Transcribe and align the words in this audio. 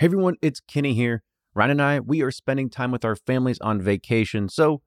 Hey 0.00 0.04
everyone, 0.04 0.36
it's 0.40 0.60
Kenny 0.60 0.94
here. 0.94 1.24
Ryan 1.54 1.72
and 1.72 1.82
I, 1.82 1.98
we 1.98 2.22
are 2.22 2.30
spending 2.30 2.70
time 2.70 2.92
with 2.92 3.04
our 3.04 3.16
families 3.16 3.58
on 3.58 3.82
vacation, 3.82 4.48
so 4.48 4.80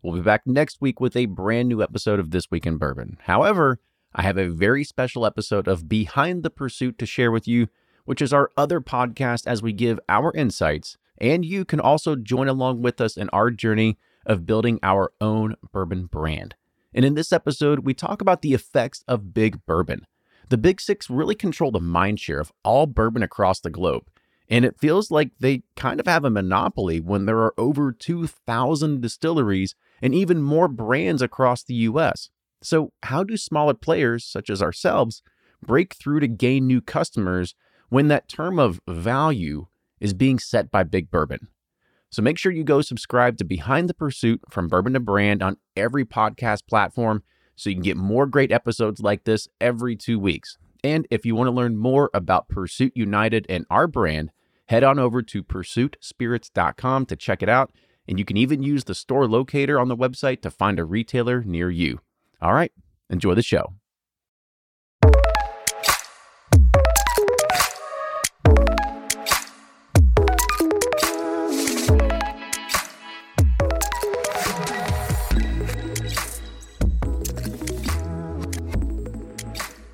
we'll 0.00 0.14
be 0.14 0.20
back 0.20 0.42
next 0.46 0.80
week 0.80 1.00
with 1.00 1.16
a 1.16 1.26
brand 1.26 1.68
new 1.68 1.82
episode 1.82 2.20
of 2.20 2.30
This 2.30 2.48
Week 2.48 2.64
in 2.64 2.78
Bourbon. 2.78 3.18
However, 3.22 3.80
I 4.14 4.22
have 4.22 4.38
a 4.38 4.46
very 4.46 4.84
special 4.84 5.26
episode 5.26 5.66
of 5.66 5.88
Behind 5.88 6.44
the 6.44 6.48
Pursuit 6.48 6.96
to 6.98 7.06
share 7.06 7.32
with 7.32 7.48
you, 7.48 7.70
which 8.04 8.22
is 8.22 8.32
our 8.32 8.52
other 8.56 8.80
podcast 8.80 9.48
as 9.48 9.64
we 9.64 9.72
give 9.72 9.98
our 10.08 10.32
insights, 10.36 10.96
and 11.18 11.44
you 11.44 11.64
can 11.64 11.80
also 11.80 12.14
join 12.14 12.46
along 12.46 12.82
with 12.82 13.00
us 13.00 13.16
in 13.16 13.28
our 13.30 13.50
journey 13.50 13.98
of 14.26 14.46
building 14.46 14.78
our 14.84 15.12
own 15.20 15.56
bourbon 15.72 16.06
brand. 16.06 16.54
And 16.94 17.04
in 17.04 17.14
this 17.14 17.32
episode, 17.32 17.80
we 17.80 17.94
talk 17.94 18.22
about 18.22 18.42
the 18.42 18.54
effects 18.54 19.02
of 19.08 19.34
big 19.34 19.66
bourbon. 19.66 20.06
The 20.50 20.56
Big 20.56 20.80
Six 20.80 21.10
really 21.10 21.34
control 21.34 21.72
the 21.72 21.80
mindshare 21.80 22.40
of 22.40 22.52
all 22.62 22.86
bourbon 22.86 23.24
across 23.24 23.58
the 23.58 23.68
globe. 23.68 24.04
And 24.52 24.66
it 24.66 24.78
feels 24.78 25.10
like 25.10 25.30
they 25.40 25.62
kind 25.76 25.98
of 25.98 26.06
have 26.06 26.26
a 26.26 26.30
monopoly 26.30 27.00
when 27.00 27.24
there 27.24 27.38
are 27.38 27.54
over 27.56 27.90
2,000 27.90 29.00
distilleries 29.00 29.74
and 30.02 30.14
even 30.14 30.42
more 30.42 30.68
brands 30.68 31.22
across 31.22 31.62
the 31.62 31.74
US. 31.74 32.28
So, 32.62 32.92
how 33.02 33.24
do 33.24 33.38
smaller 33.38 33.72
players, 33.72 34.26
such 34.26 34.50
as 34.50 34.60
ourselves, 34.60 35.22
break 35.66 35.94
through 35.94 36.20
to 36.20 36.28
gain 36.28 36.66
new 36.66 36.82
customers 36.82 37.54
when 37.88 38.08
that 38.08 38.28
term 38.28 38.58
of 38.58 38.78
value 38.86 39.68
is 40.00 40.12
being 40.12 40.38
set 40.38 40.70
by 40.70 40.82
Big 40.82 41.10
Bourbon? 41.10 41.48
So, 42.10 42.20
make 42.20 42.36
sure 42.36 42.52
you 42.52 42.62
go 42.62 42.82
subscribe 42.82 43.38
to 43.38 43.44
Behind 43.44 43.88
the 43.88 43.94
Pursuit 43.94 44.42
from 44.50 44.68
Bourbon 44.68 44.92
to 44.92 45.00
Brand 45.00 45.42
on 45.42 45.56
every 45.78 46.04
podcast 46.04 46.66
platform 46.68 47.22
so 47.56 47.70
you 47.70 47.76
can 47.76 47.82
get 47.82 47.96
more 47.96 48.26
great 48.26 48.52
episodes 48.52 49.00
like 49.00 49.24
this 49.24 49.48
every 49.62 49.96
two 49.96 50.18
weeks. 50.18 50.58
And 50.84 51.06
if 51.10 51.24
you 51.24 51.34
want 51.34 51.48
to 51.48 51.52
learn 51.52 51.78
more 51.78 52.10
about 52.12 52.50
Pursuit 52.50 52.92
United 52.94 53.46
and 53.48 53.64
our 53.70 53.86
brand, 53.86 54.30
head 54.66 54.84
on 54.84 54.98
over 54.98 55.22
to 55.22 55.42
pursuitspirits.com 55.42 57.06
to 57.06 57.16
check 57.16 57.42
it 57.42 57.48
out. 57.48 57.72
And 58.08 58.18
you 58.18 58.24
can 58.24 58.36
even 58.36 58.62
use 58.62 58.84
the 58.84 58.94
store 58.94 59.28
locator 59.28 59.78
on 59.78 59.88
the 59.88 59.96
website 59.96 60.42
to 60.42 60.50
find 60.50 60.78
a 60.78 60.84
retailer 60.84 61.42
near 61.44 61.70
you. 61.70 62.00
All 62.40 62.54
right, 62.54 62.72
enjoy 63.08 63.34
the 63.34 63.42
show. 63.42 63.74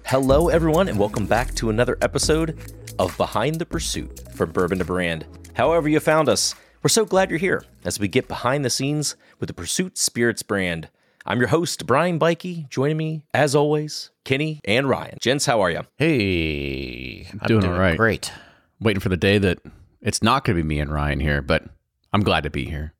Hello, 0.06 0.48
everyone, 0.48 0.88
and 0.88 0.98
welcome 0.98 1.27
back 1.27 1.55
to 1.56 1.69
another 1.69 1.98
episode 2.00 2.58
of 2.98 3.14
Behind 3.19 3.56
the 3.56 3.66
Pursuit 3.66 4.27
from 4.39 4.53
Bourbon 4.53 4.78
to 4.78 4.84
Brand. 4.84 5.27
However, 5.55 5.89
you 5.89 5.98
found 5.98 6.28
us, 6.28 6.55
we're 6.84 6.89
so 6.89 7.05
glad 7.05 7.28
you're 7.28 7.41
here 7.41 7.64
as 7.84 7.98
we 7.98 8.06
get 8.06 8.28
behind 8.28 8.64
the 8.64 8.70
scenes 8.70 9.17
with 9.41 9.48
the 9.48 9.53
Pursuit 9.53 9.98
Spirits 9.98 10.44
brand. 10.44 10.89
I'm 11.27 11.41
your 11.41 11.48
host, 11.48 11.86
Brian 11.86 12.19
Bikey. 12.19 12.69
Joining 12.70 12.97
me, 12.97 13.25
as 13.34 13.56
always, 13.56 14.11
Kenny 14.25 14.61
and 14.64 14.89
Ryan. 14.89 15.19
Gents, 15.20 15.44
how 15.44 15.61
are 15.61 15.72
you? 15.72 15.81
Hey, 15.97 17.27
I'm 17.33 17.48
Doing 17.48 17.64
all 17.64 17.72
right. 17.72 17.97
Great. 17.97 18.33
Waiting 18.81 19.00
for 19.00 19.09
the 19.09 19.16
day 19.16 19.39
that 19.39 19.59
it's 20.00 20.22
not 20.22 20.44
going 20.44 20.56
to 20.56 20.62
be 20.62 20.66
me 20.66 20.78
and 20.78 20.92
Ryan 20.92 21.19
here, 21.19 21.42
but 21.42 21.64
I'm 22.12 22.22
glad 22.22 22.44
to 22.44 22.50
be 22.50 22.66
here. 22.66 22.94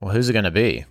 Well, 0.00 0.14
who's 0.14 0.28
it 0.28 0.34
going 0.34 0.44
to 0.44 0.52
be? 0.52 0.84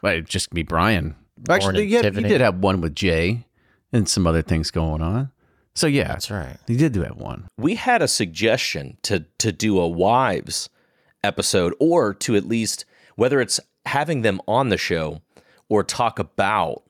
But 0.00 0.14
it'd 0.14 0.30
just 0.30 0.48
be 0.50 0.62
Brian. 0.62 1.14
Actually, 1.50 1.82
in 1.82 1.88
yeah, 1.90 2.04
you 2.04 2.22
did 2.22 2.40
have 2.40 2.56
one 2.60 2.80
with 2.80 2.94
Jay 2.94 3.44
and 3.92 4.08
some 4.08 4.26
other 4.26 4.40
things 4.40 4.70
going 4.70 5.02
on. 5.02 5.30
So 5.74 5.86
yeah, 5.86 6.08
That's 6.08 6.30
right. 6.30 6.56
you 6.66 6.76
did 6.76 6.92
do 6.92 7.02
have 7.02 7.16
one. 7.16 7.48
We 7.58 7.74
had 7.76 8.02
a 8.02 8.08
suggestion 8.08 8.98
to 9.02 9.24
to 9.38 9.52
do 9.52 9.78
a 9.80 9.88
wives 9.88 10.68
episode, 11.24 11.74
or 11.80 12.12
to 12.14 12.36
at 12.36 12.46
least 12.46 12.84
whether 13.16 13.40
it's 13.40 13.58
having 13.86 14.22
them 14.22 14.40
on 14.46 14.68
the 14.68 14.76
show 14.76 15.20
or 15.68 15.82
talk 15.82 16.18
about 16.18 16.82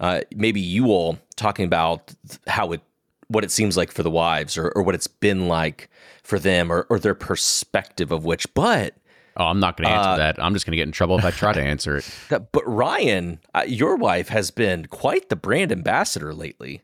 uh, 0.00 0.20
maybe 0.34 0.60
you 0.60 0.86
all 0.86 1.18
talking 1.36 1.64
about 1.64 2.14
how 2.46 2.72
it 2.72 2.80
what 3.28 3.44
it 3.44 3.50
seems 3.50 3.76
like 3.76 3.90
for 3.92 4.02
the 4.02 4.10
wives 4.10 4.56
or, 4.56 4.68
or 4.70 4.82
what 4.82 4.94
it's 4.94 5.06
been 5.06 5.48
like 5.48 5.90
for 6.22 6.38
them 6.38 6.70
or, 6.72 6.86
or 6.88 6.98
their 6.98 7.14
perspective 7.14 8.10
of 8.10 8.24
which 8.24 8.52
but 8.54 8.94
Oh, 9.36 9.44
I'm 9.44 9.60
not 9.60 9.76
going 9.76 9.88
to 9.88 9.94
answer 9.94 10.10
Uh, 10.10 10.16
that. 10.16 10.42
I'm 10.42 10.52
just 10.52 10.66
going 10.66 10.72
to 10.72 10.76
get 10.78 10.88
in 10.88 10.90
trouble 10.92 11.16
if 11.16 11.24
I 11.24 11.30
try 11.30 11.52
to 11.52 11.62
answer 11.62 11.96
it. 11.98 12.10
but 12.28 12.62
ryan 12.66 13.38
uh, 13.54 13.64
your 13.66 13.96
wife 13.96 14.28
has 14.28 14.50
been 14.50 14.86
quite 14.86 15.28
the 15.28 15.36
brand 15.36 15.72
ambassador 15.72 16.32
lately 16.34 16.82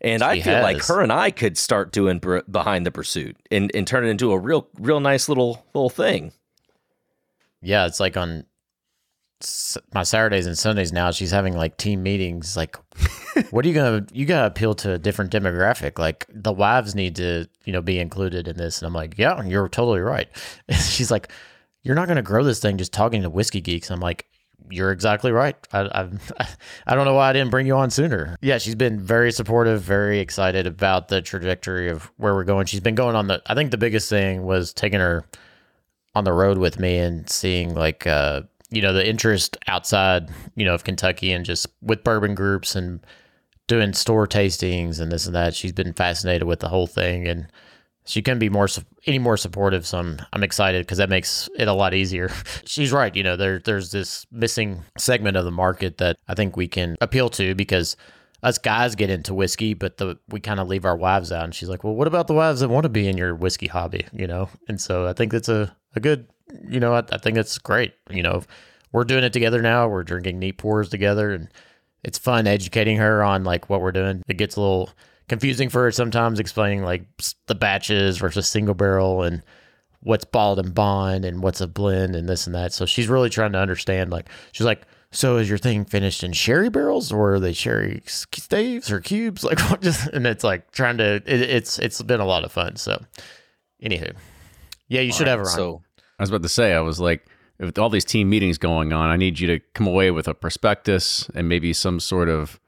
and 0.00 0.22
i 0.22 0.36
She 0.36 0.42
feel 0.42 0.60
like 0.62 0.82
her 0.84 1.00
and 1.00 1.12
i 1.12 1.30
could 1.30 1.56
start 1.58 1.92
doing 1.92 2.18
br- 2.18 2.40
behind 2.50 2.84
the 2.86 2.90
pursuit 2.90 3.36
and, 3.50 3.70
and 3.74 3.86
turn 3.86 4.04
it 4.04 4.08
into 4.10 4.32
a 4.32 4.38
real 4.38 4.68
real 4.78 5.00
nice 5.00 5.28
little 5.28 5.64
little 5.74 5.90
thing 5.90 6.32
Yeah, 7.62 7.86
it's 7.86 8.00
like 8.00 8.16
on 8.16 8.44
s- 9.42 9.78
my 9.94 10.02
Saturdays 10.02 10.46
and 10.46 10.56
Sundays 10.58 10.92
now. 10.92 11.10
She's 11.10 11.30
having 11.30 11.56
like 11.56 11.76
team 11.78 12.02
meetings. 12.02 12.56
Like, 12.58 12.76
what 13.50 13.64
are 13.64 13.68
you 13.68 13.74
gonna? 13.74 14.04
You 14.12 14.26
gotta 14.26 14.46
appeal 14.48 14.74
to 14.76 14.92
a 14.92 14.98
different 14.98 15.32
demographic. 15.32 15.98
Like 15.98 16.26
the 16.28 16.52
wives 16.52 16.94
need 16.94 17.16
to, 17.16 17.46
you 17.64 17.72
know, 17.72 17.80
be 17.80 17.98
included 17.98 18.48
in 18.48 18.56
this. 18.58 18.80
And 18.80 18.86
I'm 18.86 18.92
like, 18.92 19.16
yeah, 19.16 19.42
you're 19.42 19.68
totally 19.70 20.00
right. 20.00 20.28
She's 20.70 21.10
like, 21.10 21.30
you're 21.82 21.94
not 21.94 22.06
gonna 22.08 22.20
grow 22.22 22.44
this 22.44 22.60
thing 22.60 22.76
just 22.76 22.92
talking 22.92 23.22
to 23.22 23.30
whiskey 23.30 23.60
geeks. 23.62 23.90
I'm 23.90 24.00
like. 24.00 24.26
You're 24.70 24.92
exactly 24.92 25.30
right. 25.30 25.56
I, 25.72 25.88
I've, 25.92 26.32
I 26.86 26.94
don't 26.94 27.04
know 27.04 27.14
why 27.14 27.30
I 27.30 27.32
didn't 27.32 27.50
bring 27.50 27.66
you 27.66 27.76
on 27.76 27.90
sooner. 27.90 28.36
Yeah, 28.40 28.58
she's 28.58 28.74
been 28.74 29.00
very 29.00 29.30
supportive, 29.30 29.82
very 29.82 30.20
excited 30.20 30.66
about 30.66 31.08
the 31.08 31.20
trajectory 31.20 31.90
of 31.90 32.10
where 32.16 32.34
we're 32.34 32.44
going. 32.44 32.66
She's 32.66 32.80
been 32.80 32.94
going 32.94 33.16
on 33.16 33.26
the. 33.26 33.42
I 33.46 33.54
think 33.54 33.70
the 33.70 33.78
biggest 33.78 34.08
thing 34.08 34.44
was 34.44 34.72
taking 34.72 35.00
her 35.00 35.24
on 36.14 36.24
the 36.24 36.32
road 36.32 36.58
with 36.58 36.78
me 36.78 36.98
and 36.98 37.28
seeing 37.28 37.74
like 37.74 38.06
uh 38.06 38.42
you 38.70 38.80
know 38.80 38.92
the 38.92 39.06
interest 39.06 39.56
outside 39.66 40.30
you 40.54 40.64
know 40.64 40.74
of 40.74 40.84
Kentucky 40.84 41.32
and 41.32 41.44
just 41.44 41.66
with 41.82 42.04
bourbon 42.04 42.34
groups 42.34 42.74
and 42.74 43.04
doing 43.66 43.92
store 43.92 44.26
tastings 44.26 45.00
and 45.00 45.10
this 45.10 45.26
and 45.26 45.34
that 45.34 45.54
she's 45.54 45.72
been 45.72 45.92
fascinated 45.92 46.46
with 46.46 46.60
the 46.60 46.68
whole 46.68 46.86
thing 46.86 47.26
and 47.26 47.46
she 48.06 48.22
can 48.22 48.38
be 48.38 48.48
more 48.48 48.68
any 49.06 49.18
more 49.18 49.36
supportive 49.36 49.86
so 49.86 49.98
I'm, 49.98 50.18
I'm 50.32 50.42
excited 50.42 50.84
because 50.84 50.98
that 50.98 51.08
makes 51.08 51.48
it 51.56 51.68
a 51.68 51.72
lot 51.72 51.94
easier 51.94 52.30
she's 52.64 52.92
right 52.92 53.14
you 53.14 53.22
know 53.22 53.36
there 53.36 53.58
there's 53.58 53.90
this 53.90 54.26
missing 54.30 54.82
segment 54.98 55.36
of 55.36 55.44
the 55.44 55.50
market 55.50 55.98
that 55.98 56.16
I 56.28 56.34
think 56.34 56.56
we 56.56 56.68
can 56.68 56.96
appeal 57.00 57.30
to 57.30 57.54
because 57.54 57.96
us 58.44 58.58
guys 58.58 58.94
get 58.94 59.08
into 59.10 59.32
whiskey, 59.34 59.72
but 59.72 59.96
the 59.96 60.18
we 60.28 60.38
kind 60.38 60.60
of 60.60 60.68
leave 60.68 60.84
our 60.84 60.96
wives 60.96 61.32
out. 61.32 61.44
And 61.44 61.54
she's 61.54 61.68
like, 61.68 61.82
"Well, 61.82 61.94
what 61.94 62.06
about 62.06 62.26
the 62.26 62.34
wives 62.34 62.60
that 62.60 62.68
want 62.68 62.84
to 62.84 62.90
be 62.90 63.08
in 63.08 63.16
your 63.16 63.34
whiskey 63.34 63.66
hobby?" 63.66 64.06
You 64.12 64.26
know. 64.26 64.50
And 64.68 64.80
so 64.80 65.06
I 65.08 65.14
think 65.14 65.32
that's 65.32 65.48
a 65.48 65.74
a 65.96 66.00
good, 66.00 66.28
you 66.68 66.78
know, 66.78 66.94
I, 66.94 67.02
I 67.10 67.18
think 67.18 67.38
it's 67.38 67.56
great. 67.58 67.94
You 68.10 68.22
know, 68.22 68.42
we're 68.92 69.04
doing 69.04 69.24
it 69.24 69.32
together 69.32 69.62
now. 69.62 69.88
We're 69.88 70.04
drinking 70.04 70.38
neat 70.38 70.58
pours 70.58 70.90
together, 70.90 71.32
and 71.32 71.48
it's 72.04 72.18
fun 72.18 72.46
educating 72.46 72.98
her 72.98 73.24
on 73.24 73.44
like 73.44 73.70
what 73.70 73.80
we're 73.80 73.92
doing. 73.92 74.22
It 74.28 74.36
gets 74.36 74.56
a 74.56 74.60
little 74.60 74.90
confusing 75.28 75.68
for 75.68 75.82
her 75.82 75.90
sometimes, 75.90 76.40
explaining 76.40 76.82
like 76.82 77.06
the 77.46 77.54
batches 77.54 78.18
versus 78.18 78.46
single 78.46 78.74
barrel 78.74 79.22
and 79.22 79.42
what's 80.00 80.24
bottled 80.24 80.64
and 80.64 80.74
bond 80.74 81.24
and 81.24 81.42
what's 81.42 81.60
a 81.60 81.66
blend 81.66 82.14
and 82.14 82.28
this 82.28 82.46
and 82.46 82.54
that. 82.54 82.72
So 82.72 82.86
she's 82.86 83.08
really 83.08 83.30
trying 83.30 83.52
to 83.52 83.58
understand. 83.58 84.10
Like 84.10 84.28
she's 84.52 84.66
like, 84.66 84.82
so 85.10 85.36
is 85.38 85.48
your 85.48 85.58
thing 85.58 85.84
finished 85.84 86.22
in 86.22 86.32
sherry 86.32 86.68
barrels 86.68 87.12
or 87.12 87.34
are 87.34 87.40
they 87.40 87.52
sherry 87.52 88.02
staves 88.06 88.90
or 88.90 89.00
cubes? 89.00 89.44
Like 89.54 89.60
what 89.70 89.80
just 89.80 90.08
and 90.08 90.26
it's 90.26 90.44
like 90.44 90.70
trying 90.72 90.98
to. 90.98 91.16
It, 91.16 91.28
it's 91.28 91.78
it's 91.78 92.02
been 92.02 92.20
a 92.20 92.26
lot 92.26 92.44
of 92.44 92.52
fun. 92.52 92.76
So 92.76 93.02
anywho, 93.82 94.14
yeah, 94.88 95.00
you 95.00 95.12
should 95.12 95.26
have 95.26 95.38
her 95.38 95.46
on. 95.46 95.50
so 95.50 95.82
I 96.18 96.22
was 96.22 96.30
about 96.30 96.42
to 96.42 96.48
say, 96.48 96.74
I 96.74 96.80
was 96.80 97.00
like, 97.00 97.26
with 97.58 97.78
all 97.78 97.88
these 97.88 98.04
team 98.04 98.28
meetings 98.28 98.58
going 98.58 98.92
on, 98.92 99.10
I 99.10 99.16
need 99.16 99.38
you 99.38 99.46
to 99.46 99.60
come 99.74 99.86
away 99.86 100.10
with 100.10 100.28
a 100.28 100.34
prospectus 100.34 101.28
and 101.34 101.48
maybe 101.48 101.72
some 101.72 102.00
sort 102.00 102.28
of 102.28 102.60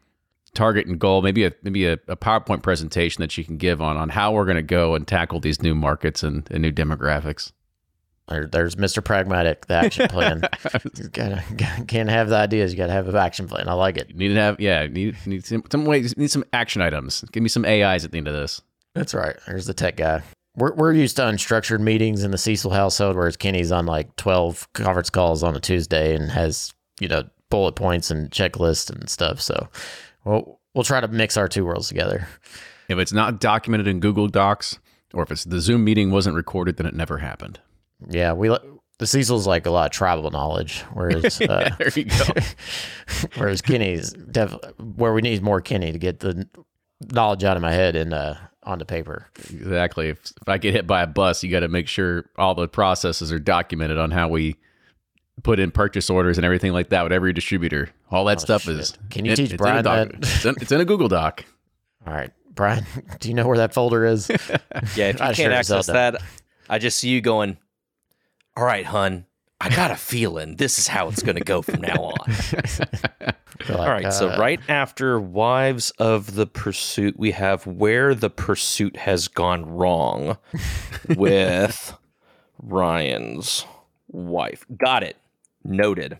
target 0.56 0.86
and 0.86 0.98
goal, 0.98 1.22
maybe 1.22 1.44
a 1.44 1.52
maybe 1.62 1.86
a, 1.86 1.94
a 2.08 2.16
PowerPoint 2.16 2.62
presentation 2.62 3.20
that 3.22 3.36
you 3.38 3.44
can 3.44 3.56
give 3.56 3.80
on 3.80 3.96
on 3.96 4.08
how 4.08 4.32
we're 4.32 4.44
going 4.44 4.56
to 4.56 4.62
go 4.62 4.94
and 4.94 5.06
tackle 5.06 5.38
these 5.38 5.62
new 5.62 5.74
markets 5.74 6.22
and, 6.22 6.48
and 6.50 6.62
new 6.62 6.72
demographics. 6.72 7.52
There, 8.28 8.46
there's 8.46 8.74
Mr. 8.74 9.04
Pragmatic, 9.04 9.66
the 9.66 9.74
action 9.74 10.08
plan. 10.08 10.40
gotta, 11.12 11.44
can't 11.86 12.10
have 12.10 12.28
the 12.28 12.36
ideas. 12.36 12.72
You 12.72 12.78
got 12.78 12.88
to 12.88 12.92
have 12.92 13.06
an 13.06 13.14
action 13.14 13.46
plan. 13.46 13.68
I 13.68 13.74
like 13.74 13.96
it. 13.96 14.08
You 14.10 14.16
need 14.16 14.34
to 14.34 14.40
have 14.40 14.60
yeah, 14.60 14.86
need 14.86 15.16
need 15.26 15.44
some, 15.44 15.62
some 15.70 15.84
ways, 15.84 16.16
need 16.16 16.30
some 16.30 16.44
action 16.52 16.82
items. 16.82 17.24
Give 17.30 17.42
me 17.42 17.48
some 17.48 17.64
AIs 17.64 18.04
at 18.04 18.10
the 18.10 18.18
end 18.18 18.26
of 18.26 18.34
this. 18.34 18.60
That's 18.94 19.14
right. 19.14 19.36
There's 19.46 19.66
the 19.66 19.74
tech 19.74 19.96
guy. 19.96 20.22
We're, 20.56 20.74
we're 20.74 20.92
used 20.94 21.16
to 21.16 21.22
unstructured 21.22 21.80
meetings 21.80 22.24
in 22.24 22.30
the 22.30 22.38
Cecil 22.38 22.70
household, 22.70 23.14
whereas 23.14 23.36
Kenny's 23.36 23.70
on 23.70 23.84
like 23.84 24.16
12 24.16 24.72
conference 24.72 25.10
calls 25.10 25.42
on 25.42 25.54
a 25.54 25.60
Tuesday 25.60 26.16
and 26.16 26.30
has, 26.30 26.72
you 26.98 27.08
know, 27.08 27.24
bullet 27.50 27.76
points 27.76 28.10
and 28.10 28.30
checklists 28.30 28.90
and 28.90 29.08
stuff. 29.08 29.40
So 29.40 29.68
we'll, 30.26 30.60
we'll 30.74 30.84
try 30.84 31.00
to 31.00 31.08
mix 31.08 31.36
our 31.36 31.48
two 31.48 31.64
worlds 31.64 31.88
together. 31.88 32.28
If 32.88 32.98
it's 32.98 33.12
not 33.12 33.40
documented 33.40 33.86
in 33.86 34.00
Google 34.00 34.28
Docs, 34.28 34.78
or 35.14 35.22
if 35.22 35.30
it's 35.30 35.44
the 35.44 35.60
Zoom 35.60 35.84
meeting 35.84 36.10
wasn't 36.10 36.36
recorded, 36.36 36.76
then 36.76 36.86
it 36.86 36.94
never 36.94 37.18
happened. 37.18 37.60
Yeah. 38.10 38.32
We, 38.32 38.48
the 38.98 39.06
Cecil's 39.06 39.46
like 39.46 39.66
a 39.66 39.70
lot 39.70 39.86
of 39.86 39.92
tribal 39.92 40.30
knowledge, 40.30 40.82
whereas, 40.92 41.40
uh, 41.48 41.74
there 41.78 41.90
you 41.94 42.04
go. 42.04 42.24
whereas 43.36 43.62
Kenny's 43.62 44.12
def- 44.12 44.58
where 44.78 45.12
we 45.12 45.22
need 45.22 45.42
more 45.42 45.60
Kenny 45.60 45.92
to 45.92 45.98
get 45.98 46.20
the 46.20 46.48
knowledge 47.12 47.44
out 47.44 47.56
of 47.56 47.62
my 47.62 47.72
head. 47.72 47.96
And, 47.96 48.12
uh, 48.12 48.34
onto 48.66 48.84
paper. 48.84 49.28
Exactly. 49.50 50.08
If, 50.08 50.18
if 50.42 50.48
I 50.48 50.58
get 50.58 50.74
hit 50.74 50.88
by 50.88 51.02
a 51.02 51.06
bus, 51.06 51.44
you 51.44 51.50
got 51.50 51.60
to 51.60 51.68
make 51.68 51.86
sure 51.86 52.28
all 52.36 52.54
the 52.56 52.66
processes 52.66 53.30
are 53.32 53.38
documented 53.38 53.96
on 53.96 54.10
how 54.10 54.26
we 54.26 54.56
put 55.42 55.58
in 55.58 55.70
purchase 55.70 56.08
orders 56.10 56.38
and 56.38 56.44
everything 56.44 56.72
like 56.72 56.88
that 56.90 57.02
with 57.02 57.12
every 57.12 57.32
distributor. 57.32 57.90
All 58.10 58.24
that 58.26 58.38
Oh, 58.38 58.40
stuff 58.40 58.62
shit. 58.62 58.78
is. 58.78 58.96
Can 59.10 59.24
you 59.24 59.32
it- 59.32 59.36
teach 59.36 59.44
it's 59.46 59.52
in 59.52 59.56
Brian 59.58 59.84
doc- 59.84 60.08
that? 60.10 60.18
It's 60.18 60.44
in, 60.44 60.54
it's 60.60 60.72
in 60.72 60.80
a 60.80 60.84
Google 60.84 61.08
Doc. 61.08 61.44
All 62.06 62.12
right, 62.14 62.30
Brian, 62.54 62.84
do 63.20 63.28
you 63.28 63.34
know 63.34 63.46
where 63.46 63.58
that 63.58 63.74
folder 63.74 64.04
is? 64.04 64.28
Yeah, 64.30 64.36
if 64.38 64.96
you 64.96 65.24
I 65.24 65.26
can't 65.28 65.36
sure 65.36 65.52
access 65.52 65.86
don't. 65.86 65.94
that, 65.94 66.22
I 66.68 66.78
just 66.78 66.98
see 66.98 67.08
you 67.10 67.20
going, 67.20 67.56
All 68.56 68.64
right, 68.64 68.84
hun, 68.86 69.26
I 69.60 69.68
got 69.70 69.90
a 69.90 69.96
feeling 69.96 70.56
this 70.56 70.78
is 70.78 70.86
how 70.88 71.08
it's 71.08 71.22
going 71.22 71.36
to 71.36 71.44
go 71.44 71.62
from 71.62 71.80
now 71.80 71.94
on. 72.02 72.34
Like, 73.68 73.70
All 73.70 73.88
right, 73.88 74.12
so 74.12 74.28
uh, 74.30 74.38
right 74.38 74.60
after 74.68 75.18
Wives 75.18 75.90
of 75.98 76.34
the 76.34 76.46
Pursuit, 76.46 77.18
we 77.18 77.30
have 77.32 77.66
Where 77.66 78.14
the 78.14 78.30
Pursuit 78.30 78.96
Has 78.98 79.28
Gone 79.28 79.64
Wrong 79.66 80.36
with 81.16 81.94
Ryan's 82.62 83.64
wife. 84.08 84.64
Got 84.76 85.02
it. 85.02 85.16
Noted. 85.66 86.18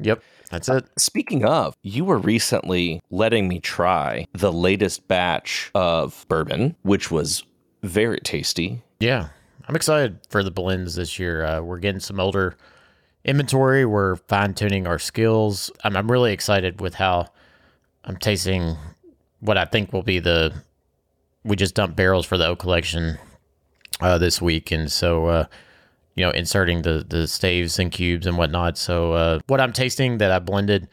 Yep, 0.00 0.22
that's 0.50 0.68
it. 0.68 0.86
Speaking 0.96 1.44
of, 1.44 1.76
you 1.82 2.04
were 2.04 2.18
recently 2.18 3.00
letting 3.10 3.48
me 3.48 3.60
try 3.60 4.26
the 4.32 4.52
latest 4.52 5.08
batch 5.08 5.70
of 5.74 6.24
bourbon, 6.28 6.76
which 6.82 7.10
was 7.10 7.42
very 7.82 8.20
tasty. 8.20 8.82
Yeah, 9.00 9.28
I'm 9.66 9.76
excited 9.76 10.20
for 10.30 10.42
the 10.42 10.50
blends 10.50 10.94
this 10.94 11.18
year. 11.18 11.44
Uh, 11.44 11.60
we're 11.60 11.78
getting 11.78 12.00
some 12.00 12.20
older 12.20 12.56
inventory. 13.24 13.84
We're 13.84 14.16
fine 14.16 14.54
tuning 14.54 14.86
our 14.86 14.98
skills. 14.98 15.70
I'm, 15.84 15.96
I'm 15.96 16.10
really 16.10 16.32
excited 16.32 16.80
with 16.80 16.94
how 16.94 17.26
I'm 18.04 18.16
tasting 18.16 18.76
what 19.40 19.58
I 19.58 19.64
think 19.64 19.92
will 19.92 20.02
be 20.02 20.18
the. 20.20 20.54
We 21.44 21.56
just 21.56 21.74
dumped 21.74 21.96
barrels 21.96 22.26
for 22.26 22.36
the 22.36 22.46
oak 22.46 22.58
collection 22.58 23.18
uh, 24.00 24.18
this 24.18 24.40
week, 24.40 24.70
and 24.70 24.90
so 24.90 25.26
uh, 25.26 25.44
you 26.18 26.24
know, 26.24 26.30
inserting 26.32 26.82
the 26.82 27.04
the 27.08 27.28
staves 27.28 27.78
and 27.78 27.92
cubes 27.92 28.26
and 28.26 28.36
whatnot. 28.36 28.76
So 28.76 29.12
uh, 29.12 29.38
what 29.46 29.60
I'm 29.60 29.72
tasting 29.72 30.18
that 30.18 30.32
I 30.32 30.40
blended 30.40 30.88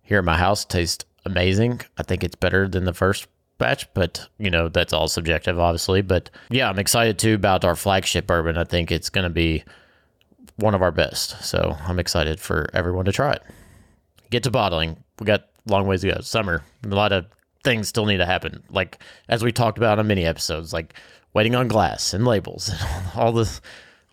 here 0.00 0.18
at 0.18 0.24
my 0.24 0.38
house 0.38 0.64
tastes 0.64 1.04
amazing. 1.26 1.82
I 1.98 2.02
think 2.02 2.24
it's 2.24 2.34
better 2.34 2.66
than 2.66 2.84
the 2.84 2.94
first 2.94 3.26
batch, 3.58 3.92
but 3.92 4.26
you 4.38 4.50
know 4.50 4.70
that's 4.70 4.94
all 4.94 5.08
subjective, 5.08 5.58
obviously. 5.58 6.00
But 6.00 6.30
yeah, 6.48 6.70
I'm 6.70 6.78
excited 6.78 7.18
too 7.18 7.34
about 7.34 7.66
our 7.66 7.76
flagship 7.76 8.26
bourbon. 8.26 8.56
I 8.56 8.64
think 8.64 8.90
it's 8.90 9.10
going 9.10 9.24
to 9.24 9.30
be 9.30 9.62
one 10.56 10.74
of 10.74 10.80
our 10.80 10.90
best. 10.90 11.44
So 11.44 11.76
I'm 11.86 11.98
excited 11.98 12.40
for 12.40 12.70
everyone 12.72 13.04
to 13.04 13.12
try 13.12 13.32
it. 13.32 13.42
Get 14.30 14.42
to 14.44 14.50
bottling. 14.50 14.96
We 15.20 15.26
got 15.26 15.48
long 15.66 15.86
ways 15.86 16.00
to 16.00 16.14
go. 16.14 16.20
Summer. 16.22 16.64
A 16.84 16.88
lot 16.88 17.12
of 17.12 17.26
things 17.62 17.88
still 17.88 18.06
need 18.06 18.16
to 18.16 18.26
happen. 18.26 18.62
Like 18.70 18.98
as 19.28 19.44
we 19.44 19.52
talked 19.52 19.76
about 19.76 19.98
on 19.98 20.06
many 20.06 20.24
episodes, 20.24 20.72
like 20.72 20.94
waiting 21.34 21.54
on 21.54 21.68
glass 21.68 22.14
and 22.14 22.24
labels 22.24 22.70
and 22.80 23.06
all 23.14 23.32
the 23.32 23.60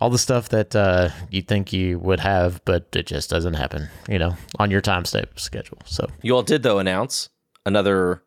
all 0.01 0.09
the 0.09 0.17
stuff 0.17 0.49
that 0.49 0.75
uh, 0.75 1.09
you 1.29 1.41
think 1.41 1.73
you 1.73 1.99
would 1.99 2.19
have, 2.19 2.63
but 2.65 2.87
it 2.95 3.05
just 3.07 3.29
doesn't 3.29 3.55
happen. 3.55 3.89
You 4.07 4.19
know, 4.19 4.35
on 4.57 4.71
your 4.71 4.81
time 4.81 5.05
step 5.05 5.39
schedule. 5.39 5.79
So 5.85 6.07
You 6.21 6.35
all 6.35 6.43
did, 6.43 6.63
though, 6.63 6.79
announce 6.79 7.29
another 7.65 8.23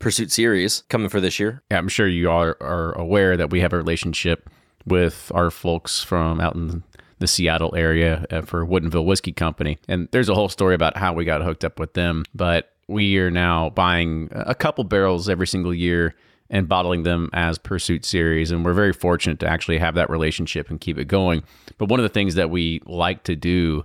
Pursuit 0.00 0.30
series 0.30 0.82
coming 0.88 1.08
for 1.08 1.20
this 1.20 1.38
year. 1.38 1.62
Yeah, 1.70 1.78
I'm 1.78 1.88
sure 1.88 2.06
you 2.06 2.28
all 2.28 2.42
are, 2.42 2.62
are 2.62 2.92
aware 2.98 3.36
that 3.36 3.50
we 3.50 3.60
have 3.60 3.72
a 3.72 3.76
relationship 3.76 4.50
with 4.84 5.32
our 5.34 5.50
folks 5.50 6.02
from 6.02 6.40
out 6.40 6.54
in 6.54 6.82
the 7.20 7.26
Seattle 7.26 7.74
area 7.74 8.26
uh, 8.30 8.42
for 8.42 8.66
Woodinville 8.66 9.06
Whiskey 9.06 9.32
Company. 9.32 9.78
And 9.88 10.08
there's 10.10 10.28
a 10.28 10.34
whole 10.34 10.50
story 10.50 10.74
about 10.74 10.96
how 10.96 11.14
we 11.14 11.24
got 11.24 11.42
hooked 11.42 11.64
up 11.64 11.78
with 11.78 11.94
them. 11.94 12.24
But 12.34 12.72
we 12.86 13.16
are 13.18 13.30
now 13.30 13.70
buying 13.70 14.28
a 14.32 14.54
couple 14.54 14.84
barrels 14.84 15.28
every 15.28 15.46
single 15.46 15.72
year 15.72 16.14
and 16.50 16.68
bottling 16.68 17.02
them 17.02 17.30
as 17.32 17.58
Pursuit 17.58 18.04
Series. 18.04 18.50
And 18.50 18.64
we're 18.64 18.74
very 18.74 18.92
fortunate 18.92 19.40
to 19.40 19.46
actually 19.46 19.78
have 19.78 19.94
that 19.94 20.10
relationship 20.10 20.70
and 20.70 20.80
keep 20.80 20.98
it 20.98 21.06
going. 21.06 21.42
But 21.78 21.88
one 21.88 22.00
of 22.00 22.04
the 22.04 22.10
things 22.10 22.34
that 22.34 22.50
we 22.50 22.80
like 22.86 23.24
to 23.24 23.36
do 23.36 23.82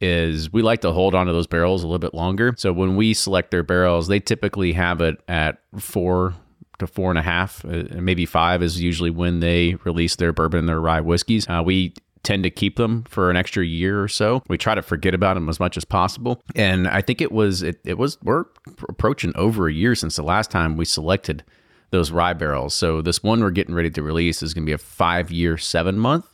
is 0.00 0.52
we 0.52 0.62
like 0.62 0.80
to 0.80 0.92
hold 0.92 1.14
on 1.14 1.26
to 1.26 1.32
those 1.32 1.46
barrels 1.46 1.82
a 1.82 1.86
little 1.86 1.98
bit 1.98 2.14
longer. 2.14 2.54
So 2.56 2.72
when 2.72 2.96
we 2.96 3.14
select 3.14 3.50
their 3.50 3.62
barrels, 3.62 4.08
they 4.08 4.18
typically 4.18 4.72
have 4.72 5.00
it 5.00 5.20
at 5.28 5.60
four 5.78 6.34
to 6.78 6.86
four 6.86 7.10
and 7.10 7.18
a 7.18 7.22
half, 7.22 7.64
uh, 7.64 7.84
maybe 7.92 8.26
five 8.26 8.62
is 8.62 8.80
usually 8.80 9.10
when 9.10 9.40
they 9.40 9.76
release 9.84 10.16
their 10.16 10.32
bourbon 10.32 10.60
and 10.60 10.68
their 10.68 10.80
rye 10.80 11.00
whiskeys. 11.00 11.46
Uh, 11.48 11.62
we 11.64 11.94
tend 12.22 12.42
to 12.42 12.50
keep 12.50 12.76
them 12.76 13.04
for 13.04 13.30
an 13.30 13.36
extra 13.36 13.64
year 13.64 14.02
or 14.02 14.08
so. 14.08 14.42
We 14.48 14.58
try 14.58 14.74
to 14.74 14.82
forget 14.82 15.14
about 15.14 15.34
them 15.34 15.48
as 15.48 15.60
much 15.60 15.76
as 15.76 15.84
possible. 15.84 16.42
And 16.54 16.88
I 16.88 17.00
think 17.00 17.20
it 17.20 17.32
was 17.32 17.62
it, 17.62 17.80
it 17.84 17.98
was 17.98 18.18
we're 18.22 18.44
approaching 18.88 19.32
over 19.36 19.68
a 19.68 19.72
year 19.72 19.94
since 19.94 20.16
the 20.16 20.22
last 20.22 20.50
time 20.50 20.76
we 20.76 20.84
selected 20.84 21.44
those 21.90 22.10
rye 22.10 22.32
barrels. 22.32 22.74
So 22.74 23.02
this 23.02 23.22
one 23.22 23.40
we're 23.40 23.50
getting 23.50 23.74
ready 23.74 23.90
to 23.90 24.02
release 24.02 24.42
is 24.42 24.54
going 24.54 24.64
to 24.64 24.70
be 24.70 24.72
a 24.74 24.78
five 24.78 25.30
year, 25.30 25.56
seven 25.58 25.98
month, 25.98 26.26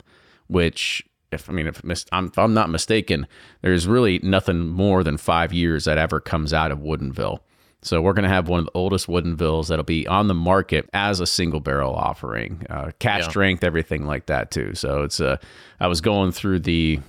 which 0.48 1.02
if 1.32 1.48
I 1.50 1.52
mean 1.52 1.66
if, 1.66 1.82
mis- 1.82 2.06
I'm, 2.12 2.26
if 2.26 2.38
I'm 2.38 2.54
not 2.54 2.70
mistaken, 2.70 3.26
there's 3.62 3.86
really 3.86 4.18
nothing 4.22 4.68
more 4.68 5.02
than 5.02 5.16
five 5.16 5.52
years 5.52 5.84
that 5.86 5.98
ever 5.98 6.20
comes 6.20 6.52
out 6.52 6.70
of 6.70 6.78
Woodinville. 6.78 7.38
So 7.82 8.00
we're 8.00 8.14
going 8.14 8.24
to 8.24 8.28
have 8.28 8.48
one 8.48 8.60
of 8.60 8.64
the 8.66 8.72
oldest 8.74 9.06
Woodinvilles 9.06 9.68
that'll 9.68 9.84
be 9.84 10.06
on 10.08 10.26
the 10.28 10.34
market 10.34 10.88
as 10.92 11.20
a 11.20 11.26
single 11.26 11.60
barrel 11.60 11.94
offering, 11.94 12.66
uh, 12.68 12.90
cask 12.98 13.24
Yeah. 13.26 13.30
strength, 13.30 13.62
everything 13.64 14.06
like 14.06 14.26
that 14.26 14.50
too. 14.50 14.74
So 14.74 15.02
it's 15.02 15.20
uh, 15.20 15.36
I 15.78 15.86
was 15.86 16.00
going 16.00 16.32
through 16.32 16.60
the, 16.60 17.00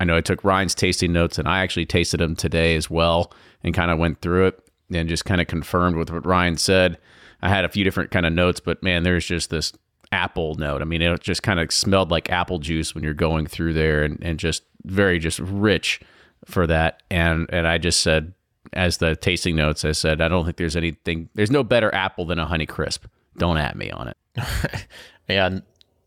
I 0.00 0.04
know 0.04 0.16
I 0.16 0.20
took 0.22 0.42
Ryan's 0.44 0.74
tasting 0.74 1.12
notes 1.12 1.38
and 1.38 1.46
I 1.48 1.60
actually 1.60 1.86
tasted 1.86 2.20
them 2.20 2.36
today 2.36 2.74
as 2.76 2.88
well 2.88 3.32
and 3.62 3.74
kind 3.74 3.90
of 3.90 3.98
went 3.98 4.20
through 4.22 4.46
it 4.46 4.60
and 4.90 5.08
just 5.08 5.24
kind 5.26 5.40
of 5.40 5.46
confirmed 5.46 5.96
with 5.96 6.10
what 6.10 6.24
Ryan 6.24 6.56
said. 6.56 6.96
I 7.44 7.50
had 7.50 7.66
a 7.66 7.68
few 7.68 7.84
different 7.84 8.10
kind 8.10 8.24
of 8.24 8.32
notes, 8.32 8.58
but 8.58 8.82
man, 8.82 9.02
there's 9.02 9.26
just 9.26 9.50
this 9.50 9.74
apple 10.10 10.54
note. 10.54 10.80
I 10.80 10.86
mean, 10.86 11.02
it 11.02 11.20
just 11.20 11.42
kind 11.42 11.60
of 11.60 11.70
smelled 11.70 12.10
like 12.10 12.30
apple 12.30 12.58
juice 12.58 12.94
when 12.94 13.04
you're 13.04 13.12
going 13.12 13.46
through 13.46 13.74
there 13.74 14.02
and, 14.02 14.18
and 14.22 14.38
just 14.38 14.62
very 14.84 15.18
just 15.18 15.40
rich 15.40 16.00
for 16.46 16.66
that. 16.66 17.02
And 17.10 17.46
and 17.52 17.68
I 17.68 17.76
just 17.76 18.00
said 18.00 18.32
as 18.72 18.96
the 18.96 19.14
tasting 19.14 19.56
notes, 19.56 19.84
I 19.84 19.92
said, 19.92 20.22
I 20.22 20.28
don't 20.28 20.46
think 20.46 20.56
there's 20.56 20.74
anything 20.74 21.28
there's 21.34 21.50
no 21.50 21.62
better 21.62 21.94
apple 21.94 22.24
than 22.24 22.38
a 22.38 22.46
honey 22.46 22.64
crisp. 22.64 23.04
Don't 23.36 23.58
at 23.58 23.76
me 23.76 23.90
on 23.90 24.08
it. 24.08 24.16
Yeah, 25.26 25.60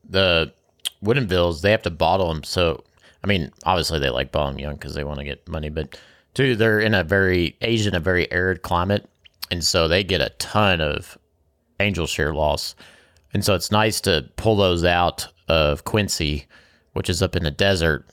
the 0.07 0.53
Woodinvilles 1.03 1.61
they 1.61 1.71
have 1.71 1.81
to 1.83 1.89
bottle 1.89 2.31
them. 2.31 2.43
So 2.43 2.83
I 3.23 3.27
mean, 3.27 3.51
obviously 3.63 3.99
they 3.99 4.09
like 4.09 4.31
bottle 4.31 4.51
them 4.51 4.59
young 4.59 4.73
because 4.73 4.95
they 4.95 5.03
want 5.03 5.19
to 5.19 5.25
get 5.25 5.47
money, 5.47 5.69
but 5.69 5.99
two, 6.33 6.55
they're 6.55 6.79
in 6.79 6.93
a 6.93 7.03
very 7.03 7.57
Asian, 7.61 7.95
a 7.95 7.99
very 7.99 8.31
arid 8.31 8.61
climate, 8.61 9.09
and 9.49 9.63
so 9.63 9.87
they 9.87 10.03
get 10.03 10.21
a 10.21 10.29
ton 10.37 10.81
of 10.81 11.17
angel 11.79 12.07
share 12.07 12.33
loss. 12.33 12.75
And 13.33 13.43
so 13.43 13.55
it's 13.55 13.71
nice 13.71 14.01
to 14.01 14.29
pull 14.35 14.55
those 14.55 14.83
out 14.83 15.27
of 15.47 15.83
Quincy, 15.83 16.47
which 16.93 17.09
is 17.09 17.21
up 17.21 17.35
in 17.35 17.43
the 17.43 17.51
desert 17.51 18.05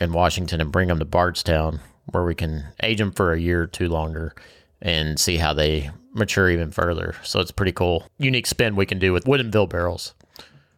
in 0.00 0.12
Washington, 0.12 0.60
and 0.60 0.72
bring 0.72 0.88
them 0.88 0.98
to 0.98 1.04
Bardstown, 1.04 1.80
where 2.06 2.24
we 2.24 2.34
can 2.34 2.64
age 2.82 2.98
them 2.98 3.12
for 3.12 3.32
a 3.32 3.40
year 3.40 3.62
or 3.62 3.66
two 3.66 3.88
longer 3.88 4.34
and 4.80 5.18
see 5.18 5.36
how 5.36 5.52
they 5.52 5.90
mature 6.12 6.50
even 6.50 6.70
further. 6.70 7.14
So 7.22 7.40
it's 7.40 7.50
pretty 7.50 7.72
cool, 7.72 8.06
unique 8.18 8.46
spin 8.46 8.76
we 8.76 8.86
can 8.86 8.98
do 8.98 9.12
with 9.12 9.24
Woodinville 9.24 9.68
barrels, 9.68 10.14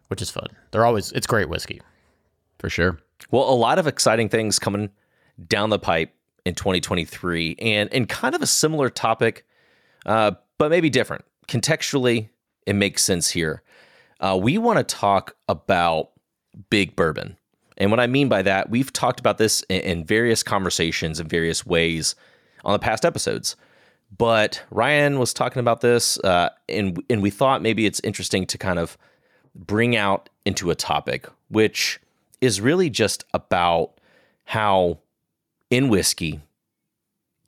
which 0.07 0.21
is 0.21 0.29
fun. 0.29 0.47
They're 0.71 0.85
always 0.85 1.11
it's 1.11 1.27
great 1.27 1.49
whiskey. 1.49 1.81
For 2.59 2.69
sure. 2.69 2.99
Well, 3.31 3.49
a 3.49 3.55
lot 3.55 3.79
of 3.79 3.87
exciting 3.87 4.29
things 4.29 4.59
coming 4.59 4.89
down 5.47 5.69
the 5.69 5.79
pipe 5.79 6.13
in 6.45 6.55
2023, 6.55 7.55
and 7.59 7.91
and 7.93 8.07
kind 8.07 8.35
of 8.35 8.41
a 8.41 8.47
similar 8.47 8.89
topic, 8.89 9.45
uh, 10.05 10.31
but 10.57 10.69
maybe 10.69 10.89
different. 10.89 11.25
Contextually, 11.47 12.29
it 12.65 12.75
makes 12.75 13.03
sense 13.03 13.31
here. 13.31 13.61
Uh, 14.19 14.37
we 14.41 14.57
want 14.57 14.77
to 14.77 14.95
talk 14.95 15.35
about 15.47 16.11
big 16.69 16.95
bourbon, 16.95 17.37
and 17.77 17.91
what 17.91 17.99
I 17.99 18.07
mean 18.07 18.29
by 18.29 18.41
that, 18.43 18.69
we've 18.69 18.91
talked 18.93 19.19
about 19.19 19.37
this 19.37 19.61
in, 19.63 19.81
in 19.81 20.05
various 20.05 20.43
conversations 20.43 21.19
in 21.19 21.27
various 21.27 21.65
ways 21.65 22.15
on 22.63 22.73
the 22.73 22.79
past 22.79 23.05
episodes. 23.05 23.55
But 24.17 24.63
Ryan 24.71 25.19
was 25.19 25.33
talking 25.33 25.59
about 25.59 25.81
this, 25.81 26.17
uh, 26.19 26.49
and 26.69 27.03
and 27.09 27.21
we 27.21 27.29
thought 27.29 27.61
maybe 27.61 27.85
it's 27.85 27.99
interesting 28.01 28.45
to 28.47 28.57
kind 28.57 28.79
of 28.79 28.97
bring 29.53 29.95
out 29.95 30.29
into 30.45 30.69
a 30.69 30.75
topic, 30.75 31.27
which 31.49 31.99
is 32.41 32.61
really 32.61 32.89
just 32.89 33.25
about 33.33 33.99
how 34.45 34.99
in 35.69 35.89
whiskey, 35.89 36.41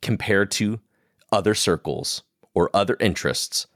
compared 0.02 0.50
to 0.50 0.80
other 1.30 1.54
circles 1.54 2.22
or 2.54 2.70
other 2.74 2.96
interests, 2.98 3.66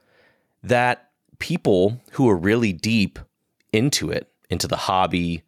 that 0.63 1.11
people 1.39 2.01
who 2.13 2.29
are 2.29 2.37
really 2.37 2.73
deep 2.73 3.19
into 3.73 4.11
it, 4.11 4.31
into 4.49 4.69
the 4.69 4.77
hobby, 4.77 5.43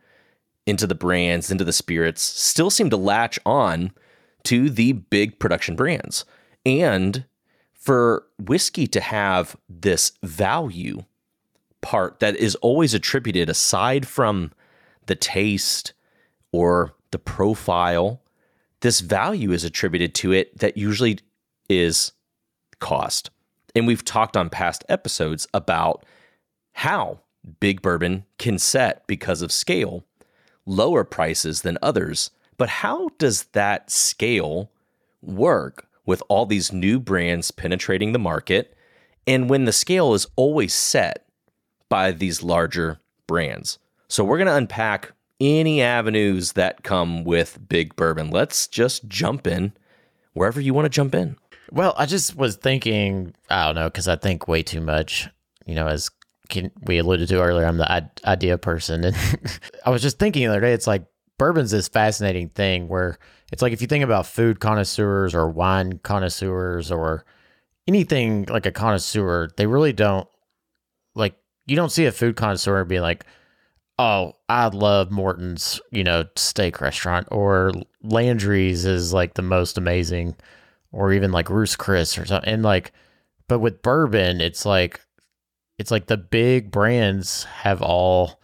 into 0.67 0.87
the 0.87 0.95
brands, 0.95 1.51
into 1.51 1.65
the 1.65 1.73
spirits, 1.73 2.23
still 2.23 2.71
seem 2.71 2.91
to 2.91 2.97
latch 2.97 3.39
on 3.45 3.93
to 4.45 4.71
the 4.71 4.93
big 4.93 5.39
production 5.39 5.77
brands. 5.77 6.25
And 6.67 7.25
for 7.73 8.27
whiskey 8.39 8.87
to 8.89 9.01
have 9.01 9.57
this 9.69 10.13
value 10.23 11.05
part 11.81 12.21
that 12.21 12.37
is 12.37 12.55
always 12.57 12.95
attributed 12.95 13.51
aside 13.51 14.09
from 14.09 14.53
the 15.07 15.15
taste 15.15 15.93
or 16.51 16.95
the 17.11 17.19
profile, 17.19 18.23
this 18.81 19.01
value 19.01 19.53
is 19.53 19.65
attributed 19.65 20.15
to 20.15 20.33
it 20.33 20.59
that 20.59 20.77
usually 20.77 21.19
is 21.69 22.13
cost. 22.81 23.31
And 23.75 23.87
we've 23.87 24.05
talked 24.05 24.37
on 24.37 24.51
past 24.51 24.85
episodes 24.89 25.47
about 25.53 26.05
how 26.73 27.21
Big 27.61 27.83
Bourbon 27.83 28.25
can 28.39 28.59
set, 28.59 29.07
because 29.07 29.43
of 29.43 29.53
scale, 29.53 30.05
lower 30.65 31.05
prices 31.05 31.63
than 31.63 31.79
others. 31.83 32.31
But 32.57 32.69
how 32.69 33.11
does 33.19 33.45
that 33.53 33.91
scale 33.91 34.71
work 35.21 35.87
with 36.07 36.23
all 36.29 36.47
these 36.47 36.73
new 36.73 37.01
brands 37.01 37.51
penetrating 37.51 38.13
the 38.13 38.19
market? 38.19 38.77
And 39.27 39.51
when 39.51 39.65
the 39.65 39.73
scale 39.73 40.15
is 40.15 40.27
always 40.37 40.73
set 40.73 41.27
by 41.89 42.13
these 42.13 42.43
larger 42.43 43.01
brands. 43.27 43.79
So 44.09 44.25
we're 44.25 44.39
going 44.39 44.49
to 44.49 44.57
unpack 44.57 45.13
any 45.41 45.83
avenues 45.83 46.53
that 46.53 46.83
come 46.83 47.25
with 47.25 47.59
Big 47.69 47.97
Bourbon. 47.97 48.31
Let's 48.31 48.67
just 48.67 49.09
jump 49.09 49.47
in 49.47 49.73
wherever 50.33 50.61
you 50.61 50.73
want 50.75 50.87
to 50.87 50.91
jump 50.91 51.15
in. 51.15 51.37
Well, 51.71 51.95
I 51.97 52.07
just 52.07 52.37
was 52.37 52.57
thinking, 52.57 53.35
I 53.51 53.67
don't 53.67 53.75
know, 53.75 53.89
because 53.89 54.09
I 54.09 54.17
think 54.17 54.49
way 54.49 54.63
too 54.63 54.81
much. 54.81 55.29
You 55.67 55.75
know, 55.75 55.87
as 55.87 56.11
can, 56.49 56.71
we 56.83 56.99
alluded 56.99 57.29
to 57.29 57.43
earlier, 57.43 57.67
I'm 57.67 57.79
the 57.79 58.11
idea 58.25 58.59
person. 58.59 59.05
And 59.05 59.17
I 59.87 59.91
was 59.91 60.03
just 60.03 60.19
thinking 60.19 60.43
the 60.43 60.51
other 60.51 60.61
day, 60.61 60.73
it's 60.73 60.87
like 60.87 61.07
bourbon's 61.39 61.71
this 61.71 61.89
fascinating 61.89 62.51
thing 62.51 62.89
where 62.89 63.19
it's 63.53 63.63
like 63.63 63.73
if 63.73 63.81
you 63.81 63.87
think 63.87 64.05
about 64.05 64.27
food 64.27 64.61
connoisseurs 64.61 65.35
or 65.35 65.49
wine 65.49 65.99
connoisseurs 66.03 66.91
or 66.91 67.25
anything 67.87 68.45
like 68.49 68.67
a 68.67 68.73
connoisseur, 68.73 69.49
they 69.57 69.67
really 69.67 69.93
don't 69.93 70.29
like, 71.15 71.37
you 71.67 71.77
don't 71.77 71.93
see 71.93 72.07
a 72.07 72.13
food 72.13 72.37
connoisseur 72.37 72.85
being 72.85 73.03
like, 73.03 73.25
oh, 73.99 74.33
I 74.49 74.67
love 74.69 75.11
Morton's, 75.11 75.81
you 75.91 76.05
know, 76.05 76.25
steak 76.37 76.81
restaurant 76.81 77.29
or 77.31 77.73
Landry's 78.03 78.85
is 78.85 79.13
like 79.13 79.35
the 79.35 79.43
most 79.43 79.79
amazing 79.79 80.37
or 80.95 81.13
even 81.13 81.33
like 81.33 81.51
Ruth's 81.51 81.77
Chris 81.77 82.17
or 82.17 82.25
something. 82.25 82.49
And 82.49 82.63
like, 82.63 82.93
but 83.49 83.59
with 83.59 83.83
bourbon, 83.83 84.41
it's 84.41 84.65
like, 84.65 85.01
it's 85.77 85.91
like 85.91 86.07
the 86.07 86.17
big 86.17 86.71
brands 86.71 87.45
have 87.45 87.83
all, 87.83 88.41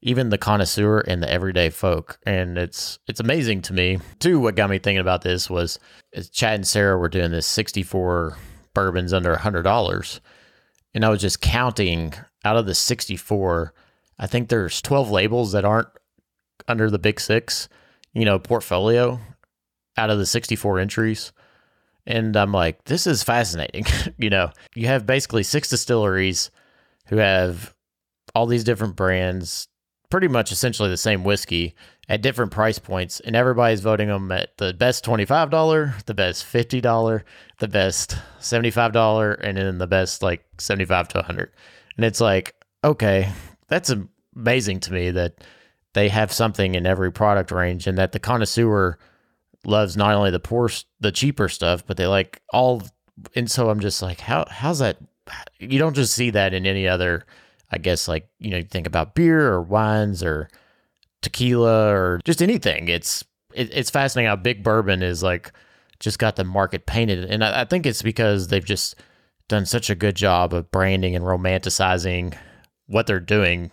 even 0.00 0.28
the 0.28 0.38
connoisseur 0.38 1.00
and 1.00 1.20
the 1.20 1.30
everyday 1.30 1.70
folk. 1.70 2.18
And 2.24 2.56
it's, 2.56 3.00
it's 3.08 3.18
amazing 3.18 3.62
to 3.62 3.72
me. 3.72 3.98
Too, 4.20 4.38
what 4.38 4.54
got 4.54 4.70
me 4.70 4.78
thinking 4.78 5.00
about 5.00 5.22
this 5.22 5.50
was 5.50 5.80
Chad 6.32 6.54
and 6.54 6.66
Sarah 6.66 6.96
were 6.96 7.08
doing 7.08 7.32
this 7.32 7.48
64 7.48 8.38
bourbons 8.74 9.12
under 9.12 9.32
a 9.32 9.40
hundred 9.40 9.62
dollars. 9.62 10.20
And 10.94 11.04
I 11.04 11.08
was 11.08 11.20
just 11.20 11.40
counting 11.40 12.14
out 12.44 12.56
of 12.56 12.66
the 12.66 12.74
64, 12.74 13.74
I 14.20 14.26
think 14.28 14.48
there's 14.48 14.80
12 14.80 15.10
labels 15.10 15.52
that 15.52 15.64
aren't 15.64 15.88
under 16.68 16.88
the 16.90 16.98
big 16.98 17.18
six, 17.18 17.68
you 18.12 18.24
know, 18.24 18.38
portfolio 18.38 19.18
out 19.96 20.10
of 20.10 20.18
the 20.18 20.26
64 20.26 20.78
entries. 20.78 21.32
And 22.08 22.34
I'm 22.36 22.52
like, 22.52 22.84
this 22.84 23.06
is 23.06 23.22
fascinating. 23.22 23.84
you 24.18 24.30
know, 24.30 24.50
you 24.74 24.86
have 24.86 25.06
basically 25.06 25.42
six 25.42 25.68
distilleries 25.68 26.50
who 27.06 27.18
have 27.18 27.74
all 28.34 28.46
these 28.46 28.64
different 28.64 28.96
brands, 28.96 29.68
pretty 30.10 30.26
much 30.26 30.50
essentially 30.50 30.88
the 30.88 30.96
same 30.96 31.22
whiskey 31.22 31.74
at 32.08 32.22
different 32.22 32.50
price 32.50 32.78
points, 32.78 33.20
and 33.20 33.36
everybody's 33.36 33.80
voting 33.80 34.08
them 34.08 34.32
at 34.32 34.56
the 34.56 34.72
best 34.72 35.04
$25, 35.04 36.06
the 36.06 36.14
best 36.14 36.46
$50, 36.46 37.22
the 37.58 37.68
best 37.68 38.16
$75, 38.40 39.38
and 39.42 39.58
then 39.58 39.76
the 39.76 39.86
best 39.86 40.22
like 40.22 40.44
75 40.56 41.08
to 41.08 41.18
100. 41.18 41.52
And 41.96 42.06
it's 42.06 42.22
like, 42.22 42.54
okay, 42.82 43.30
that's 43.68 43.92
amazing 44.34 44.80
to 44.80 44.94
me 44.94 45.10
that 45.10 45.44
they 45.92 46.08
have 46.08 46.32
something 46.32 46.74
in 46.74 46.86
every 46.86 47.12
product 47.12 47.50
range 47.50 47.86
and 47.86 47.98
that 47.98 48.12
the 48.12 48.18
connoisseur 48.18 48.98
loves 49.68 49.96
not 49.96 50.14
only 50.14 50.30
the 50.30 50.40
poor 50.40 50.70
the 51.00 51.12
cheaper 51.12 51.48
stuff 51.48 51.86
but 51.86 51.96
they 51.96 52.06
like 52.06 52.40
all 52.52 52.82
and 53.34 53.50
so 53.50 53.70
I'm 53.70 53.80
just 53.80 54.02
like 54.02 54.20
how 54.20 54.46
how's 54.50 54.78
that 54.78 54.98
you 55.58 55.78
don't 55.78 55.94
just 55.94 56.14
see 56.14 56.30
that 56.30 56.54
in 56.54 56.66
any 56.66 56.88
other 56.88 57.24
I 57.70 57.78
guess 57.78 58.08
like 58.08 58.28
you 58.38 58.50
know 58.50 58.58
you 58.58 58.64
think 58.64 58.86
about 58.86 59.14
beer 59.14 59.48
or 59.52 59.62
wines 59.62 60.22
or 60.22 60.48
tequila 61.22 61.92
or 61.92 62.20
just 62.24 62.42
anything 62.42 62.88
it's 62.88 63.24
it, 63.54 63.74
it's 63.74 63.90
fascinating 63.90 64.28
how 64.28 64.36
big 64.36 64.62
bourbon 64.62 65.02
is 65.02 65.22
like 65.22 65.52
just 66.00 66.18
got 66.18 66.36
the 66.36 66.44
market 66.44 66.86
painted 66.86 67.24
and 67.24 67.44
I, 67.44 67.62
I 67.62 67.64
think 67.64 67.86
it's 67.86 68.02
because 68.02 68.48
they've 68.48 68.64
just 68.64 68.94
done 69.48 69.66
such 69.66 69.90
a 69.90 69.94
good 69.94 70.14
job 70.14 70.54
of 70.54 70.70
branding 70.70 71.16
and 71.16 71.24
romanticizing 71.24 72.36
what 72.86 73.06
they're 73.06 73.20
doing. 73.20 73.70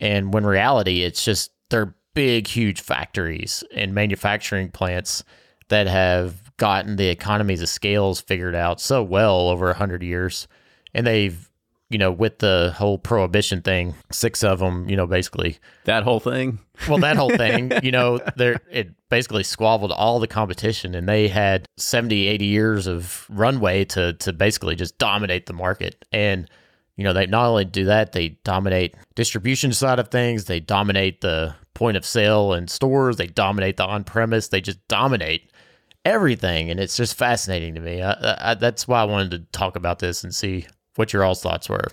And 0.00 0.32
when 0.32 0.46
reality, 0.46 1.02
it's 1.02 1.24
just 1.24 1.50
they're 1.70 1.94
big, 2.14 2.46
huge 2.46 2.80
factories 2.80 3.64
and 3.74 3.94
manufacturing 3.94 4.70
plants 4.70 5.24
that 5.68 5.86
have 5.86 6.54
gotten 6.56 6.96
the 6.96 7.08
economies 7.08 7.62
of 7.62 7.68
scales 7.68 8.20
figured 8.20 8.54
out 8.54 8.80
so 8.80 9.02
well 9.02 9.48
over 9.48 9.70
a 9.70 9.74
hundred 9.74 10.02
years. 10.02 10.46
And 10.94 11.06
they've, 11.06 11.50
you 11.88 11.98
know, 11.98 12.10
with 12.10 12.38
the 12.38 12.74
whole 12.76 12.98
prohibition 12.98 13.62
thing, 13.62 13.94
six 14.10 14.44
of 14.44 14.58
them, 14.58 14.88
you 14.88 14.96
know, 14.96 15.06
basically 15.06 15.58
that 15.84 16.02
whole 16.02 16.20
thing. 16.20 16.58
Well, 16.88 16.98
that 16.98 17.16
whole 17.16 17.30
thing, 17.30 17.72
you 17.82 17.90
know, 17.90 18.20
there 18.36 18.60
it 18.70 18.90
basically 19.08 19.44
squabbled 19.44 19.92
all 19.92 20.20
the 20.20 20.26
competition 20.26 20.94
and 20.94 21.08
they 21.08 21.28
had 21.28 21.66
70, 21.78 22.28
80 22.28 22.44
years 22.44 22.86
of 22.86 23.26
runway 23.30 23.84
to 23.86 24.12
to 24.14 24.32
basically 24.32 24.76
just 24.76 24.98
dominate 24.98 25.46
the 25.46 25.52
market. 25.52 26.04
And 26.12 26.48
you 26.96 27.04
know, 27.04 27.12
they 27.12 27.26
not 27.26 27.46
only 27.46 27.64
do 27.64 27.86
that, 27.86 28.12
they 28.12 28.30
dominate 28.44 28.94
distribution 29.14 29.72
side 29.72 29.98
of 29.98 30.08
things, 30.08 30.44
they 30.44 30.60
dominate 30.60 31.22
the 31.22 31.54
point 31.82 31.96
of 31.96 32.06
sale 32.06 32.52
and 32.52 32.70
stores, 32.70 33.16
they 33.16 33.26
dominate 33.26 33.76
the 33.76 33.84
on 33.84 34.04
premise, 34.04 34.46
they 34.46 34.60
just 34.60 34.78
dominate 34.86 35.50
everything. 36.04 36.70
And 36.70 36.78
it's 36.78 36.96
just 36.96 37.16
fascinating 37.16 37.74
to 37.74 37.80
me. 37.80 38.00
I, 38.00 38.52
I, 38.52 38.54
that's 38.54 38.86
why 38.86 39.00
I 39.00 39.04
wanted 39.04 39.32
to 39.32 39.38
talk 39.50 39.74
about 39.74 39.98
this 39.98 40.22
and 40.22 40.32
see 40.32 40.64
what 40.94 41.12
your 41.12 41.24
all's 41.24 41.42
thoughts 41.42 41.68
were. 41.68 41.88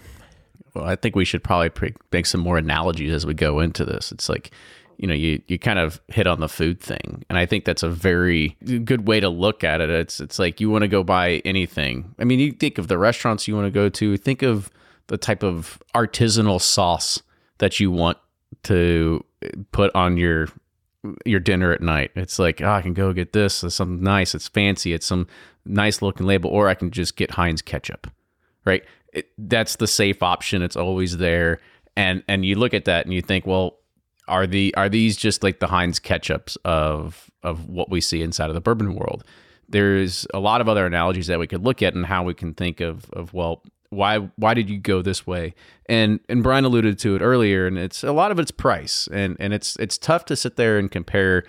Well, 0.76 0.86
I 0.86 0.96
think 0.96 1.16
we 1.16 1.26
should 1.26 1.44
probably 1.44 1.70
pre- 1.70 1.96
make 2.12 2.28
some 2.28 2.40
more 2.40 2.60
analogies 2.60 3.12
as 3.12 3.26
we 3.26 3.34
go 3.34 3.62
into 3.62 3.84
this. 3.84 4.12
It's 4.12 4.30
like, 4.30 4.52
you 4.98 5.08
know, 5.08 5.16
you, 5.16 5.42
you 5.48 5.58
kind 5.58 5.80
of 5.80 6.00
hit 6.08 6.28
on 6.28 6.40
the 6.40 6.50
food 6.50 6.80
thing. 6.80 7.26
And 7.28 7.40
I 7.40 7.48
think 7.48 7.66
that's 7.66 7.82
a 7.82 7.90
very 7.90 8.58
good 8.84 9.08
way 9.08 9.20
to 9.20 9.30
look 9.30 9.64
at 9.64 9.82
it. 9.82 9.90
It's 9.90 10.20
it's 10.20 10.38
like 10.38 10.62
you 10.62 10.70
want 10.70 10.84
to 10.84 10.88
go 10.88 11.04
buy 11.04 11.42
anything. 11.46 12.14
I 12.20 12.26
mean, 12.26 12.38
you 12.38 12.52
think 12.52 12.78
of 12.78 12.90
the 12.90 13.00
restaurants 13.00 13.48
you 13.48 13.56
want 13.56 13.66
to 13.66 13.72
go 13.72 13.90
to, 13.90 14.18
think 14.18 14.44
of 14.44 14.70
the 15.08 15.18
type 15.18 15.42
of 15.42 15.82
artisanal 15.96 16.62
sauce 16.62 17.24
that 17.58 17.80
you 17.80 17.90
want 17.90 18.20
to 18.64 19.24
put 19.72 19.94
on 19.96 20.18
your 20.18 20.48
your 21.26 21.40
dinner 21.40 21.72
at 21.72 21.82
night. 21.82 22.12
It's 22.16 22.40
like, 22.40 22.62
oh, 22.62 22.72
I 22.72 22.82
can 22.82 22.94
go 22.94 23.14
get 23.14 23.34
this. 23.34 23.64
It's 23.64 23.76
something 23.76 24.04
nice. 24.04 24.36
It's 24.36 24.48
fancy. 24.48 24.94
It's 24.94 25.06
some 25.06 25.28
nice 25.66 26.02
looking 26.02 26.26
label, 26.26 26.50
or 26.50 26.68
I 26.68 26.74
can 26.74 26.92
just 26.92 27.16
get 27.16 27.32
Heinz 27.32 27.62
ketchup, 27.62 28.08
right? 28.66 28.84
It, 29.14 29.30
that's 29.38 29.78
the 29.78 29.88
safe 29.88 30.22
option. 30.22 30.62
It's 30.62 30.76
always 30.76 31.18
there, 31.18 31.60
and 31.96 32.24
and 32.28 32.46
you 32.46 32.56
look 32.56 32.74
at 32.74 32.86
that 32.86 33.06
and 33.06 33.14
you 33.14 33.22
think, 33.22 33.46
well, 33.46 33.78
are 34.28 34.46
the 34.46 34.74
are 34.76 34.90
these 34.90 35.18
just 35.18 35.44
like 35.44 35.60
the 35.60 35.68
Heinz 35.68 36.00
ketchups 36.00 36.58
of 36.66 37.30
of 37.44 37.68
what 37.68 37.90
we 37.90 38.02
see 38.02 38.22
inside 38.22 38.50
of 38.50 38.56
the 38.56 38.62
bourbon 38.62 38.96
world? 38.96 39.24
There's 39.68 40.26
a 40.34 40.40
lot 40.40 40.62
of 40.62 40.70
other 40.70 40.86
analogies 40.86 41.28
that 41.28 41.40
we 41.40 41.48
could 41.48 41.64
look 41.64 41.82
at 41.82 41.94
and 41.94 42.06
how 42.06 42.24
we 42.24 42.34
can 42.34 42.54
think 42.54 42.82
of 42.82 43.10
of 43.12 43.34
well, 43.34 43.64
why 43.90 44.18
why 44.36 44.54
did 44.54 44.70
you 44.70 44.78
go 44.78 45.02
this 45.02 45.26
way? 45.26 45.54
And 45.88 46.20
and 46.30 46.44
brian 46.44 46.66
alluded 46.66 47.00
to 47.00 47.16
it 47.16 47.22
earlier 47.22 47.66
and 47.68 47.78
it's 47.78 48.04
a 48.04 48.12
lot 48.12 48.32
of 48.32 48.40
it's 48.40 48.52
price 48.52 49.08
and 49.12 49.36
and 49.40 49.54
it's 49.54 49.76
it's 49.78 49.98
tough 49.98 50.26
to 50.26 50.36
sit 50.36 50.56
there 50.56 50.78
and 50.78 50.92
compare 50.92 51.44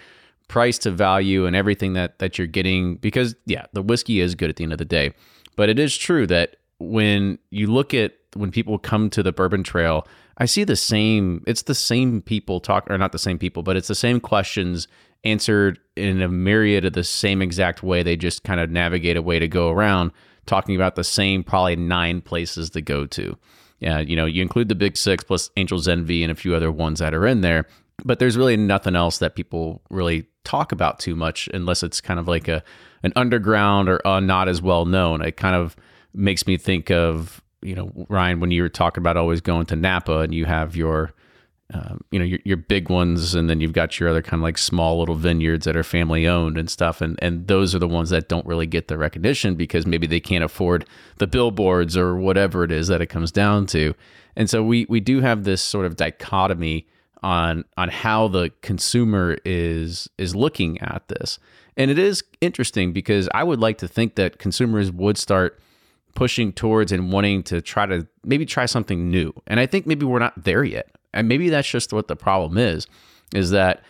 price 0.49 0.79
to 0.79 0.91
value 0.91 1.47
and 1.47 1.55
everything 1.55 1.93
that 1.93 2.19
that 2.19 2.39
you're 2.39 2.47
getting 2.47 2.97
because 2.97 3.35
yeah 3.47 3.67
the 3.73 3.83
whiskey 3.83 4.21
is 4.21 4.35
good 4.35 4.51
at 4.51 4.57
the 4.57 4.65
end 4.65 4.73
of 4.73 4.79
the 4.79 4.85
day. 4.85 5.13
But 5.57 5.69
it 5.69 5.79
is 5.79 5.97
true 5.97 6.27
that 6.29 6.57
when 6.81 7.39
you 7.51 7.67
look 7.67 7.93
at 7.95 8.15
when 8.35 8.51
people 8.51 8.79
come 8.79 9.11
to 9.11 9.23
the 9.23 9.33
bourbon 9.33 9.63
trail 9.63 10.07
i 10.39 10.47
see 10.47 10.65
the 10.65 10.77
same 10.77 11.45
it's 11.47 11.63
the 11.63 11.75
same 11.75 12.23
people 12.23 12.59
talk 12.59 12.91
or 12.91 12.97
not 12.97 13.13
the 13.13 13.19
same 13.19 13.39
people 13.39 13.63
but 13.63 13.77
it's 13.77 13.89
the 13.89 13.95
same 13.95 14.19
questions 14.19 14.89
answered 15.25 15.79
in 15.97 16.23
a 16.23 16.29
myriad 16.29 16.85
of 16.85 16.95
the 16.95 17.05
same 17.05 17.43
exact 17.43 17.83
way 17.83 18.03
they 18.03 18.17
just 18.17 18.43
kind 18.43 18.61
of 18.61 18.71
navigate 18.71 19.17
a 19.17 19.23
way 19.23 19.39
to 19.39 19.49
go 19.49 19.71
around 19.71 20.13
talking 20.47 20.75
about 20.75 20.97
the 20.97 21.05
same 21.05 21.45
probably 21.45 21.77
nine 21.77 22.21
places 22.21 22.71
to 22.71 22.81
go 22.81 23.07
to. 23.07 23.37
Yeah, 23.79 24.01
you 24.01 24.17
know, 24.17 24.27
you 24.27 24.43
include 24.43 24.69
the 24.69 24.75
big 24.75 24.97
six 24.97 25.25
plus 25.25 25.51
Angel's 25.57 25.89
Envy 25.89 26.23
and 26.23 26.31
a 26.31 26.35
few 26.35 26.55
other 26.55 26.71
ones 26.71 26.99
that 26.99 27.15
are 27.15 27.27
in 27.27 27.41
there, 27.41 27.67
but 28.05 28.19
there's 28.19 28.37
really 28.37 28.57
nothing 28.57 28.95
else 28.95 29.19
that 29.19 29.35
people 29.35 29.81
really 29.91 30.27
talk 30.45 30.73
about 30.73 30.99
too 30.99 31.15
much 31.15 31.49
unless 31.55 31.83
it's 31.83 32.01
kind 32.01 32.21
of 32.21 32.29
like 32.29 32.49
a 32.49 32.63
an 33.03 33.13
underground 33.17 33.89
or 33.89 34.07
uh, 34.07 34.21
not 34.21 34.49
as 34.49 34.61
well 34.61 34.85
known. 34.85 35.23
It 35.23 35.37
kind 35.37 35.57
of 35.57 35.77
makes 36.13 36.47
me 36.47 36.57
think 36.57 36.91
of 36.91 37.43
you 37.63 37.75
know 37.75 38.07
Ryan 38.09 38.41
when 38.41 38.51
you 38.51 38.63
were 38.63 38.69
talking 38.69 39.01
about 39.01 39.17
always 39.17 39.41
going 39.41 39.67
to 39.67 39.77
Napa 39.77 40.19
and 40.21 40.35
you 40.35 40.45
have 40.45 40.77
your 40.77 41.15
um, 41.73 42.01
you 42.11 42.19
know 42.19 42.25
your, 42.25 42.39
your 42.45 42.57
big 42.57 42.89
ones 42.89 43.35
and 43.35 43.49
then 43.49 43.61
you've 43.61 43.73
got 43.73 43.99
your 43.99 44.09
other 44.09 44.23
kind 44.23 44.41
of 44.41 44.43
like 44.43 44.59
small 44.59 44.99
little 44.99 45.15
vineyards 45.15 45.65
that 45.65 45.77
are 45.77 45.83
family 45.83 46.27
owned 46.27 46.59
and 46.59 46.71
stuff 46.71 47.01
and 47.01 47.19
and 47.23 47.47
those 47.47 47.75
are 47.75 47.79
the 47.79 47.89
ones 47.89 48.11
that 48.11 48.29
don't 48.29 48.47
really 48.47 48.67
get 48.67 48.89
the 48.89 48.99
recognition 48.99 49.55
because 49.55 49.87
maybe 49.87 50.07
they 50.07 50.21
can't 50.21 50.45
afford 50.45 50.85
the 51.19 51.27
billboards 51.27 51.97
or 51.97 52.17
whatever 52.17 52.65
it 52.65 52.73
is 52.73 52.89
that 52.89 53.01
it 53.01 53.07
comes 53.07 53.31
down 53.31 53.67
to 53.67 53.95
and 54.37 54.51
so 54.51 54.63
we 54.63 54.87
we 54.89 55.01
do 55.01 55.21
have 55.21 55.45
this 55.45 55.63
sort 55.63 55.87
of 55.87 55.97
dichotomy 55.97 56.87
on 57.23 57.65
on 57.77 57.89
how 57.89 58.29
the 58.29 58.51
consumer 58.63 59.37
is 59.45 60.09
is 60.19 60.35
looking 60.35 60.81
at 60.81 61.07
this 61.09 61.39
and 61.77 61.91
it 61.91 61.99
is 61.99 62.23
interesting 62.41 62.93
because 62.93 63.29
I 63.33 63.45
would 63.45 63.61
like 63.61 63.79
to 63.79 63.89
think 63.89 64.17
that 64.17 64.39
consumers 64.39 64.91
would 64.91 65.17
start 65.17 65.59
pushing 66.15 66.53
towards 66.53 66.93
and 66.93 67.13
wanting 67.13 67.43
to 67.45 67.61
try 67.63 67.87
to 67.87 68.07
maybe 68.25 68.45
try 68.45 68.67
something 68.67 69.11
new. 69.11 69.33
And 69.47 69.61
I 69.61 69.67
think 69.67 69.87
maybe 69.87 70.05
we're 70.05 70.19
not 70.19 70.45
there 70.45 70.65
yet. 70.65 70.91
And 71.13 71.29
maybe 71.29 71.49
that's 71.49 71.69
just 71.69 71.93
what 71.93 72.09
the 72.09 72.17
problem 72.17 72.59
is 72.59 72.87
is 73.35 73.51
that 73.51 73.83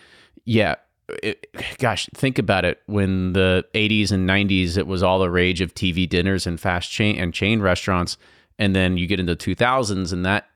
yeah, 0.45 0.75
it, 1.23 1.47
gosh, 1.79 2.09
think 2.15 2.39
about 2.39 2.65
it. 2.65 2.81
When 2.87 3.33
the 3.33 3.65
80s 3.75 4.13
and 4.13 4.29
90s, 4.29 4.77
it 4.77 4.87
was 4.87 5.03
all 5.03 5.19
the 5.19 5.31
rage 5.31 5.61
of 5.61 5.75
TV 5.75 6.09
dinners 6.09 6.47
and 6.47 6.59
fast 6.59 6.91
chain 6.91 7.19
and 7.19 7.35
chain 7.35 7.61
restaurants, 7.61 8.17
and 8.59 8.75
then 8.75 8.97
you 8.97 9.07
get 9.07 9.21
into 9.21 9.37
2000s, 9.37 10.13
and 10.13 10.25
that 10.25 10.49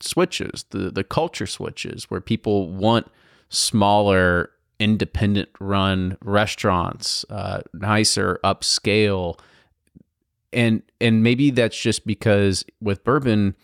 switches. 0.00 0.64
The 0.70 0.90
the 0.90 1.04
culture 1.04 1.46
switches 1.46 2.10
where 2.10 2.20
people 2.20 2.70
want 2.70 3.08
smaller, 3.48 4.50
independent 4.78 5.50
run 5.60 6.16
restaurants, 6.22 7.24
uh, 7.30 7.62
nicer, 7.72 8.40
upscale, 8.44 9.38
and 10.52 10.82
and 11.00 11.22
maybe 11.22 11.50
that's 11.50 11.78
just 11.78 12.06
because 12.06 12.64
with 12.80 13.04
bourbon 13.04 13.54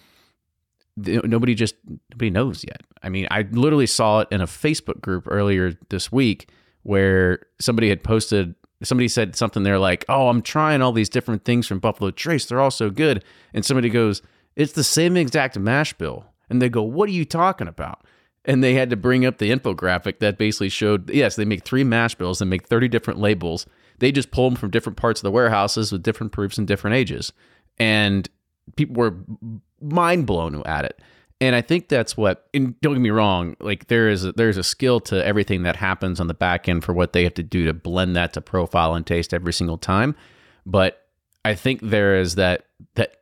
nobody 0.96 1.54
just 1.54 1.74
nobody 2.10 2.30
knows 2.30 2.64
yet. 2.64 2.82
I 3.02 3.08
mean, 3.08 3.26
I 3.30 3.46
literally 3.50 3.86
saw 3.86 4.20
it 4.20 4.28
in 4.30 4.40
a 4.40 4.46
Facebook 4.46 5.00
group 5.00 5.24
earlier 5.30 5.74
this 5.90 6.10
week 6.10 6.50
where 6.82 7.40
somebody 7.60 7.88
had 7.88 8.02
posted 8.02 8.54
somebody 8.82 9.08
said 9.08 9.36
something 9.36 9.62
there 9.62 9.78
like, 9.78 10.04
"Oh, 10.08 10.28
I'm 10.28 10.42
trying 10.42 10.82
all 10.82 10.92
these 10.92 11.08
different 11.08 11.44
things 11.44 11.66
from 11.66 11.78
Buffalo 11.78 12.10
Trace. 12.10 12.46
They're 12.46 12.60
all 12.60 12.70
so 12.70 12.90
good." 12.90 13.24
And 13.54 13.64
somebody 13.64 13.88
goes, 13.88 14.22
"It's 14.54 14.72
the 14.72 14.84
same 14.84 15.16
exact 15.16 15.58
mash 15.58 15.92
bill." 15.94 16.26
And 16.48 16.60
they 16.60 16.68
go, 16.68 16.82
"What 16.82 17.08
are 17.08 17.12
you 17.12 17.24
talking 17.24 17.68
about?" 17.68 18.04
And 18.46 18.62
they 18.62 18.74
had 18.74 18.90
to 18.90 18.96
bring 18.96 19.26
up 19.26 19.38
the 19.38 19.50
infographic 19.50 20.20
that 20.20 20.38
basically 20.38 20.68
showed, 20.68 21.10
yes, 21.10 21.34
they 21.34 21.44
make 21.44 21.64
three 21.64 21.82
mash 21.82 22.14
bills 22.14 22.40
and 22.40 22.48
make 22.48 22.66
30 22.68 22.86
different 22.86 23.18
labels. 23.18 23.66
They 23.98 24.12
just 24.12 24.30
pull 24.30 24.48
them 24.48 24.56
from 24.56 24.70
different 24.70 24.96
parts 24.96 25.18
of 25.18 25.24
the 25.24 25.32
warehouses 25.32 25.90
with 25.90 26.04
different 26.04 26.32
proofs 26.32 26.56
and 26.56 26.66
different 26.66 26.94
ages. 26.94 27.32
And 27.76 28.28
people 28.76 28.94
were 28.94 29.16
mind 29.80 30.26
blown 30.26 30.62
at 30.66 30.84
it. 30.84 31.00
And 31.40 31.54
I 31.54 31.60
think 31.60 31.88
that's 31.88 32.16
what. 32.16 32.48
And 32.54 32.80
don't 32.80 32.94
get 32.94 33.00
me 33.00 33.10
wrong. 33.10 33.56
Like 33.60 33.88
there 33.88 34.08
is 34.08 34.24
a, 34.24 34.32
there's 34.32 34.56
a 34.56 34.62
skill 34.62 35.00
to 35.00 35.24
everything 35.24 35.64
that 35.64 35.76
happens 35.76 36.18
on 36.18 36.28
the 36.28 36.34
back 36.34 36.68
end 36.68 36.82
for 36.84 36.94
what 36.94 37.12
they 37.12 37.24
have 37.24 37.34
to 37.34 37.42
do 37.42 37.66
to 37.66 37.74
blend 37.74 38.16
that 38.16 38.32
to 38.34 38.40
profile 38.40 38.94
and 38.94 39.06
taste 39.06 39.34
every 39.34 39.52
single 39.52 39.76
time. 39.76 40.16
But 40.64 41.06
I 41.44 41.54
think 41.54 41.80
there 41.82 42.16
is 42.16 42.36
that 42.36 42.66
that 42.94 43.20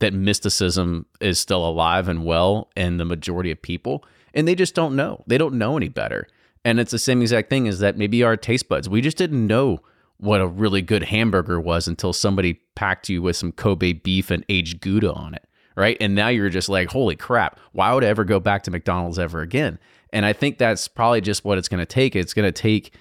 that 0.00 0.12
mysticism 0.12 1.06
is 1.20 1.40
still 1.40 1.66
alive 1.66 2.08
and 2.08 2.24
well 2.24 2.70
in 2.76 2.98
the 2.98 3.04
majority 3.04 3.50
of 3.50 3.60
people, 3.62 4.04
and 4.34 4.46
they 4.46 4.54
just 4.54 4.74
don't 4.74 4.94
know. 4.94 5.24
They 5.26 5.38
don't 5.38 5.54
know 5.54 5.76
any 5.76 5.88
better. 5.88 6.28
And 6.64 6.78
it's 6.78 6.90
the 6.90 6.98
same 6.98 7.22
exact 7.22 7.48
thing 7.48 7.66
as 7.66 7.78
that 7.78 7.96
maybe 7.96 8.22
our 8.22 8.36
taste 8.36 8.68
buds. 8.68 8.88
We 8.88 9.00
just 9.00 9.16
didn't 9.16 9.46
know 9.46 9.80
what 10.18 10.40
a 10.40 10.46
really 10.46 10.82
good 10.82 11.04
hamburger 11.04 11.58
was 11.58 11.88
until 11.88 12.12
somebody 12.12 12.60
packed 12.74 13.08
you 13.08 13.22
with 13.22 13.36
some 13.36 13.52
Kobe 13.52 13.92
beef 13.94 14.30
and 14.30 14.44
aged 14.48 14.80
Gouda 14.80 15.12
on 15.12 15.34
it 15.34 15.47
right? 15.78 15.96
And 16.00 16.16
now 16.16 16.26
you're 16.26 16.50
just 16.50 16.68
like, 16.68 16.90
holy 16.90 17.14
crap, 17.14 17.60
why 17.70 17.94
would 17.94 18.02
I 18.02 18.08
ever 18.08 18.24
go 18.24 18.40
back 18.40 18.64
to 18.64 18.70
McDonald's 18.70 19.18
ever 19.18 19.42
again? 19.42 19.78
And 20.12 20.26
I 20.26 20.32
think 20.32 20.58
that's 20.58 20.88
probably 20.88 21.20
just 21.20 21.44
what 21.44 21.56
it's 21.56 21.68
going 21.68 21.78
to 21.78 21.86
take. 21.86 22.16
It's 22.16 22.34
going 22.34 22.48
to 22.48 22.52
take 22.52 22.94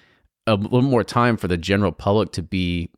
a 0.45 0.55
little 0.55 0.83
more 0.83 1.03
time 1.03 1.37
for 1.37 1.47
the 1.47 1.57
general 1.57 1.91
public 1.91 2.31
to 2.33 2.43
be 2.43 2.91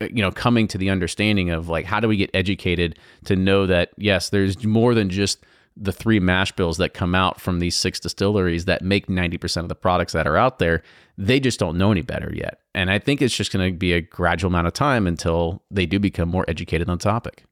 you 0.00 0.22
know 0.22 0.30
coming 0.30 0.66
to 0.68 0.78
the 0.78 0.90
understanding 0.90 1.50
of 1.50 1.68
like 1.68 1.86
how 1.86 2.00
do 2.00 2.08
we 2.08 2.16
get 2.18 2.30
educated 2.34 2.98
to 3.24 3.34
know 3.34 3.64
that 3.66 3.90
yes 3.96 4.28
there's 4.28 4.62
more 4.62 4.94
than 4.94 5.08
just 5.08 5.42
the 5.74 5.92
three 5.92 6.20
mash 6.20 6.52
bills 6.52 6.76
that 6.76 6.92
come 6.92 7.14
out 7.14 7.40
from 7.40 7.60
these 7.60 7.74
six 7.74 7.98
distilleries 8.00 8.64
that 8.66 8.82
make 8.82 9.06
90% 9.08 9.58
of 9.58 9.68
the 9.68 9.74
products 9.74 10.12
that 10.12 10.26
are 10.26 10.36
out 10.36 10.58
there 10.58 10.82
they 11.16 11.40
just 11.40 11.58
don't 11.58 11.78
know 11.78 11.92
any 11.92 12.02
better 12.02 12.30
yet 12.34 12.60
and 12.74 12.90
i 12.90 12.98
think 12.98 13.22
it's 13.22 13.34
just 13.34 13.52
going 13.52 13.72
to 13.72 13.78
be 13.78 13.94
a 13.94 14.02
gradual 14.02 14.48
amount 14.48 14.66
of 14.66 14.74
time 14.74 15.06
until 15.06 15.62
they 15.70 15.86
do 15.86 15.98
become 15.98 16.28
more 16.28 16.44
educated 16.46 16.90
on 16.90 16.98
the 16.98 17.02
topic 17.02 17.44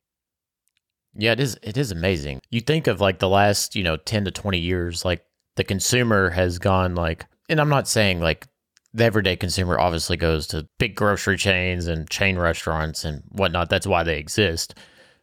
yeah, 1.16 1.33
it 1.33 1.40
is. 1.40 1.59
It 1.62 1.76
is 1.76 1.90
amazing. 1.90 2.40
You 2.50 2.61
think 2.61 2.87
of 2.87 3.00
like 3.00 3.18
the 3.18 3.28
last, 3.28 3.76
you 3.76 3.85
know, 3.85 3.97
ten 3.97 4.25
to 4.25 4.30
twenty 4.30 4.59
years, 4.59 5.04
like 5.04 5.25
the 5.56 5.64
consumer 5.64 6.30
has 6.30 6.59
gone 6.59 6.94
like, 6.94 7.26
and 7.49 7.61
I'm 7.61 7.68
not 7.68 7.88
saying 7.88 8.21
like 8.21 8.47
the 8.92 9.04
everyday 9.04 9.37
consumer 9.37 9.78
obviously 9.78 10.16
goes 10.16 10.46
to 10.48 10.68
big 10.79 10.94
grocery 10.94 11.37
chains 11.37 11.87
and 11.87 12.09
chain 12.11 12.38
restaurants 12.38 13.05
and 13.05 13.22
whatnot. 13.31 13.70
That's 13.70 13.87
why 13.87 14.03
they 14.03 14.18
exist. 14.18 14.74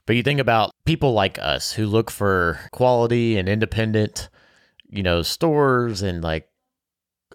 But 0.06 0.16
you 0.16 0.24
think 0.24 0.40
about 0.40 0.72
people 0.86 1.14
like 1.14 1.40
us 1.40 1.72
who 1.72 1.86
look 1.86 2.12
for 2.12 2.60
quality 2.72 3.38
and 3.38 3.48
independent, 3.48 4.30
you 4.90 5.04
know, 5.04 5.22
stores 5.22 6.02
and 6.02 6.24
like 6.24 6.50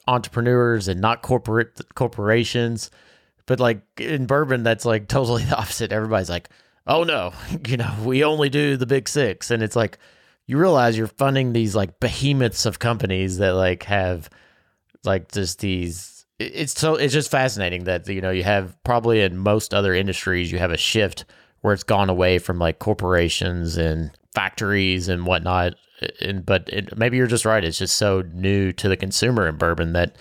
entrepreneurs 0.09 0.89
and 0.89 1.01
not 1.01 1.23
corporate 1.23 1.81
corporations. 1.95 2.91
But 3.47 3.61
like 3.61 3.83
in 3.99 4.27
bourbon, 4.27 4.63
that's 4.63 4.85
like 4.85 5.09
totally 5.09 5.45
the 5.49 5.57
opposite. 5.57 5.93
Everybody's 5.93 6.31
like, 6.31 6.51
oh 6.87 7.05
no, 7.05 7.33
you 7.67 7.77
know, 7.77 7.95
we 8.05 8.25
only 8.25 8.49
do 8.49 8.77
the 8.77 8.87
big 8.87 9.09
six. 9.09 9.51
And 9.51 9.63
it's 9.63 9.77
like, 9.77 9.99
you 10.47 10.59
realize 10.59 10.97
you're 10.97 11.07
funding 11.07 11.53
these 11.53 11.75
like 11.75 11.99
behemoths 12.01 12.67
of 12.67 12.79
companies 12.79 13.39
that 13.39 13.55
like 13.55 13.83
have 13.85 14.31
like 15.05 15.33
just 15.33 15.61
these 15.61 16.25
it's 16.39 16.79
so 16.79 16.95
it's 16.95 17.15
just 17.15 17.31
fascinating 17.31 17.85
that 17.85 18.07
you 18.09 18.21
know 18.21 18.31
you 18.31 18.45
have 18.45 18.77
probably 18.85 19.23
in 19.23 19.37
most 19.37 19.73
other 19.73 19.95
industries 19.95 20.53
you 20.53 20.59
have 20.59 20.71
a 20.71 20.77
shift 20.77 21.25
where 21.63 21.75
it's 21.75 21.83
gone 21.83 22.09
away 22.09 22.39
from 22.39 22.59
like 22.59 22.79
corporations 22.79 23.77
and 23.77 24.13
factories 24.35 25.09
and 25.09 25.27
whatnot. 25.27 25.75
And 26.21 26.47
but 26.47 26.69
it, 26.69 26.97
maybe 26.97 27.17
you're 27.17 27.27
just 27.27 27.45
right. 27.45 27.65
It's 27.65 27.79
just 27.79 27.97
so 27.97 28.23
new 28.35 28.73
to 28.75 28.89
the 28.89 28.97
consumer 28.97 29.49
in 29.49 29.57
bourbon 29.57 29.93
that 29.95 30.15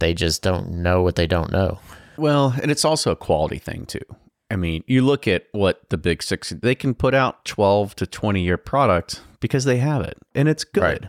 they 0.00 0.12
just 0.12 0.42
don't 0.42 0.70
know 0.70 1.02
what 1.02 1.16
they 1.16 1.26
don't 1.26 1.52
know. 1.52 1.78
Well 2.16 2.54
and 2.60 2.70
it's 2.70 2.84
also 2.84 3.12
a 3.12 3.16
quality 3.16 3.58
thing 3.58 3.86
too 3.86 4.04
I 4.50 4.56
mean, 4.56 4.82
you 4.86 5.02
look 5.02 5.28
at 5.28 5.46
what 5.52 5.88
the 5.90 5.96
big 5.96 6.22
six, 6.22 6.50
they 6.50 6.74
can 6.74 6.94
put 6.94 7.14
out 7.14 7.44
12 7.44 7.94
to 7.96 8.06
20 8.06 8.42
year 8.42 8.56
product 8.56 9.22
because 9.38 9.64
they 9.64 9.78
have 9.78 10.02
it 10.02 10.18
and 10.34 10.48
it's 10.48 10.64
good. 10.64 10.82
Right. 10.82 11.04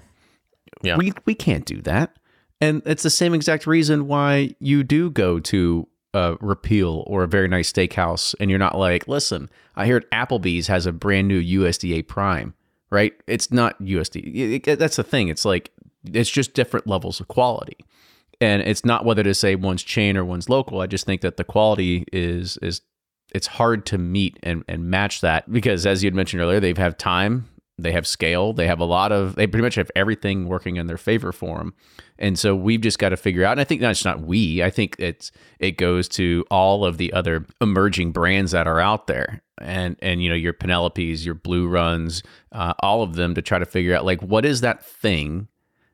Yeah. 0.82 0.98
We, 0.98 1.14
we 1.26 1.36
can't 1.36 1.66
do 1.66 1.82
that. 1.82 2.18
And 2.60 2.84
it's 2.86 3.04
the 3.04 3.10
same 3.10 3.34
exact 3.34 3.66
reason 3.66 4.08
why 4.08 4.56
you 4.60 4.84
do 4.84 5.10
go 5.10 5.40
to 5.40 5.88
a 6.14 6.36
repeal 6.40 7.04
or 7.08 7.24
a 7.24 7.28
very 7.28 7.48
nice 7.48 7.72
steakhouse 7.72 8.36
and 8.40 8.50
you're 8.50 8.60
not 8.60 8.78
like, 8.78 9.08
listen, 9.08 9.50
I 9.76 9.88
heard 9.88 10.10
Applebee's 10.12 10.68
has 10.68 10.86
a 10.86 10.92
brand 10.92 11.28
new 11.28 11.42
USDA 11.42 12.08
prime, 12.08 12.54
right? 12.92 13.14
It's 13.26 13.52
not 13.52 13.82
USD. 13.82 14.68
It, 14.68 14.78
that's 14.78 14.98
the 14.98 15.04
thing. 15.04 15.30
It's 15.30 15.46
like, 15.46 15.72
it's 16.06 16.30
just 16.30 16.54
different 16.54 16.88
levels 16.88 17.20
of 17.20 17.28
quality. 17.28 17.78
And 18.40 18.62
it's 18.64 18.84
not 18.84 19.06
whether 19.06 19.24
to 19.24 19.34
say 19.34 19.56
one's 19.56 19.84
chain 19.84 20.18
or 20.18 20.26
one's 20.26 20.50
local. 20.50 20.82
I 20.82 20.88
just 20.88 21.06
think 21.06 21.22
that 21.22 21.38
the 21.38 21.44
quality 21.44 22.06
is 22.12 22.58
is 22.58 22.82
it's 23.32 23.48
hard 23.48 23.86
to 23.88 23.98
meet 23.98 24.38
and, 24.44 24.64
and 24.68 24.90
match 24.90 25.22
that 25.22 25.52
because 25.52 25.86
as 25.86 26.04
you 26.04 26.08
had 26.08 26.16
mentioned 26.16 26.42
earlier, 26.42 26.60
they 26.60 26.74
have 26.74 26.98
time, 26.98 27.48
they 27.78 27.92
have 27.92 28.06
scale, 28.06 28.54
they 28.54 28.68
have 28.68 28.80
a 28.80 28.86
lot 28.86 29.12
of 29.12 29.36
they 29.36 29.48
pretty 29.48 29.64
much 29.64 29.76
have 29.76 29.92
everything 29.96 30.48
working 30.48 30.76
in 30.76 30.88
their 30.88 30.98
favor 30.98 31.32
for 31.32 31.58
them. 31.58 31.74
And 32.20 32.38
so 32.38 32.56
we've 32.56 32.82
just 32.82 33.00
got 33.00 33.10
to 33.10 33.18
figure 33.18 33.44
out, 33.44 33.54
and 33.54 33.62
I 33.62 33.64
think 33.64 33.82
that's 33.82 34.06
not 34.06 34.22
we. 34.22 34.62
I 34.62 34.70
think 34.70 34.96
it's 35.00 35.32
it 35.60 35.72
goes 35.78 36.08
to 36.10 36.46
all 36.52 36.86
of 36.86 36.98
the 36.98 37.12
other 37.14 37.46
emerging 37.60 38.12
brands 38.12 38.52
that 38.52 38.68
are 38.68 38.80
out 38.80 39.08
there, 39.08 39.42
and 39.60 39.96
and 40.02 40.22
you 40.22 40.30
know 40.30 40.36
your 40.36 40.54
Penelopes, 40.54 41.26
your 41.26 41.34
Blue 41.34 41.68
Runs, 41.68 42.22
uh, 42.52 42.74
all 42.80 43.02
of 43.02 43.16
them 43.16 43.34
to 43.36 43.42
try 43.42 43.58
to 43.58 43.66
figure 43.66 43.96
out 43.96 44.06
like 44.06 44.22
what 44.22 44.46
is 44.46 44.62
that 44.62 44.86
thing 44.86 45.48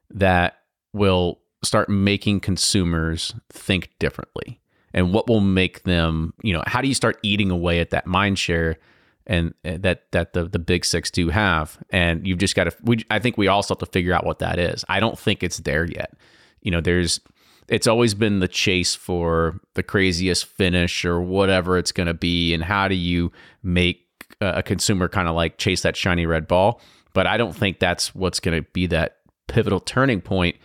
that 0.09 0.59
will 0.93 1.39
start 1.63 1.89
making 1.89 2.39
consumers 2.39 3.33
think 3.49 3.91
differently 3.99 4.59
and 4.93 5.13
what 5.13 5.27
will 5.27 5.41
make 5.41 5.83
them, 5.83 6.33
you 6.41 6.53
know, 6.53 6.63
how 6.65 6.81
do 6.81 6.87
you 6.87 6.93
start 6.93 7.17
eating 7.23 7.51
away 7.51 7.79
at 7.79 7.89
that 7.91 8.07
mind 8.07 8.39
share 8.39 8.77
and 9.25 9.53
uh, 9.65 9.77
that 9.79 10.11
that 10.11 10.33
the 10.33 10.45
the 10.45 10.59
big 10.59 10.85
six 10.85 11.11
do 11.11 11.29
have? 11.29 11.77
And 11.89 12.25
you've 12.25 12.39
just 12.39 12.55
got 12.55 12.65
to. 12.65 12.75
We, 12.83 13.05
I 13.11 13.19
think 13.19 13.37
we 13.37 13.47
also 13.47 13.73
have 13.73 13.79
to 13.79 13.85
figure 13.87 14.13
out 14.13 14.25
what 14.25 14.39
that 14.39 14.59
is. 14.59 14.85
I 14.89 14.99
don't 14.99 15.19
think 15.19 15.43
it's 15.43 15.57
there 15.59 15.85
yet. 15.85 16.13
You 16.61 16.71
know, 16.71 16.81
there's 16.81 17.19
it's 17.67 17.87
always 17.87 18.13
been 18.13 18.39
the 18.39 18.47
chase 18.47 18.95
for 18.95 19.59
the 19.73 19.83
craziest 19.83 20.45
finish 20.45 21.03
or 21.03 21.21
whatever 21.21 21.77
it's 21.77 21.91
going 21.91 22.07
to 22.07 22.13
be, 22.13 22.53
and 22.53 22.63
how 22.63 22.87
do 22.87 22.95
you 22.95 23.31
make 23.63 24.03
a 24.39 24.63
consumer 24.63 25.07
kind 25.09 25.27
of 25.27 25.35
like 25.35 25.57
chase 25.57 25.81
that 25.81 25.95
shiny 25.95 26.25
red 26.25 26.47
ball? 26.47 26.81
But 27.13 27.27
I 27.27 27.37
don't 27.37 27.55
think 27.55 27.79
that's 27.79 28.15
what's 28.15 28.39
going 28.39 28.63
to 28.63 28.69
be 28.71 28.87
that 28.87 29.17
pivotal 29.47 29.79
turning 29.79 30.21
point 30.21 30.55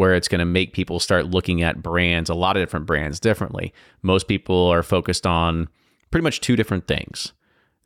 where 0.00 0.14
it's 0.14 0.28
going 0.28 0.38
to 0.38 0.46
make 0.46 0.72
people 0.72 0.98
start 0.98 1.26
looking 1.26 1.60
at 1.60 1.82
brands, 1.82 2.30
a 2.30 2.34
lot 2.34 2.56
of 2.56 2.62
different 2.62 2.86
brands 2.86 3.20
differently. 3.20 3.70
Most 4.00 4.28
people 4.28 4.68
are 4.68 4.82
focused 4.82 5.26
on 5.26 5.68
pretty 6.10 6.22
much 6.22 6.40
two 6.40 6.56
different 6.56 6.86
things. 6.86 7.34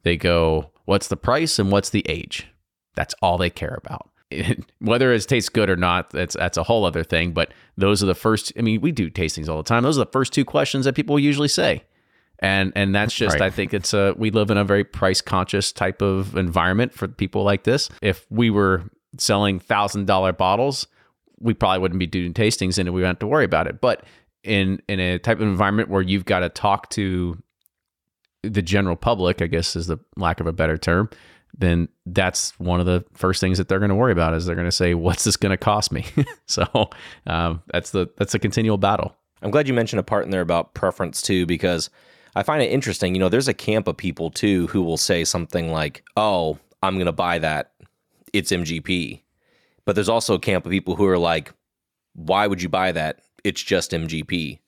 They 0.04 0.16
go, 0.16 0.70
what's 0.84 1.08
the 1.08 1.16
price 1.16 1.58
and 1.58 1.72
what's 1.72 1.90
the 1.90 2.08
age? 2.08 2.46
That's 2.94 3.16
all 3.20 3.36
they 3.36 3.50
care 3.50 3.76
about. 3.84 4.10
Whether 4.78 5.12
it 5.12 5.22
tastes 5.22 5.48
good 5.48 5.68
or 5.68 5.74
not, 5.74 6.10
that's 6.10 6.36
that's 6.36 6.56
a 6.56 6.62
whole 6.62 6.84
other 6.84 7.02
thing. 7.02 7.32
But 7.32 7.52
those 7.76 8.00
are 8.00 8.06
the 8.06 8.14
first. 8.14 8.52
I 8.56 8.62
mean, 8.62 8.80
we 8.80 8.92
do 8.92 9.10
tastings 9.10 9.48
all 9.48 9.56
the 9.56 9.64
time. 9.64 9.82
Those 9.82 9.98
are 9.98 10.04
the 10.04 10.12
first 10.12 10.32
two 10.32 10.44
questions 10.44 10.84
that 10.84 10.94
people 10.94 11.18
usually 11.18 11.48
say, 11.48 11.82
and 12.38 12.72
and 12.76 12.94
that's 12.94 13.12
just. 13.12 13.40
Right. 13.40 13.42
I 13.42 13.50
think 13.50 13.74
it's 13.74 13.92
a. 13.92 14.14
We 14.16 14.30
live 14.30 14.52
in 14.52 14.56
a 14.56 14.64
very 14.64 14.84
price 14.84 15.20
conscious 15.20 15.72
type 15.72 16.00
of 16.00 16.36
environment 16.36 16.94
for 16.94 17.08
people 17.08 17.42
like 17.42 17.64
this. 17.64 17.88
If 18.02 18.24
we 18.30 18.50
were 18.50 18.84
selling 19.18 19.58
thousand 19.58 20.06
dollar 20.06 20.32
bottles, 20.32 20.86
we 21.44 21.54
probably 21.54 21.78
wouldn't 21.78 22.00
be 22.00 22.06
doing 22.06 22.32
tastings 22.32 22.78
and 22.78 22.88
we 22.88 23.02
wouldn't 23.02 23.16
have 23.16 23.18
to 23.20 23.26
worry 23.26 23.44
about 23.44 23.66
it. 23.66 23.80
But 23.80 24.04
in 24.42 24.80
in 24.88 24.98
a 24.98 25.18
type 25.18 25.38
of 25.38 25.46
environment 25.46 25.90
where 25.90 26.02
you've 26.02 26.24
got 26.24 26.40
to 26.40 26.48
talk 26.48 26.90
to 26.90 27.40
the 28.42 28.62
general 28.62 28.96
public, 28.96 29.42
I 29.42 29.46
guess 29.46 29.76
is 29.76 29.86
the 29.86 29.98
lack 30.16 30.40
of 30.40 30.46
a 30.46 30.52
better 30.52 30.76
term, 30.76 31.10
then 31.56 31.88
that's 32.06 32.58
one 32.58 32.80
of 32.80 32.86
the 32.86 33.04
first 33.12 33.40
things 33.40 33.58
that 33.58 33.68
they're 33.68 33.78
going 33.78 33.90
to 33.90 33.94
worry 33.94 34.12
about 34.12 34.34
is 34.34 34.46
they're 34.46 34.56
going 34.56 34.66
to 34.66 34.72
say, 34.72 34.94
"What's 34.94 35.24
this 35.24 35.36
going 35.36 35.50
to 35.50 35.56
cost 35.56 35.92
me?" 35.92 36.06
so 36.46 36.90
um, 37.26 37.62
that's 37.72 37.90
the 37.90 38.08
that's 38.16 38.34
a 38.34 38.38
continual 38.38 38.78
battle. 38.78 39.14
I'm 39.42 39.50
glad 39.50 39.68
you 39.68 39.74
mentioned 39.74 40.00
a 40.00 40.04
part 40.04 40.24
in 40.24 40.30
there 40.30 40.40
about 40.40 40.74
preference 40.74 41.20
too, 41.20 41.44
because 41.44 41.90
I 42.34 42.42
find 42.42 42.62
it 42.62 42.72
interesting. 42.72 43.14
You 43.14 43.20
know, 43.20 43.28
there's 43.28 43.48
a 43.48 43.54
camp 43.54 43.86
of 43.86 43.96
people 43.96 44.30
too 44.30 44.66
who 44.68 44.82
will 44.82 44.96
say 44.96 45.24
something 45.24 45.70
like, 45.70 46.04
"Oh, 46.16 46.58
I'm 46.82 46.94
going 46.94 47.06
to 47.06 47.12
buy 47.12 47.38
that. 47.38 47.72
It's 48.32 48.50
MGP." 48.50 49.23
But 49.84 49.94
there's 49.94 50.08
also 50.08 50.34
a 50.34 50.40
camp 50.40 50.64
of 50.64 50.70
people 50.70 50.96
who 50.96 51.06
are 51.06 51.18
like, 51.18 51.52
"Why 52.14 52.46
would 52.46 52.62
you 52.62 52.68
buy 52.68 52.92
that? 52.92 53.20
It's 53.42 53.62
just 53.62 53.92
MGP." 53.92 54.60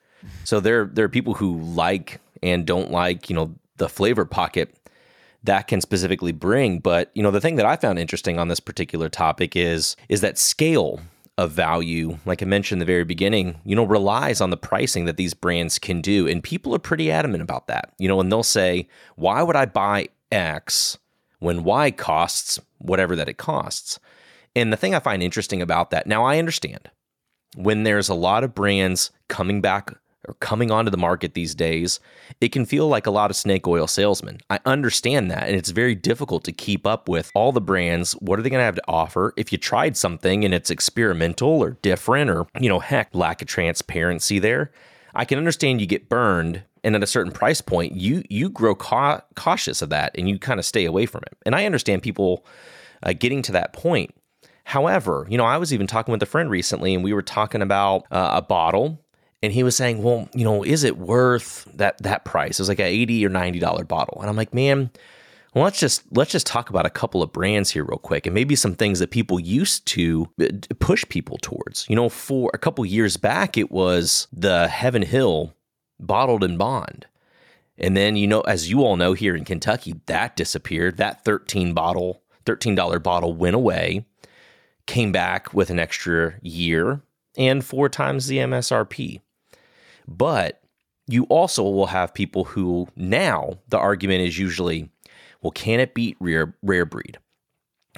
So 0.45 0.61
there 0.61 0.87
there 0.87 1.05
are 1.05 1.11
people 1.11 1.35
who 1.35 1.61
like 1.61 2.21
and 2.43 2.67
don't 2.67 2.91
like, 2.91 3.31
you 3.31 3.37
know, 3.37 3.55
the 3.77 3.89
flavor 3.89 4.25
pocket 4.25 4.75
that 5.45 5.69
can 5.69 5.81
specifically 5.81 6.33
bring, 6.33 6.81
but 6.81 7.11
you 7.15 7.23
know, 7.23 7.31
the 7.31 7.41
thing 7.41 7.57
that 7.57 7.67
I 7.67 7.77
found 7.77 7.99
interesting 7.99 8.39
on 8.39 8.49
this 8.49 8.61
particular 8.61 9.09
topic 9.09 9.57
is 9.57 9.97
is 10.09 10.21
that 10.21 10.39
scale 10.39 11.01
of 11.39 11.53
value, 11.53 12.19
like 12.25 12.43
I 12.43 12.47
mentioned 12.47 12.77
in 12.77 12.87
the 12.87 12.91
very 12.91 13.05
beginning, 13.05 13.61
you 13.65 13.77
know, 13.77 13.85
relies 13.85 14.41
on 14.41 14.51
the 14.51 14.57
pricing 14.57 15.05
that 15.05 15.19
these 15.19 15.35
brands 15.35 15.79
can 15.79 16.01
do. 16.01 16.27
And 16.27 16.43
people 16.43 16.75
are 16.75 16.79
pretty 16.79 17.11
adamant 17.11 17.43
about 17.43 17.67
that. 17.67 17.93
You 17.99 18.09
know, 18.09 18.21
and 18.21 18.33
they'll 18.33 18.43
say, 18.43 18.89
why 19.17 19.43
would 19.43 19.57
I 19.57 19.67
buy 19.67 20.09
X 20.33 20.99
when 21.39 21.63
Y 21.63 21.91
costs 21.91 22.59
whatever 22.79 23.15
that 23.17 23.29
it 23.29 23.37
costs? 23.37 23.99
And 24.57 24.73
the 24.73 24.77
thing 24.77 24.95
I 24.95 25.01
find 25.01 25.23
interesting 25.23 25.63
about 25.63 25.91
that, 25.91 26.07
now 26.07 26.25
I 26.25 26.39
understand 26.39 26.91
when 27.55 27.85
there's 27.85 28.09
a 28.09 28.15
lot 28.15 28.43
of 28.43 28.55
brands 28.55 29.11
coming 29.29 29.61
back 29.61 29.93
or 30.27 30.35
coming 30.35 30.71
onto 30.73 30.91
the 30.91 30.97
market 30.97 31.35
these 31.35 31.55
days, 31.55 32.01
it 32.41 32.49
can 32.51 32.67
feel 32.67 32.89
like 32.89 33.07
a 33.07 33.11
lot 33.13 33.31
of 33.31 33.37
snake 33.37 33.69
oil 33.69 33.87
salesmen. 33.87 34.41
I 34.51 34.59
understand 34.65 35.31
that. 35.31 35.45
And 35.45 35.57
it's 35.57 35.71
very 35.71 35.95
difficult 35.95 36.43
to 36.45 36.53
keep 36.53 36.87
up 36.87 37.09
with 37.09 37.31
all 37.35 37.53
the 37.53 37.61
brands. 37.61 38.13
What 38.15 38.39
are 38.39 38.43
they 38.43 38.51
going 38.51 38.61
to 38.61 38.65
have 38.65 38.75
to 38.75 38.89
offer? 38.89 39.33
If 39.37 39.53
you 39.53 39.59
tried 39.59 39.97
something 39.97 40.45
and 40.45 40.53
it's 40.53 40.71
experimental 40.71 41.63
or 41.63 41.73
different 41.83 42.31
or, 42.31 42.47
you 42.59 42.69
know, 42.69 42.81
heck, 42.81 43.15
lack 43.15 43.43
of 43.43 43.49
transparency 43.49 44.39
there, 44.39 44.73
I 45.15 45.25
can 45.25 45.39
understand 45.39 45.81
you 45.81 45.87
get 45.87 46.09
burned. 46.09 46.63
And 46.83 46.97
at 46.97 47.03
a 47.03 47.07
certain 47.07 47.33
price 47.33 47.61
point, 47.61 47.95
you 47.95 48.23
you 48.31 48.49
grow 48.49 48.75
ca- 48.75 49.23
cautious 49.35 49.83
of 49.83 49.91
that 49.91 50.13
and 50.17 50.29
you 50.29 50.39
kind 50.39 50.61
of 50.61 50.65
stay 50.65 50.85
away 50.85 51.07
from 51.07 51.23
it. 51.27 51.37
And 51.45 51.55
I 51.55 51.67
understand 51.67 52.03
people 52.03 52.47
uh, 53.03 53.13
getting 53.13 53.43
to 53.43 53.53
that 53.53 53.73
point. 53.73 54.15
However, 54.67 55.27
you 55.31 55.39
know, 55.39 55.45
I 55.45 55.59
was 55.59 55.73
even 55.73 55.87
talking 55.87 56.11
with 56.11 56.21
a 56.25 56.27
friend 56.27 56.51
recently 56.51 56.93
and 56.93 57.05
we 57.05 57.13
were 57.13 57.23
talking 57.23 57.63
about 57.63 58.05
uh, 58.11 58.33
a 58.35 58.43
bottle 58.43 59.01
and 59.41 59.53
he 59.53 59.63
was 59.63 59.77
saying, 59.77 60.03
"Well, 60.03 60.29
you 60.35 60.45
know, 60.45 60.65
is 60.65 60.83
it 60.83 60.99
worth 60.99 61.69
that 61.75 61.99
that 62.03 62.25
price?" 62.25 62.59
It 62.59 62.63
was 62.63 62.69
like 62.69 62.81
a 62.81 62.85
eighty 62.85 63.25
or 63.25 63.29
ninety 63.29 63.61
dollar 63.61 63.85
bottle, 63.85 64.19
and 64.21 64.29
I'm 64.29 64.35
like, 64.35 64.53
"Man, 64.53 64.91
well, 65.55 65.63
let's 65.63 65.79
just 65.79 66.03
let's 66.11 66.33
just 66.33 66.49
talk 66.49 66.69
about 66.69 66.85
a 66.85 66.91
couple 66.91 67.23
of 67.23 67.33
brands 67.33 67.71
here 67.71 67.85
real 67.85 67.99
quick, 67.99 68.27
and 68.27 68.35
maybe 68.35 68.57
some 68.57 68.75
things 68.75 68.99
that 68.99 69.13
people 69.13 69.39
used 69.39 69.87
to 69.87 70.29
uh, 70.41 70.49
push 70.81 71.05
people 71.09 71.39
towards. 71.41 71.87
You 71.89 71.95
know, 71.95 72.09
for 72.09 72.51
a 72.53 72.59
couple 72.59 72.85
years 72.85 73.17
back, 73.17 73.57
it 73.57 73.71
was 73.71 74.27
the 74.33 74.67
Heaven 74.67 75.03
Hill 75.03 75.55
bottled 76.01 76.43
and 76.43 76.59
bond." 76.59 77.07
And 77.79 77.97
then, 77.97 78.17
you 78.17 78.27
know, 78.27 78.41
as 78.41 78.69
you 78.71 78.83
all 78.83 78.97
know 78.97 79.13
here 79.13 79.37
in 79.37 79.45
Kentucky, 79.45 79.95
that 80.07 80.35
disappeared. 80.35 80.97
That 80.97 81.25
13 81.25 81.75
bottle, 81.75 82.23
$13 82.47 83.03
bottle 83.03 83.35
went 83.35 83.55
away, 83.55 84.07
came 84.87 85.13
back 85.13 85.53
with 85.53 85.71
an 85.71 85.79
extra 85.79 86.35
year 86.43 87.01
and 87.37 87.65
four 87.65 87.89
times 87.89 88.27
the 88.27 88.39
MSRP. 88.39 89.21
But 90.09 90.63
you 91.07 91.25
also 91.25 91.63
will 91.63 91.87
have 91.87 92.15
people 92.15 92.45
who 92.45 92.89
now 92.97 93.59
the 93.69 93.79
argument 93.79 94.23
is 94.23 94.39
usually, 94.39 94.91
well, 95.41 95.51
can 95.51 95.81
it 95.81 95.95
beat 95.95 96.17
rare, 96.21 96.55
rare 96.63 96.85
breed? 96.85 97.19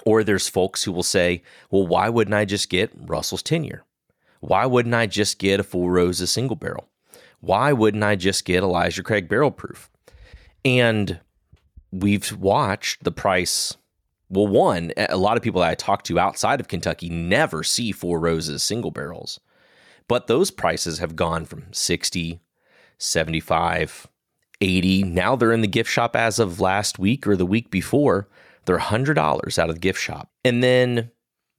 Or 0.05 0.23
there's 0.23 0.49
folks 0.49 0.85
who 0.85 0.93
will 0.93 1.03
say, 1.03 1.43
well, 1.71 1.87
why 1.87 2.09
wouldn't 2.09 2.35
I 2.35 2.45
just 2.45 2.69
get 2.69 2.93
Russell's 2.95 3.43
ten 3.43 3.65
year? 3.65 3.85
Why 4.41 4.67
wouldn't 4.67 4.95
I 4.95 5.07
just 5.07 5.39
get 5.39 5.61
a 5.61 5.65
full 5.65 5.91
rose 5.91 6.07
Roses 6.21 6.31
single 6.31 6.57
barrel? 6.57 6.89
Why 7.41 7.73
wouldn't 7.73 8.05
I 8.05 8.17
just 8.17 8.45
get 8.45 8.63
Elijah 8.63 9.03
Craig 9.03 9.29
barrel 9.29 9.51
proof? 9.51 9.91
And 10.65 11.21
we've 11.91 12.33
watched 12.33 13.05
the 13.05 13.13
price. 13.13 13.77
Well, 14.31 14.47
one, 14.47 14.93
a 14.97 15.17
lot 15.17 15.37
of 15.37 15.43
people 15.43 15.61
that 15.63 15.71
I 15.71 15.75
talk 15.75 16.03
to 16.05 16.19
outside 16.19 16.61
of 16.61 16.69
Kentucky 16.69 17.09
never 17.09 17.63
see 17.63 17.93
Four 17.93 18.21
Roses 18.21 18.63
single 18.63 18.91
barrels. 18.91 19.41
But 20.07 20.27
those 20.27 20.51
prices 20.51 20.99
have 20.99 21.17
gone 21.17 21.45
from 21.45 21.65
60, 21.73 22.41
75, 22.99 24.07
80. 24.61 25.03
Now 25.05 25.37
they're 25.37 25.53
in 25.53 25.61
the 25.61 25.67
gift 25.67 25.91
shop 25.91 26.17
as 26.17 26.39
of 26.39 26.61
last 26.61 26.99
week 26.99 27.27
or 27.27 27.37
the 27.37 27.47
week 27.47 27.71
before. 27.71 28.29
They're 28.65 28.79
$100 28.79 29.59
out 29.59 29.69
of 29.69 29.77
the 29.77 29.81
gift 29.81 30.01
shop. 30.01 30.31
And 30.45 30.63
then 30.63 31.11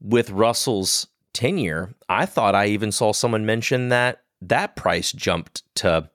with 0.01 0.29
Russell's 0.29 1.07
ten 1.33 1.57
year, 1.57 1.93
I 2.07 2.25
thought 2.25 2.55
I 2.55 2.67
even 2.67 2.91
saw 2.91 3.13
someone 3.13 3.45
mention 3.45 3.89
that 3.89 4.23
that 4.41 4.75
price 4.75 5.11
jumped 5.11 5.63
to 5.75 6.09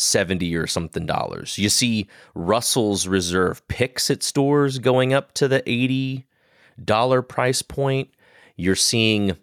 70 0.00 0.54
or 0.56 0.66
something 0.66 1.06
dollars. 1.06 1.58
You 1.58 1.68
see 1.68 2.08
Russell's 2.34 3.06
Reserve 3.06 3.66
picks 3.68 4.10
at 4.10 4.22
stores 4.22 4.78
going 4.78 5.12
up 5.12 5.32
to 5.34 5.48
the 5.48 5.62
$80 5.62 7.28
price 7.28 7.62
point. 7.62 8.08
You're 8.56 8.76
seeing 8.76 9.36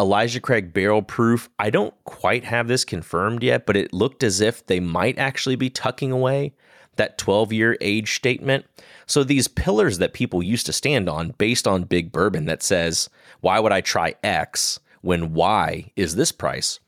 Elijah 0.00 0.40
Craig 0.40 0.72
barrel 0.72 1.02
proof. 1.02 1.48
I 1.58 1.70
don't 1.70 1.94
quite 2.04 2.44
have 2.44 2.68
this 2.68 2.84
confirmed 2.84 3.42
yet, 3.42 3.66
but 3.66 3.76
it 3.76 3.92
looked 3.92 4.22
as 4.22 4.40
if 4.40 4.66
they 4.66 4.80
might 4.80 5.18
actually 5.18 5.56
be 5.56 5.70
tucking 5.70 6.12
away 6.12 6.54
that 6.96 7.18
12 7.18 7.52
year 7.52 7.76
age 7.80 8.14
statement. 8.14 8.66
So 9.06 9.24
these 9.24 9.48
pillars 9.48 9.98
that 9.98 10.12
people 10.12 10.42
used 10.42 10.66
to 10.66 10.72
stand 10.72 11.08
on 11.08 11.30
based 11.38 11.66
on 11.66 11.84
big 11.84 12.12
bourbon 12.12 12.44
that 12.44 12.62
says, 12.62 13.08
why 13.40 13.58
would 13.58 13.72
I 13.72 13.80
try 13.80 14.14
X 14.22 14.78
when 15.00 15.32
Y 15.32 15.90
is 15.96 16.16
this 16.16 16.32
price? 16.32 16.80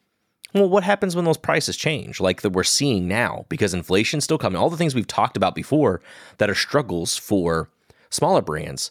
Well, 0.54 0.68
what 0.68 0.84
happens 0.84 1.14
when 1.14 1.24
those 1.24 1.36
prices 1.36 1.76
change, 1.76 2.20
like 2.20 2.42
that 2.42 2.50
we're 2.50 2.64
seeing 2.64 3.06
now, 3.06 3.46
because 3.48 3.72
inflation's 3.72 4.24
still 4.24 4.38
coming? 4.38 4.60
All 4.60 4.70
the 4.70 4.76
things 4.76 4.94
we've 4.94 5.06
talked 5.06 5.36
about 5.36 5.54
before 5.54 6.00
that 6.38 6.50
are 6.50 6.54
struggles 6.54 7.16
for 7.16 7.68
smaller 8.10 8.42
brands 8.42 8.90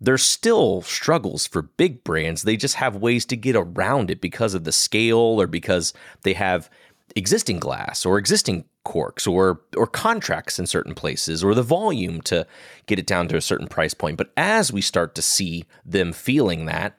there's 0.00 0.22
still 0.22 0.82
struggles 0.82 1.46
for 1.46 1.62
big 1.62 2.04
brands. 2.04 2.42
They 2.42 2.56
just 2.56 2.74
have 2.76 2.96
ways 2.96 3.24
to 3.26 3.36
get 3.36 3.56
around 3.56 4.10
it 4.10 4.20
because 4.20 4.54
of 4.54 4.64
the 4.64 4.72
scale 4.72 5.40
or 5.40 5.46
because 5.46 5.94
they 6.22 6.34
have 6.34 6.68
existing 7.14 7.58
glass 7.58 8.04
or 8.04 8.18
existing 8.18 8.64
corks 8.84 9.26
or 9.26 9.62
or 9.76 9.86
contracts 9.86 10.58
in 10.58 10.66
certain 10.66 10.94
places 10.94 11.42
or 11.42 11.54
the 11.54 11.62
volume 11.62 12.20
to 12.20 12.46
get 12.86 12.98
it 12.98 13.06
down 13.06 13.26
to 13.28 13.36
a 13.36 13.40
certain 13.40 13.66
price 13.66 13.94
point. 13.94 14.18
But 14.18 14.32
as 14.36 14.72
we 14.72 14.80
start 14.80 15.14
to 15.14 15.22
see 15.22 15.64
them 15.84 16.12
feeling 16.12 16.66
that 16.66 16.98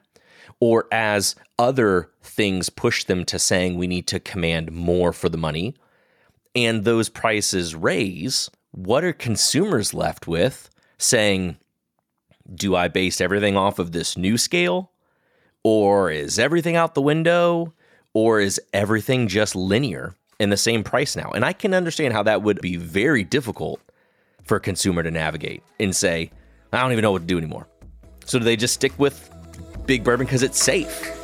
or 0.60 0.86
as 0.92 1.36
other 1.58 2.10
things 2.22 2.70
push 2.70 3.04
them 3.04 3.24
to 3.24 3.38
saying 3.38 3.76
we 3.76 3.86
need 3.86 4.06
to 4.08 4.20
command 4.20 4.72
more 4.72 5.12
for 5.12 5.28
the 5.28 5.38
money 5.38 5.74
and 6.54 6.84
those 6.84 7.08
prices 7.08 7.74
raise, 7.74 8.50
what 8.72 9.04
are 9.04 9.12
consumers 9.12 9.94
left 9.94 10.26
with 10.26 10.70
saying 10.98 11.56
do 12.54 12.74
I 12.74 12.88
base 12.88 13.20
everything 13.20 13.56
off 13.56 13.78
of 13.78 13.92
this 13.92 14.16
new 14.16 14.38
scale? 14.38 14.90
Or 15.62 16.10
is 16.10 16.38
everything 16.38 16.76
out 16.76 16.94
the 16.94 17.02
window? 17.02 17.74
Or 18.14 18.40
is 18.40 18.60
everything 18.72 19.28
just 19.28 19.54
linear 19.54 20.14
in 20.40 20.48
the 20.50 20.56
same 20.56 20.82
price 20.82 21.14
now? 21.14 21.30
And 21.30 21.44
I 21.44 21.52
can 21.52 21.74
understand 21.74 22.14
how 22.14 22.22
that 22.22 22.42
would 22.42 22.60
be 22.60 22.76
very 22.76 23.22
difficult 23.22 23.80
for 24.44 24.56
a 24.56 24.60
consumer 24.60 25.02
to 25.02 25.10
navigate 25.10 25.62
and 25.78 25.94
say, 25.94 26.30
I 26.72 26.80
don't 26.80 26.92
even 26.92 27.02
know 27.02 27.12
what 27.12 27.20
to 27.20 27.26
do 27.26 27.38
anymore. 27.38 27.68
So 28.24 28.38
do 28.38 28.44
they 28.44 28.56
just 28.56 28.74
stick 28.74 28.98
with 28.98 29.30
big 29.88 30.04
bourbon 30.04 30.26
because 30.26 30.42
it's 30.42 30.62
safe? 30.62 31.14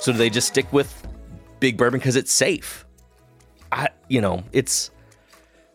So 0.00 0.12
do 0.12 0.18
they 0.18 0.30
just 0.30 0.46
stick 0.46 0.72
with 0.72 1.08
big 1.58 1.76
bourbon 1.78 1.98
because 1.98 2.14
it's 2.14 2.30
safe? 2.30 2.86
I, 3.72 3.88
you 4.06 4.20
know, 4.20 4.44
it's 4.52 4.90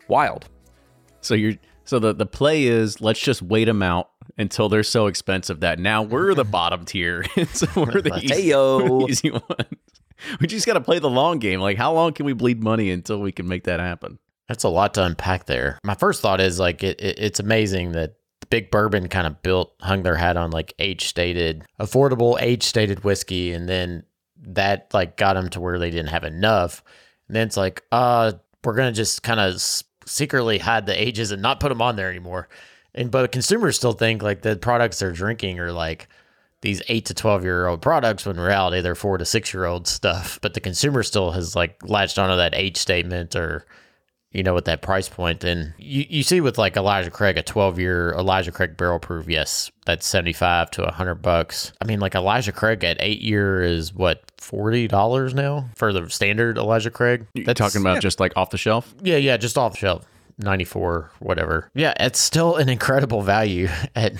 wild. 0.07 0.47
So 1.19 1.33
you're 1.33 1.55
so 1.83 1.97
the 1.97 2.13
the 2.13 2.27
play 2.27 2.65
is 2.65 3.01
let's 3.01 3.19
just 3.19 3.41
wait 3.41 3.65
them 3.65 3.81
out 3.81 4.11
until 4.37 4.69
they're 4.69 4.83
so 4.83 5.07
expensive 5.07 5.59
that 5.61 5.79
now 5.79 6.03
we're 6.03 6.35
the 6.35 6.45
bottom 6.45 6.85
tier. 6.85 7.25
so 7.53 7.67
we're 7.75 8.01
the 8.01 8.19
easy, 8.21 8.53
easy 9.11 9.31
ones. 9.31 9.90
We 10.39 10.47
just 10.47 10.65
got 10.65 10.73
to 10.73 10.81
play 10.81 10.99
the 10.99 11.09
long 11.09 11.39
game. 11.39 11.59
Like 11.59 11.77
how 11.77 11.93
long 11.93 12.13
can 12.13 12.25
we 12.25 12.33
bleed 12.33 12.63
money 12.63 12.91
until 12.91 13.19
we 13.19 13.31
can 13.31 13.47
make 13.47 13.63
that 13.65 13.79
happen? 13.79 14.19
That's 14.47 14.63
a 14.63 14.69
lot 14.69 14.93
to 14.95 15.03
unpack 15.05 15.45
there. 15.45 15.79
My 15.83 15.95
first 15.95 16.21
thought 16.21 16.41
is 16.41 16.59
like 16.59 16.83
it, 16.83 16.99
it 16.99 17.19
it's 17.19 17.39
amazing 17.39 17.93
that 17.93 18.15
Big 18.49 18.69
Bourbon 18.69 19.07
kind 19.07 19.25
of 19.25 19.41
built 19.41 19.73
hung 19.79 20.03
their 20.03 20.15
hat 20.15 20.37
on 20.37 20.51
like 20.51 20.73
age 20.77 21.05
stated, 21.05 21.63
affordable 21.79 22.39
age 22.41 22.63
stated 22.63 23.03
whiskey, 23.03 23.53
and 23.53 23.69
then 23.69 24.03
that 24.43 24.93
like 24.93 25.15
got 25.17 25.33
them 25.33 25.49
to 25.51 25.61
where 25.61 25.79
they 25.79 25.89
didn't 25.89 26.09
have 26.09 26.23
enough. 26.23 26.83
And 27.27 27.35
then 27.35 27.47
it's 27.47 27.57
like, 27.57 27.83
uh, 27.91 28.33
we're 28.63 28.75
gonna 28.75 28.91
just 28.91 29.23
kind 29.23 29.39
of 29.39 29.61
secretly 30.05 30.57
hide 30.57 30.85
the 30.85 31.01
ages 31.01 31.31
and 31.31 31.41
not 31.41 31.59
put 31.59 31.69
them 31.69 31.81
on 31.81 31.95
there 31.95 32.09
anymore. 32.09 32.49
And 32.93 33.09
but 33.09 33.31
consumers 33.31 33.77
still 33.77 33.93
think 33.93 34.21
like 34.21 34.41
the 34.41 34.57
products 34.57 34.99
they're 34.99 35.13
drinking 35.13 35.59
are 35.59 35.71
like 35.71 36.09
these 36.61 36.81
eight 36.87 37.05
to 37.05 37.13
twelve 37.13 37.43
year 37.43 37.67
old 37.67 37.81
products 37.81 38.25
when 38.25 38.37
in 38.37 38.41
reality 38.41 38.81
they're 38.81 38.95
four 38.95 39.17
to 39.17 39.25
six 39.25 39.53
year 39.53 39.65
old 39.65 39.87
stuff. 39.87 40.39
But 40.41 40.53
the 40.53 40.59
consumer 40.59 41.03
still 41.03 41.31
has 41.31 41.55
like 41.55 41.77
latched 41.87 42.17
onto 42.17 42.35
that 42.35 42.55
age 42.55 42.77
statement 42.77 43.35
or 43.35 43.65
you 44.31 44.43
know, 44.43 44.53
with 44.53 44.65
that 44.65 44.81
price 44.81 45.09
point, 45.09 45.41
then 45.41 45.73
you, 45.77 46.05
you 46.09 46.23
see 46.23 46.39
with 46.39 46.57
like 46.57 46.77
Elijah 46.77 47.11
Craig, 47.11 47.37
a 47.37 47.43
12 47.43 47.79
year 47.79 48.13
Elijah 48.13 48.51
Craig 48.51 48.77
barrel 48.77 48.99
proof, 48.99 49.27
yes, 49.27 49.71
that's 49.85 50.07
75 50.07 50.71
to 50.71 50.83
100 50.83 51.15
bucks. 51.15 51.73
I 51.81 51.85
mean, 51.85 51.99
like 51.99 52.15
Elijah 52.15 52.53
Craig 52.53 52.83
at 52.83 52.97
eight 53.01 53.21
year 53.21 53.61
is 53.61 53.93
what, 53.93 54.23
$40 54.37 55.33
now 55.33 55.69
for 55.75 55.93
the 55.93 56.09
standard 56.09 56.57
Elijah 56.57 56.89
Craig? 56.89 57.27
That's 57.45 57.59
talking 57.59 57.81
about 57.81 58.01
just 58.01 58.19
like 58.19 58.33
off 58.35 58.49
the 58.49 58.57
shelf. 58.57 58.93
Yeah, 59.03 59.17
yeah, 59.17 59.37
just 59.37 59.57
off 59.57 59.73
the 59.73 59.79
shelf. 59.79 60.05
94 60.37 61.11
whatever 61.19 61.69
yeah 61.75 61.93
it's 61.99 62.17
still 62.17 62.55
an 62.55 62.67
incredible 62.67 63.21
value 63.21 63.67
at 63.95 64.13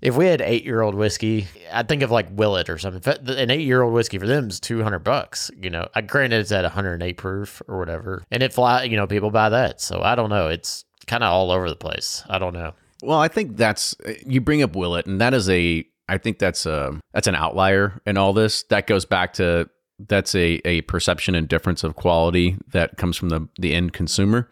if 0.00 0.16
we 0.16 0.26
had 0.26 0.40
eight 0.40 0.64
year 0.64 0.80
old 0.80 0.94
whiskey 0.94 1.46
I'd 1.72 1.88
think 1.88 2.02
of 2.02 2.10
like 2.10 2.28
Willet 2.30 2.68
or 2.68 2.78
something. 2.78 3.02
An 3.28 3.50
eight 3.50 3.62
year 3.62 3.82
old 3.82 3.94
whiskey 3.94 4.18
for 4.18 4.26
them 4.26 4.48
is 4.48 4.60
200 4.60 5.00
bucks 5.00 5.50
you 5.56 5.70
know? 5.70 5.88
I, 5.94 6.00
granted 6.00 6.40
it's 6.40 6.52
at 6.52 6.64
108 6.64 7.16
proof 7.16 7.62
or 7.68 7.78
whatever 7.78 8.22
and 8.30 8.42
it 8.42 8.52
fly 8.52 8.84
you 8.84 8.96
know 8.96 9.06
people 9.06 9.30
buy 9.30 9.48
that. 9.48 9.80
So 9.80 10.02
i 10.02 10.14
don't 10.14 10.30
know. 10.30 10.48
It's 10.48 10.84
kind 11.06 11.22
of 11.22 11.32
all 11.32 11.50
over 11.50 11.68
the 11.68 11.76
place. 11.76 12.22
I 12.28 12.38
don't 12.38 12.54
know. 12.54 12.74
Well 13.02 13.18
i 13.18 13.28
think 13.28 13.56
that's 13.56 13.94
you 14.26 14.40
bring 14.40 14.62
up 14.62 14.76
Willet 14.76 15.06
and 15.06 15.20
that 15.20 15.34
is 15.34 15.48
a 15.48 15.84
i 16.08 16.18
think 16.18 16.38
that's 16.38 16.66
a 16.66 17.00
that's 17.12 17.26
an 17.26 17.34
outlier 17.34 18.00
in 18.06 18.16
all 18.16 18.32
this. 18.32 18.64
That 18.64 18.86
goes 18.86 19.04
back 19.04 19.34
to 19.34 19.68
that's 19.98 20.34
a, 20.34 20.60
a 20.64 20.82
perception 20.82 21.34
and 21.34 21.48
difference 21.48 21.82
of 21.82 21.96
quality 21.96 22.56
that 22.68 22.96
comes 22.96 23.16
from 23.16 23.30
the 23.30 23.48
the 23.58 23.74
end 23.74 23.92
consumer. 23.92 24.48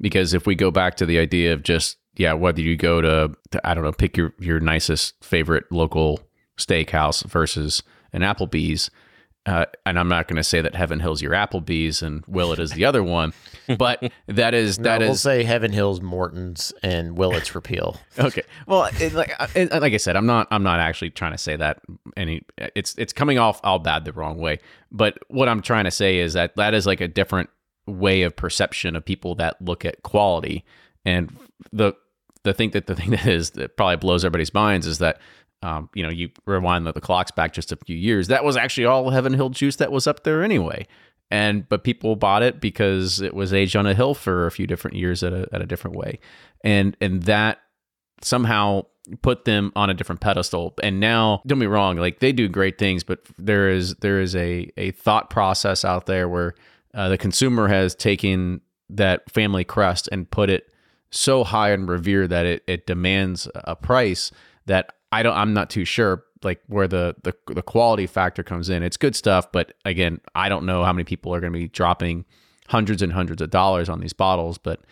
Because 0.00 0.32
if 0.34 0.46
we 0.46 0.54
go 0.54 0.70
back 0.70 0.96
to 0.96 1.06
the 1.06 1.18
idea 1.18 1.52
of 1.52 1.62
just 1.62 1.97
yeah, 2.18 2.32
whether 2.32 2.60
you 2.60 2.76
go 2.76 3.00
to, 3.00 3.34
to 3.52 3.68
I 3.68 3.74
don't 3.74 3.84
know, 3.84 3.92
pick 3.92 4.16
your 4.16 4.34
your 4.38 4.60
nicest 4.60 5.24
favorite 5.24 5.64
local 5.70 6.20
steakhouse 6.58 7.24
versus 7.24 7.82
an 8.12 8.20
Applebee's. 8.22 8.90
Uh, 9.46 9.64
and 9.86 9.98
I'm 9.98 10.08
not 10.08 10.28
going 10.28 10.36
to 10.36 10.44
say 10.44 10.60
that 10.60 10.74
Heaven 10.74 11.00
Hill's 11.00 11.22
your 11.22 11.32
Applebee's 11.32 12.02
and 12.02 12.22
Willet 12.26 12.58
is 12.58 12.72
the 12.72 12.84
other 12.84 13.02
one, 13.02 13.32
but 13.78 14.12
that 14.26 14.52
is 14.52 14.76
that 14.78 14.98
no, 14.98 15.04
is. 15.04 15.08
We'll 15.08 15.16
say 15.16 15.42
Heaven 15.44 15.72
Hill's 15.72 16.02
Morton's 16.02 16.70
and 16.82 17.16
Willet's 17.16 17.54
Repeal. 17.54 17.98
okay, 18.18 18.42
well, 18.66 18.90
it, 19.00 19.14
like 19.14 19.32
it, 19.54 19.70
like 19.70 19.94
I 19.94 19.96
said, 19.96 20.16
I'm 20.16 20.26
not 20.26 20.48
I'm 20.50 20.64
not 20.64 20.80
actually 20.80 21.10
trying 21.10 21.32
to 21.32 21.38
say 21.38 21.56
that 21.56 21.80
any. 22.16 22.42
It's 22.74 22.94
it's 22.98 23.14
coming 23.14 23.38
off 23.38 23.60
all 23.62 23.78
bad 23.78 24.04
the 24.04 24.12
wrong 24.12 24.38
way, 24.38 24.58
but 24.90 25.18
what 25.28 25.48
I'm 25.48 25.62
trying 25.62 25.84
to 25.84 25.90
say 25.90 26.18
is 26.18 26.34
that 26.34 26.56
that 26.56 26.74
is 26.74 26.84
like 26.84 27.00
a 27.00 27.08
different 27.08 27.48
way 27.86 28.22
of 28.22 28.36
perception 28.36 28.96
of 28.96 29.04
people 29.04 29.36
that 29.36 29.62
look 29.62 29.84
at 29.86 30.02
quality. 30.02 30.64
And 31.06 31.34
the 31.72 31.94
the 32.42 32.54
thing 32.54 32.70
that 32.70 32.86
the 32.86 32.94
thing 32.94 33.10
that 33.12 33.26
is 33.26 33.50
that 33.50 33.76
probably 33.76 33.96
blows 33.96 34.24
everybody's 34.24 34.54
minds 34.54 34.86
is 34.86 34.98
that 34.98 35.20
um, 35.62 35.88
you 35.94 36.02
know 36.02 36.08
you 36.08 36.30
rewind 36.46 36.86
the, 36.86 36.92
the 36.92 37.00
clocks 37.00 37.30
back 37.30 37.52
just 37.52 37.72
a 37.72 37.76
few 37.76 37.96
years. 37.96 38.28
That 38.28 38.44
was 38.44 38.56
actually 38.56 38.86
all 38.86 39.10
Heaven 39.10 39.34
Hill 39.34 39.50
juice 39.50 39.76
that 39.76 39.92
was 39.92 40.06
up 40.06 40.24
there 40.24 40.42
anyway. 40.42 40.86
And 41.30 41.68
but 41.68 41.84
people 41.84 42.16
bought 42.16 42.42
it 42.42 42.60
because 42.60 43.20
it 43.20 43.34
was 43.34 43.52
aged 43.52 43.76
on 43.76 43.86
a 43.86 43.94
hill 43.94 44.14
for 44.14 44.46
a 44.46 44.50
few 44.50 44.66
different 44.66 44.96
years 44.96 45.22
at 45.22 45.32
a 45.32 45.46
at 45.52 45.60
a 45.60 45.66
different 45.66 45.96
way, 45.96 46.20
and 46.64 46.96
and 47.00 47.24
that 47.24 47.58
somehow 48.22 48.84
put 49.22 49.44
them 49.44 49.72
on 49.76 49.90
a 49.90 49.94
different 49.94 50.20
pedestal. 50.20 50.74
And 50.82 51.00
now, 51.00 51.42
don't 51.46 51.58
be 51.58 51.66
wrong, 51.66 51.96
like 51.96 52.20
they 52.20 52.32
do 52.32 52.48
great 52.48 52.78
things, 52.78 53.02
but 53.02 53.20
there 53.36 53.68
is 53.68 53.94
there 53.96 54.20
is 54.20 54.34
a 54.36 54.70
a 54.76 54.92
thought 54.92 55.28
process 55.28 55.84
out 55.84 56.06
there 56.06 56.28
where 56.28 56.54
uh, 56.94 57.08
the 57.08 57.18
consumer 57.18 57.68
has 57.68 57.94
taken 57.94 58.60
that 58.90 59.30
family 59.30 59.64
crest 59.64 60.08
and 60.10 60.30
put 60.30 60.48
it 60.48 60.72
so 61.10 61.44
high 61.44 61.70
and 61.70 61.88
revere 61.88 62.26
that 62.28 62.46
it, 62.46 62.62
it 62.66 62.86
demands 62.86 63.48
a 63.54 63.76
price 63.76 64.30
that 64.66 64.92
I 65.10 65.22
don't 65.22 65.36
I'm 65.36 65.54
not 65.54 65.70
too 65.70 65.84
sure 65.84 66.24
like 66.42 66.60
where 66.66 66.86
the, 66.86 67.16
the 67.22 67.34
the 67.52 67.62
quality 67.62 68.06
factor 68.06 68.42
comes 68.42 68.68
in. 68.68 68.82
It's 68.82 68.96
good 68.96 69.16
stuff, 69.16 69.50
but 69.50 69.72
again, 69.84 70.20
I 70.34 70.48
don't 70.48 70.66
know 70.66 70.84
how 70.84 70.92
many 70.92 71.04
people 71.04 71.34
are 71.34 71.40
going 71.40 71.52
to 71.52 71.58
be 71.58 71.68
dropping 71.68 72.24
hundreds 72.68 73.02
and 73.02 73.12
hundreds 73.12 73.42
of 73.42 73.50
dollars 73.50 73.88
on 73.88 74.00
these 74.00 74.12
bottles, 74.12 74.58
but 74.58 74.82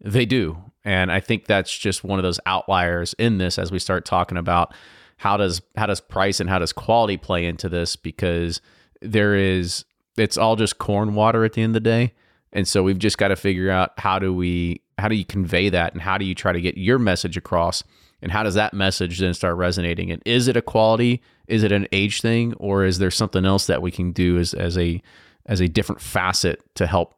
they 0.00 0.26
do. 0.26 0.58
And 0.84 1.12
I 1.12 1.20
think 1.20 1.46
that's 1.46 1.76
just 1.76 2.04
one 2.04 2.18
of 2.18 2.22
those 2.22 2.40
outliers 2.46 3.14
in 3.18 3.38
this 3.38 3.58
as 3.58 3.70
we 3.70 3.78
start 3.78 4.04
talking 4.04 4.38
about 4.38 4.74
how 5.18 5.36
does 5.36 5.62
how 5.76 5.86
does 5.86 6.00
price 6.00 6.40
and 6.40 6.48
how 6.48 6.58
does 6.58 6.72
quality 6.72 7.16
play 7.16 7.46
into 7.46 7.68
this 7.68 7.96
because 7.96 8.60
there 9.00 9.34
is 9.34 9.84
it's 10.16 10.36
all 10.36 10.56
just 10.56 10.78
corn 10.78 11.14
water 11.14 11.44
at 11.44 11.52
the 11.52 11.62
end 11.62 11.70
of 11.70 11.82
the 11.82 11.88
day. 11.88 12.14
And 12.52 12.66
so 12.66 12.82
we've 12.82 12.98
just 12.98 13.16
got 13.16 13.28
to 13.28 13.36
figure 13.36 13.70
out 13.70 13.92
how 13.98 14.18
do 14.18 14.34
we 14.34 14.80
how 15.00 15.08
do 15.08 15.14
you 15.14 15.24
convey 15.24 15.68
that 15.68 15.92
and 15.92 16.02
how 16.02 16.18
do 16.18 16.24
you 16.24 16.34
try 16.34 16.52
to 16.52 16.60
get 16.60 16.78
your 16.78 16.98
message 16.98 17.36
across 17.36 17.82
and 18.22 18.30
how 18.30 18.42
does 18.42 18.54
that 18.54 18.74
message 18.74 19.18
then 19.18 19.34
start 19.34 19.56
resonating? 19.56 20.10
And 20.10 20.22
is 20.24 20.48
it 20.48 20.56
a 20.56 20.62
quality? 20.62 21.22
Is 21.46 21.62
it 21.62 21.72
an 21.72 21.86
age 21.92 22.20
thing? 22.20 22.54
Or 22.54 22.84
is 22.84 22.98
there 22.98 23.10
something 23.10 23.44
else 23.44 23.66
that 23.66 23.82
we 23.82 23.90
can 23.90 24.12
do 24.12 24.38
as 24.38 24.54
as 24.54 24.76
a 24.76 25.02
as 25.46 25.60
a 25.60 25.68
different 25.68 26.00
facet 26.00 26.62
to 26.76 26.86
help 26.86 27.14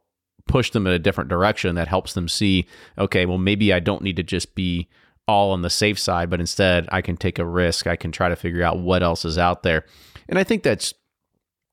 push 0.47 0.71
them 0.71 0.87
in 0.87 0.93
a 0.93 0.99
different 0.99 1.31
direction 1.31 1.77
that 1.77 1.87
helps 1.87 2.15
them 2.15 2.29
see 2.29 2.67
okay 2.99 3.27
well 3.27 3.39
maybe 3.39 3.73
I 3.73 3.79
don't 3.79 4.03
need 4.03 4.17
to 4.17 4.25
just 4.25 4.57
be 4.57 4.89
all 5.29 5.53
on 5.53 5.63
the 5.63 5.71
safe 5.71 6.01
side 6.01 6.29
but 6.29 6.41
instead 6.41 6.89
I 6.91 7.01
can 7.01 7.17
take 7.17 7.39
a 7.39 7.45
risk. 7.45 7.87
I 7.87 7.97
can 7.97 8.13
try 8.13 8.29
to 8.29 8.37
figure 8.37 8.63
out 8.63 8.79
what 8.79 9.03
else 9.03 9.25
is 9.25 9.39
out 9.39 9.63
there. 9.63 9.85
And 10.29 10.39
I 10.39 10.45
think 10.45 10.63
that's 10.63 10.95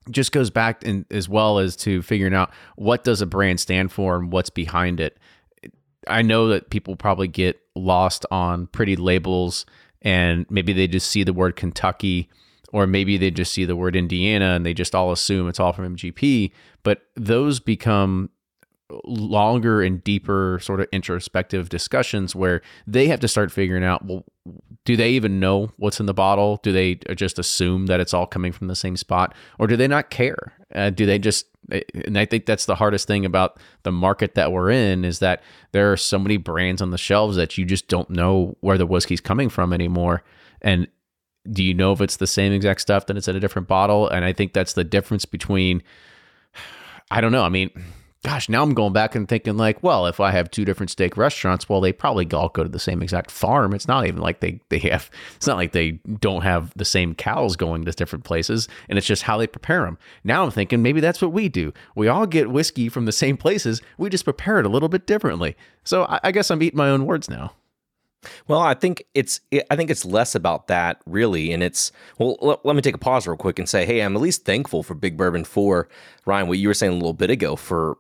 just 0.09 0.31
goes 0.31 0.49
back 0.49 0.83
in, 0.83 1.05
as 1.11 1.29
well 1.29 1.59
as 1.59 1.75
to 1.75 2.01
figuring 2.01 2.33
out 2.33 2.51
what 2.75 3.03
does 3.03 3.21
a 3.21 3.27
brand 3.27 3.59
stand 3.59 3.91
for 3.91 4.15
and 4.15 4.31
what's 4.31 4.49
behind 4.49 4.99
it. 4.99 5.18
I 6.07 6.21
know 6.21 6.47
that 6.49 6.69
people 6.69 6.95
probably 6.95 7.27
get 7.27 7.59
lost 7.75 8.25
on 8.31 8.67
pretty 8.67 8.95
labels 8.95 9.65
and 10.01 10.45
maybe 10.49 10.73
they 10.73 10.87
just 10.87 11.09
see 11.09 11.23
the 11.23 11.33
word 11.33 11.55
Kentucky 11.55 12.29
or 12.71 12.87
maybe 12.87 13.17
they 13.17 13.31
just 13.31 13.51
see 13.51 13.65
the 13.65 13.75
word 13.75 13.95
Indiana 13.95 14.55
and 14.55 14.65
they 14.65 14.73
just 14.73 14.95
all 14.95 15.11
assume 15.11 15.47
it's 15.49 15.59
all 15.59 15.73
from 15.73 15.95
MGP, 15.95 16.51
but 16.83 17.01
those 17.15 17.59
become 17.59 18.29
longer 19.05 19.81
and 19.81 20.03
deeper 20.03 20.59
sort 20.61 20.79
of 20.79 20.87
introspective 20.91 21.69
discussions 21.69 22.35
where 22.35 22.61
they 22.87 23.07
have 23.07 23.19
to 23.19 23.27
start 23.27 23.51
figuring 23.51 23.83
out 23.83 24.05
well 24.05 24.25
do 24.85 24.95
they 24.95 25.11
even 25.11 25.39
know 25.39 25.71
what's 25.77 25.99
in 25.99 26.07
the 26.07 26.13
bottle? 26.13 26.59
Do 26.63 26.71
they 26.71 26.95
just 27.15 27.37
assume 27.37 27.85
that 27.87 27.99
it's 27.99 28.13
all 28.13 28.25
coming 28.25 28.51
from 28.51 28.67
the 28.67 28.75
same 28.75 28.97
spot? 28.97 29.35
Or 29.59 29.67
do 29.67 29.75
they 29.75 29.87
not 29.87 30.09
care? 30.09 30.53
Uh, 30.73 30.89
do 30.89 31.05
they 31.05 31.19
just 31.19 31.45
and 32.05 32.17
i 32.17 32.25
think 32.25 32.45
that's 32.45 32.65
the 32.65 32.75
hardest 32.75 33.07
thing 33.07 33.25
about 33.25 33.59
the 33.83 33.91
market 33.91 34.33
that 34.33 34.51
we're 34.51 34.71
in 34.71 35.05
is 35.05 35.19
that 35.19 35.43
there 35.71 35.91
are 35.91 35.97
so 35.97 36.17
many 36.17 36.37
brands 36.37 36.81
on 36.81 36.89
the 36.89 36.97
shelves 36.97 37.35
that 37.35 37.57
you 37.57 37.65
just 37.65 37.87
don't 37.87 38.09
know 38.09 38.57
where 38.61 38.77
the 38.77 38.85
whiskey's 38.85 39.21
coming 39.21 39.49
from 39.49 39.71
anymore. 39.71 40.23
And 40.61 40.87
do 41.51 41.63
you 41.63 41.73
know 41.73 41.91
if 41.91 42.01
it's 42.01 42.17
the 42.17 42.27
same 42.27 42.51
exact 42.51 42.81
stuff 42.81 43.05
then 43.05 43.17
it's 43.17 43.27
in 43.27 43.35
a 43.35 43.39
different 43.39 43.67
bottle? 43.67 44.07
And 44.07 44.25
i 44.25 44.33
think 44.33 44.53
that's 44.53 44.73
the 44.73 44.83
difference 44.83 45.25
between 45.25 45.83
i 47.11 47.21
don't 47.21 47.31
know. 47.31 47.43
I 47.43 47.49
mean 47.49 47.69
gosh, 48.23 48.49
now 48.49 48.63
I'm 48.63 48.73
going 48.73 48.91
back 48.91 49.15
and 49.15 49.27
thinking 49.27 49.55
like, 49.55 49.81
well, 49.81 50.05
if 50.05 50.19
I 50.19 50.31
have 50.31 50.51
two 50.51 50.65
different 50.65 50.89
steak 50.89 51.15
restaurants, 51.15 51.69
well, 51.69 51.79
they 51.79 51.93
probably 51.93 52.29
all 52.33 52.49
go 52.49 52.63
to 52.63 52.69
the 52.69 52.79
same 52.79 53.01
exact 53.01 53.31
farm. 53.31 53.73
It's 53.73 53.87
not 53.87 54.05
even 54.05 54.21
like 54.21 54.41
they 54.41 54.59
they 54.69 54.79
have. 54.79 55.09
It's 55.35 55.47
not 55.47 55.57
like 55.57 55.71
they 55.71 55.91
don't 56.19 56.41
have 56.41 56.73
the 56.75 56.85
same 56.85 57.15
cows 57.15 57.55
going 57.55 57.85
to 57.85 57.91
different 57.91 58.25
places, 58.25 58.67
and 58.87 58.97
it's 58.97 59.07
just 59.07 59.23
how 59.23 59.37
they 59.37 59.47
prepare 59.47 59.83
them. 59.83 59.97
Now 60.23 60.43
I'm 60.43 60.51
thinking 60.51 60.81
maybe 60.81 60.99
that's 60.99 61.21
what 61.21 61.31
we 61.31 61.49
do. 61.49 61.73
We 61.95 62.07
all 62.07 62.27
get 62.27 62.51
whiskey 62.51 62.89
from 62.89 63.05
the 63.05 63.11
same 63.11 63.37
places. 63.37 63.81
We 63.97 64.09
just 64.09 64.25
prepare 64.25 64.59
it 64.59 64.65
a 64.65 64.69
little 64.69 64.89
bit 64.89 65.07
differently. 65.07 65.55
So 65.83 66.03
I, 66.03 66.19
I 66.25 66.31
guess 66.31 66.51
I'm 66.51 66.61
eating 66.61 66.77
my 66.77 66.89
own 66.89 67.05
words 67.05 67.29
now. 67.29 67.53
Well, 68.47 68.59
I 68.59 68.73
think 68.73 69.05
it's 69.13 69.39
I 69.71 69.75
think 69.77 69.89
it's 69.89 70.03
less 70.03 70.35
about 70.35 70.67
that 70.67 71.01
really, 71.05 71.53
and 71.53 71.63
it's 71.63 71.93
well. 72.17 72.37
Let, 72.41 72.65
let, 72.65 72.75
me 72.75 72.81
take 72.81 72.95
a 72.95 72.99
pause 72.99 73.25
real 73.25 73.37
quick 73.37 73.59
and 73.59 73.69
say, 73.69 73.85
hey, 73.85 74.01
I'm 74.01 74.15
at 74.15 74.21
least 74.21 74.43
thankful 74.43 74.83
for 74.83 74.93
Big 74.93 75.15
Bourbon 75.15 75.45
for 75.45 75.87
Ryan. 76.25 76.49
What 76.49 76.57
you 76.57 76.67
were 76.67 76.73
saying 76.73 76.91
a 76.91 76.95
little 76.95 77.13
bit 77.13 77.29
ago 77.29 77.55
for 77.55 77.97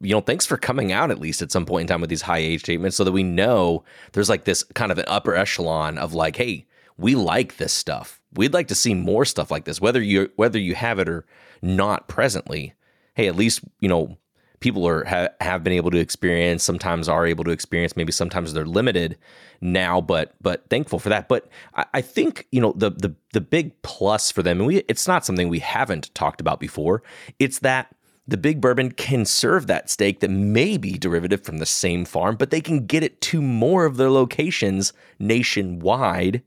you 0.00 0.14
know, 0.14 0.20
thanks 0.20 0.46
for 0.46 0.56
coming 0.56 0.92
out 0.92 1.10
at 1.10 1.20
least 1.20 1.42
at 1.42 1.52
some 1.52 1.66
point 1.66 1.82
in 1.82 1.86
time 1.86 2.00
with 2.00 2.10
these 2.10 2.22
high 2.22 2.38
age 2.38 2.60
statements 2.60 2.96
so 2.96 3.04
that 3.04 3.12
we 3.12 3.22
know 3.22 3.84
there's 4.12 4.28
like 4.28 4.44
this 4.44 4.62
kind 4.74 4.90
of 4.90 4.98
an 4.98 5.04
upper 5.08 5.34
echelon 5.34 5.98
of 5.98 6.14
like, 6.14 6.36
hey, 6.36 6.66
we 6.96 7.14
like 7.14 7.58
this 7.58 7.72
stuff. 7.72 8.20
We'd 8.32 8.54
like 8.54 8.68
to 8.68 8.74
see 8.74 8.94
more 8.94 9.24
stuff 9.24 9.50
like 9.50 9.64
this, 9.64 9.80
whether 9.80 10.02
you 10.02 10.30
whether 10.36 10.58
you 10.58 10.74
have 10.74 10.98
it 10.98 11.08
or 11.08 11.26
not 11.62 12.08
presently. 12.08 12.74
Hey, 13.14 13.28
at 13.28 13.36
least, 13.36 13.60
you 13.80 13.88
know, 13.88 14.16
people 14.60 14.86
are 14.86 15.04
ha- 15.04 15.28
have 15.40 15.62
been 15.62 15.72
able 15.72 15.90
to 15.90 15.98
experience, 15.98 16.62
sometimes 16.62 17.08
are 17.08 17.26
able 17.26 17.44
to 17.44 17.50
experience, 17.50 17.96
maybe 17.96 18.12
sometimes 18.12 18.52
they're 18.52 18.66
limited 18.66 19.18
now, 19.60 20.00
but 20.00 20.34
but 20.40 20.68
thankful 20.70 20.98
for 20.98 21.08
that. 21.10 21.28
But 21.28 21.48
I, 21.74 21.84
I 21.94 22.00
think, 22.00 22.46
you 22.50 22.60
know, 22.60 22.72
the 22.76 22.90
the 22.90 23.14
the 23.32 23.40
big 23.40 23.80
plus 23.82 24.30
for 24.30 24.42
them, 24.42 24.58
and 24.58 24.66
we 24.66 24.78
it's 24.88 25.06
not 25.06 25.24
something 25.24 25.48
we 25.48 25.58
haven't 25.58 26.14
talked 26.14 26.40
about 26.40 26.60
before, 26.60 27.02
it's 27.38 27.58
that 27.60 27.94
the 28.28 28.36
big 28.36 28.60
bourbon 28.60 28.90
can 28.90 29.24
serve 29.24 29.66
that 29.66 29.88
steak 29.88 30.20
that 30.20 30.30
may 30.30 30.76
be 30.76 30.98
derivative 30.98 31.44
from 31.44 31.58
the 31.58 31.66
same 31.66 32.04
farm, 32.04 32.36
but 32.36 32.50
they 32.50 32.60
can 32.60 32.86
get 32.86 33.02
it 33.02 33.20
to 33.20 33.40
more 33.40 33.84
of 33.84 33.96
their 33.96 34.10
locations 34.10 34.92
nationwide 35.18 36.42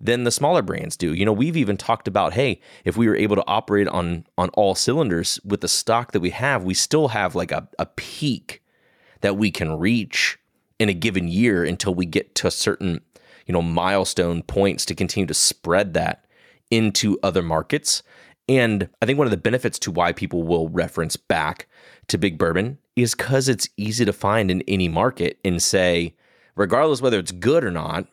than 0.00 0.24
the 0.24 0.30
smaller 0.30 0.62
brands 0.62 0.96
do. 0.96 1.12
You 1.12 1.24
know, 1.24 1.32
we've 1.32 1.56
even 1.56 1.76
talked 1.76 2.08
about, 2.08 2.32
hey, 2.32 2.60
if 2.84 2.96
we 2.96 3.06
were 3.06 3.16
able 3.16 3.36
to 3.36 3.46
operate 3.46 3.86
on 3.88 4.26
on 4.38 4.48
all 4.50 4.74
cylinders 4.74 5.38
with 5.44 5.60
the 5.60 5.68
stock 5.68 6.12
that 6.12 6.20
we 6.20 6.30
have, 6.30 6.64
we 6.64 6.74
still 6.74 7.08
have 7.08 7.34
like 7.34 7.52
a, 7.52 7.68
a 7.78 7.86
peak 7.86 8.62
that 9.20 9.36
we 9.36 9.50
can 9.50 9.78
reach 9.78 10.38
in 10.78 10.88
a 10.88 10.94
given 10.94 11.28
year 11.28 11.62
until 11.64 11.94
we 11.94 12.06
get 12.06 12.34
to 12.36 12.50
certain, 12.50 13.00
you 13.46 13.52
know, 13.52 13.62
milestone 13.62 14.42
points 14.42 14.86
to 14.86 14.94
continue 14.94 15.26
to 15.26 15.34
spread 15.34 15.92
that 15.94 16.24
into 16.70 17.18
other 17.22 17.42
markets. 17.42 18.02
And 18.50 18.88
I 19.00 19.06
think 19.06 19.16
one 19.16 19.28
of 19.28 19.30
the 19.30 19.36
benefits 19.36 19.78
to 19.78 19.92
why 19.92 20.10
people 20.10 20.42
will 20.42 20.68
reference 20.68 21.16
back 21.16 21.68
to 22.08 22.18
Big 22.18 22.36
Bourbon 22.36 22.78
is 22.96 23.14
because 23.14 23.48
it's 23.48 23.68
easy 23.76 24.04
to 24.04 24.12
find 24.12 24.50
in 24.50 24.62
any 24.66 24.88
market 24.88 25.38
and 25.44 25.62
say, 25.62 26.16
regardless 26.56 27.00
whether 27.00 27.20
it's 27.20 27.30
good 27.30 27.62
or 27.62 27.70
not, 27.70 28.08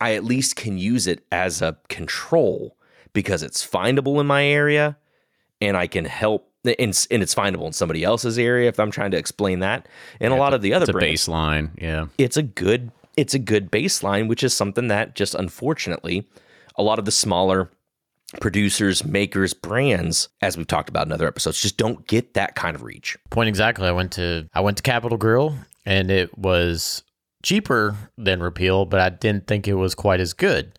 I 0.00 0.14
at 0.14 0.24
least 0.24 0.56
can 0.56 0.78
use 0.78 1.06
it 1.06 1.22
as 1.30 1.60
a 1.60 1.76
control 1.90 2.78
because 3.12 3.42
it's 3.42 3.64
findable 3.64 4.18
in 4.22 4.26
my 4.26 4.42
area 4.42 4.96
and 5.60 5.76
I 5.76 5.86
can 5.86 6.06
help 6.06 6.50
and, 6.64 7.06
and 7.10 7.22
it's 7.22 7.34
findable 7.34 7.66
in 7.66 7.72
somebody 7.74 8.04
else's 8.04 8.38
area 8.38 8.68
if 8.70 8.80
I'm 8.80 8.90
trying 8.90 9.10
to 9.10 9.18
explain 9.18 9.58
that. 9.60 9.86
And 10.18 10.32
a 10.32 10.36
lot 10.36 10.54
of 10.54 10.62
the 10.62 10.72
other 10.72 10.84
It's 10.84 10.90
a 10.90 10.92
brands, 10.94 11.28
baseline. 11.28 11.70
Yeah. 11.80 12.06
it's 12.16 12.38
a 12.38 12.42
good 12.42 12.90
it's 13.18 13.34
a 13.34 13.38
good 13.38 13.70
baseline, 13.70 14.28
which 14.28 14.42
is 14.42 14.54
something 14.54 14.88
that 14.88 15.14
just 15.14 15.34
unfortunately 15.34 16.26
a 16.76 16.82
lot 16.82 16.98
of 16.98 17.04
the 17.04 17.10
smaller 17.12 17.70
producers, 18.40 19.04
makers, 19.04 19.54
brands, 19.54 20.28
as 20.40 20.56
we've 20.56 20.66
talked 20.66 20.88
about 20.88 21.06
in 21.06 21.12
other 21.12 21.28
episodes, 21.28 21.60
just 21.60 21.76
don't 21.76 22.06
get 22.06 22.34
that 22.34 22.54
kind 22.54 22.74
of 22.74 22.82
reach. 22.82 23.16
Point 23.30 23.48
exactly. 23.48 23.86
I 23.86 23.92
went 23.92 24.12
to 24.12 24.48
I 24.54 24.60
went 24.60 24.76
to 24.78 24.82
Capital 24.82 25.18
Grille 25.18 25.56
and 25.84 26.10
it 26.10 26.36
was 26.36 27.02
cheaper 27.42 27.96
than 28.18 28.42
Repeal, 28.42 28.84
but 28.84 29.00
I 29.00 29.10
didn't 29.10 29.46
think 29.46 29.68
it 29.68 29.74
was 29.74 29.94
quite 29.94 30.20
as 30.20 30.32
good. 30.32 30.78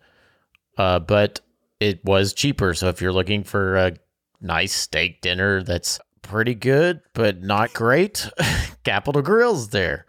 Uh, 0.76 0.98
but 0.98 1.40
it 1.80 2.04
was 2.04 2.32
cheaper. 2.32 2.74
So 2.74 2.88
if 2.88 3.00
you're 3.00 3.12
looking 3.12 3.44
for 3.44 3.76
a 3.76 3.96
nice 4.40 4.72
steak 4.72 5.20
dinner 5.20 5.62
that's 5.62 5.98
pretty 6.22 6.54
good 6.54 7.00
but 7.14 7.42
not 7.42 7.72
great, 7.72 8.28
Capital 8.84 9.22
Grille's 9.22 9.70
there. 9.70 10.06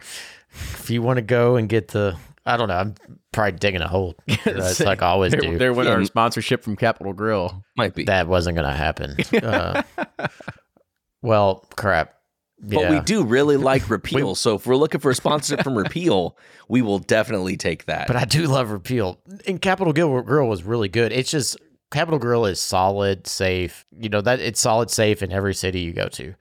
If 0.52 0.90
you 0.90 1.02
want 1.02 1.18
to 1.18 1.22
go 1.22 1.56
and 1.56 1.70
get 1.70 1.90
the 1.90 2.18
I 2.50 2.58
don't 2.58 2.68
know, 2.68 2.76
I'm 2.78 2.96
probably 3.32 3.54
digging 3.60 3.82
a 3.82 3.88
hole. 3.88 4.16
That's 4.44 4.80
like 4.80 5.02
I 5.02 5.08
always 5.08 5.32
There, 5.32 5.42
do. 5.42 5.58
there 5.58 5.74
went 5.74 5.88
Yeah. 5.88 5.96
our 5.96 6.06
sponsorship 6.06 6.64
from 6.64 6.76
Capital 6.76 7.14
Grille. 7.14 7.64
Might 7.78 7.96
be. 7.96 8.04
That 8.06 8.28
wasn't 8.28 8.56
going 8.58 8.68
to 8.70 8.76
happen. 8.76 9.16
Uh, 9.44 9.82
well, 11.22 11.66
crap. 11.76 12.16
But 12.62 12.80
Yeah. 12.82 12.92
we 12.92 13.00
do 13.02 13.24
really 13.24 13.58
like 13.58 13.90
repeal. 13.90 14.36
so 14.36 14.56
if 14.56 14.66
we're 14.68 14.76
looking 14.76 15.00
for 15.00 15.12
a 15.12 15.16
sponsorship 15.16 15.64
from 15.64 15.78
repeal, 15.78 16.38
we 16.68 16.82
will 16.82 17.00
definitely 17.00 17.56
take 17.58 17.86
that. 17.86 18.08
But 18.08 18.16
I 18.18 18.26
do 18.26 18.48
love 18.48 18.72
Repeal. 18.72 19.20
And 19.48 19.62
Capital 19.62 19.94
Grille, 19.94 20.22
Grill 20.24 20.48
was 20.48 20.64
really 20.64 20.90
good. 20.90 21.12
It's 21.12 21.32
just 21.32 21.58
Capital 21.92 22.20
Grille 22.20 22.46
is 22.46 22.60
solid, 22.60 23.28
safe. 23.28 23.86
You 23.98 24.10
know 24.10 24.22
that 24.22 24.40
it's 24.40 24.60
solid, 24.60 24.90
safe 24.92 25.24
in 25.24 25.32
every 25.32 25.54
city 25.54 25.80
you 25.80 25.94
go 25.94 26.08
to. 26.10 26.36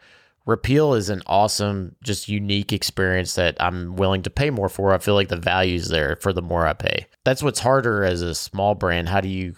Repeal 0.49 0.95
is 0.95 1.11
an 1.11 1.21
awesome, 1.27 1.95
just 2.03 2.27
unique 2.27 2.73
experience 2.73 3.35
that 3.35 3.55
I'm 3.61 3.97
willing 3.97 4.23
to 4.23 4.31
pay 4.31 4.49
more 4.49 4.71
for. 4.71 4.95
I 4.95 4.99
feel 4.99 5.13
like 5.13 5.29
the 5.29 5.37
value's 5.37 5.89
there 5.89 6.17
for 6.17 6.33
the 6.33 6.41
more 6.41 6.67
I 6.67 6.73
pay. 6.73 7.07
That's 7.25 7.43
what's 7.43 7.61
harder 7.61 8.03
as 8.03 8.23
a 8.23 8.35
small 8.35 8.75
brand. 8.75 9.11
How 9.11 9.21
do 9.21 9.29
you 9.29 9.57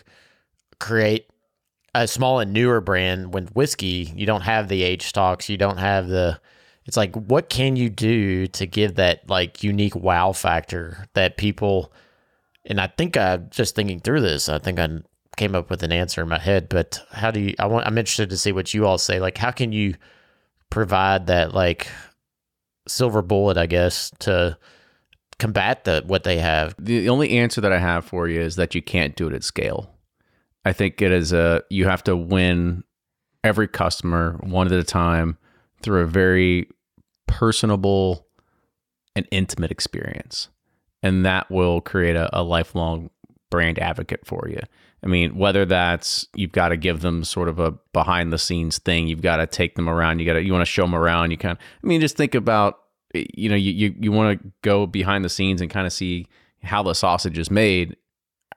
create 0.81 1.31
a 1.95 2.09
small 2.09 2.41
and 2.41 2.53
newer 2.53 2.81
brand 2.81 3.33
with 3.33 3.55
whiskey? 3.55 4.13
You 4.17 4.27
don't 4.27 4.41
have 4.41 4.67
the 4.67 4.83
age 4.83 5.07
stocks. 5.07 5.49
You 5.49 5.57
don't 5.57 5.79
have 5.79 6.09
the. 6.09 6.41
It's 6.87 6.97
like, 6.97 7.15
what 7.15 7.49
can 7.49 7.77
you 7.77 7.89
do 7.89 8.49
to 8.49 8.67
give 8.67 8.97
that 8.97 9.31
like 9.31 9.63
unique 9.63 9.95
wow 9.95 10.33
factor 10.33 11.07
that 11.15 11.37
people 11.37 11.93
and 12.65 12.81
I 12.81 12.89
think 12.89 13.17
I 13.17 13.37
just 13.37 13.77
thinking 13.77 14.01
through 14.01 14.23
this, 14.23 14.49
I 14.49 14.59
think 14.59 14.81
I 14.81 14.89
came 15.37 15.55
up 15.55 15.71
with 15.71 15.85
an 15.85 15.93
answer 15.93 16.23
in 16.23 16.29
my 16.29 16.41
head. 16.41 16.69
But 16.69 17.01
how 17.13 17.31
do 17.31 17.39
you? 17.39 17.55
I 17.61 17.67
want. 17.67 17.87
I'm 17.87 17.97
interested 17.97 18.31
to 18.31 18.37
see 18.37 18.51
what 18.51 18.75
you 18.75 18.87
all 18.87 18.99
say. 18.99 19.21
Like, 19.21 19.39
how 19.39 19.53
can 19.53 19.71
you 19.71 19.95
provide 20.71 21.27
that 21.27 21.55
like 21.55 21.89
silver 22.89 23.23
bullet, 23.23 23.57
I 23.57 23.67
guess, 23.67 24.11
to 24.21 24.57
combat 25.39 25.85
the 25.85 26.03
what 26.07 26.25
they 26.25 26.39
have? 26.39 26.75
The 26.79 27.09
only 27.09 27.39
answer 27.39 27.61
that 27.61 27.73
I 27.73 27.79
have 27.79 28.05
for 28.05 28.29
you 28.29 28.41
is 28.41 28.57
that 28.57 28.75
you 28.75 28.83
can't 28.83 29.17
do 29.17 29.29
it 29.29 29.35
at 29.35 29.45
scale. 29.45 29.91
I 30.65 30.73
think 30.73 31.03
it 31.03 31.13
is 31.13 31.33
a 31.33 31.63
you 31.71 31.87
have 31.87 32.05
to 32.05 32.17
win 32.17 32.85
every 33.43 33.69
customer 33.69 34.39
one 34.43 34.67
at 34.67 34.73
a 34.73 34.85
time 34.85 35.39
through 35.83 36.03
a 36.03 36.07
very 36.07 36.69
personable 37.27 38.27
and 39.17 39.27
intimate 39.31 39.71
experience. 39.71 40.49
And 41.03 41.25
that 41.25 41.51
will 41.51 41.81
create 41.81 42.17
a, 42.17 42.29
a 42.39 42.43
lifelong 42.43 43.09
brand 43.51 43.79
advocate 43.79 44.27
for 44.27 44.49
you. 44.49 44.61
I 45.03 45.07
mean, 45.07 45.37
whether 45.37 45.65
that's 45.65 46.27
you've 46.35 46.53
got 46.53 46.69
to 46.69 46.77
give 46.77 47.01
them 47.01 47.25
sort 47.25 47.49
of 47.49 47.59
a 47.59 47.73
behind 47.93 48.33
the 48.33 48.39
scenes 48.39 48.79
thing, 48.79 49.09
you've 49.09 49.23
got 49.23 49.37
to 49.37 49.47
take 49.47 49.75
them 49.75 49.89
around, 49.89 50.19
you 50.19 50.27
got 50.27 50.35
to 50.35 50.43
you 50.43 50.53
want 50.53 50.63
to 50.63 50.71
show 50.71 50.83
them 50.83 50.95
around, 50.95 51.31
you 51.31 51.39
kind 51.39 51.53
of, 51.53 51.59
I 51.83 51.87
mean, 51.87 52.01
just 52.01 52.17
think 52.17 52.35
about 52.35 52.79
you 53.15 53.49
know, 53.49 53.57
you 53.57 53.73
you, 53.73 53.95
you 53.99 54.13
want 54.13 54.41
to 54.41 54.53
go 54.63 54.87
behind 54.87 55.25
the 55.25 55.29
scenes 55.29 55.61
and 55.61 55.71
kind 55.71 55.87
of 55.87 55.93
see 55.93 56.27
how 56.63 56.83
the 56.83 56.95
sausage 56.95 57.39
is 57.39 57.51
made. 57.51 57.97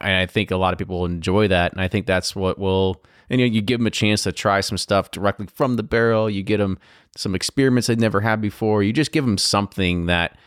And 0.02 0.18
I 0.18 0.26
think 0.26 0.52
a 0.52 0.58
lot 0.58 0.74
of 0.74 0.80
people 0.80 1.00
will 1.00 1.06
enjoy 1.06 1.48
that. 1.48 1.72
And 1.72 1.82
I 1.82 1.88
think 1.88 2.06
that's 2.06 2.36
what 2.36 2.60
will, 2.60 3.02
and 3.30 3.40
you 3.40 3.48
know, 3.48 3.54
you 3.54 3.62
give 3.62 3.80
them 3.80 3.88
a 3.88 3.92
chance 3.92 4.24
to 4.24 4.32
try 4.32 4.60
some 4.60 4.78
stuff 4.78 5.12
directly 5.12 5.48
from 5.48 5.78
the 5.78 5.84
barrel. 5.84 6.30
You 6.30 6.44
get 6.44 6.58
them 6.58 6.78
some 7.16 7.36
experiments 7.36 7.88
they've 7.88 7.98
never 7.98 8.22
had 8.22 8.42
before. 8.42 8.84
You 8.84 8.92
just 8.92 9.14
give 9.14 9.26
them 9.26 9.38
something 9.38 10.08
that 10.08 10.38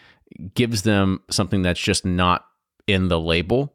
gives 0.55 0.83
them 0.83 1.23
something 1.31 1.63
that's 1.63 1.81
just 1.81 2.05
not 2.05 2.47
in 2.87 3.09
the 3.09 3.19
label. 3.19 3.73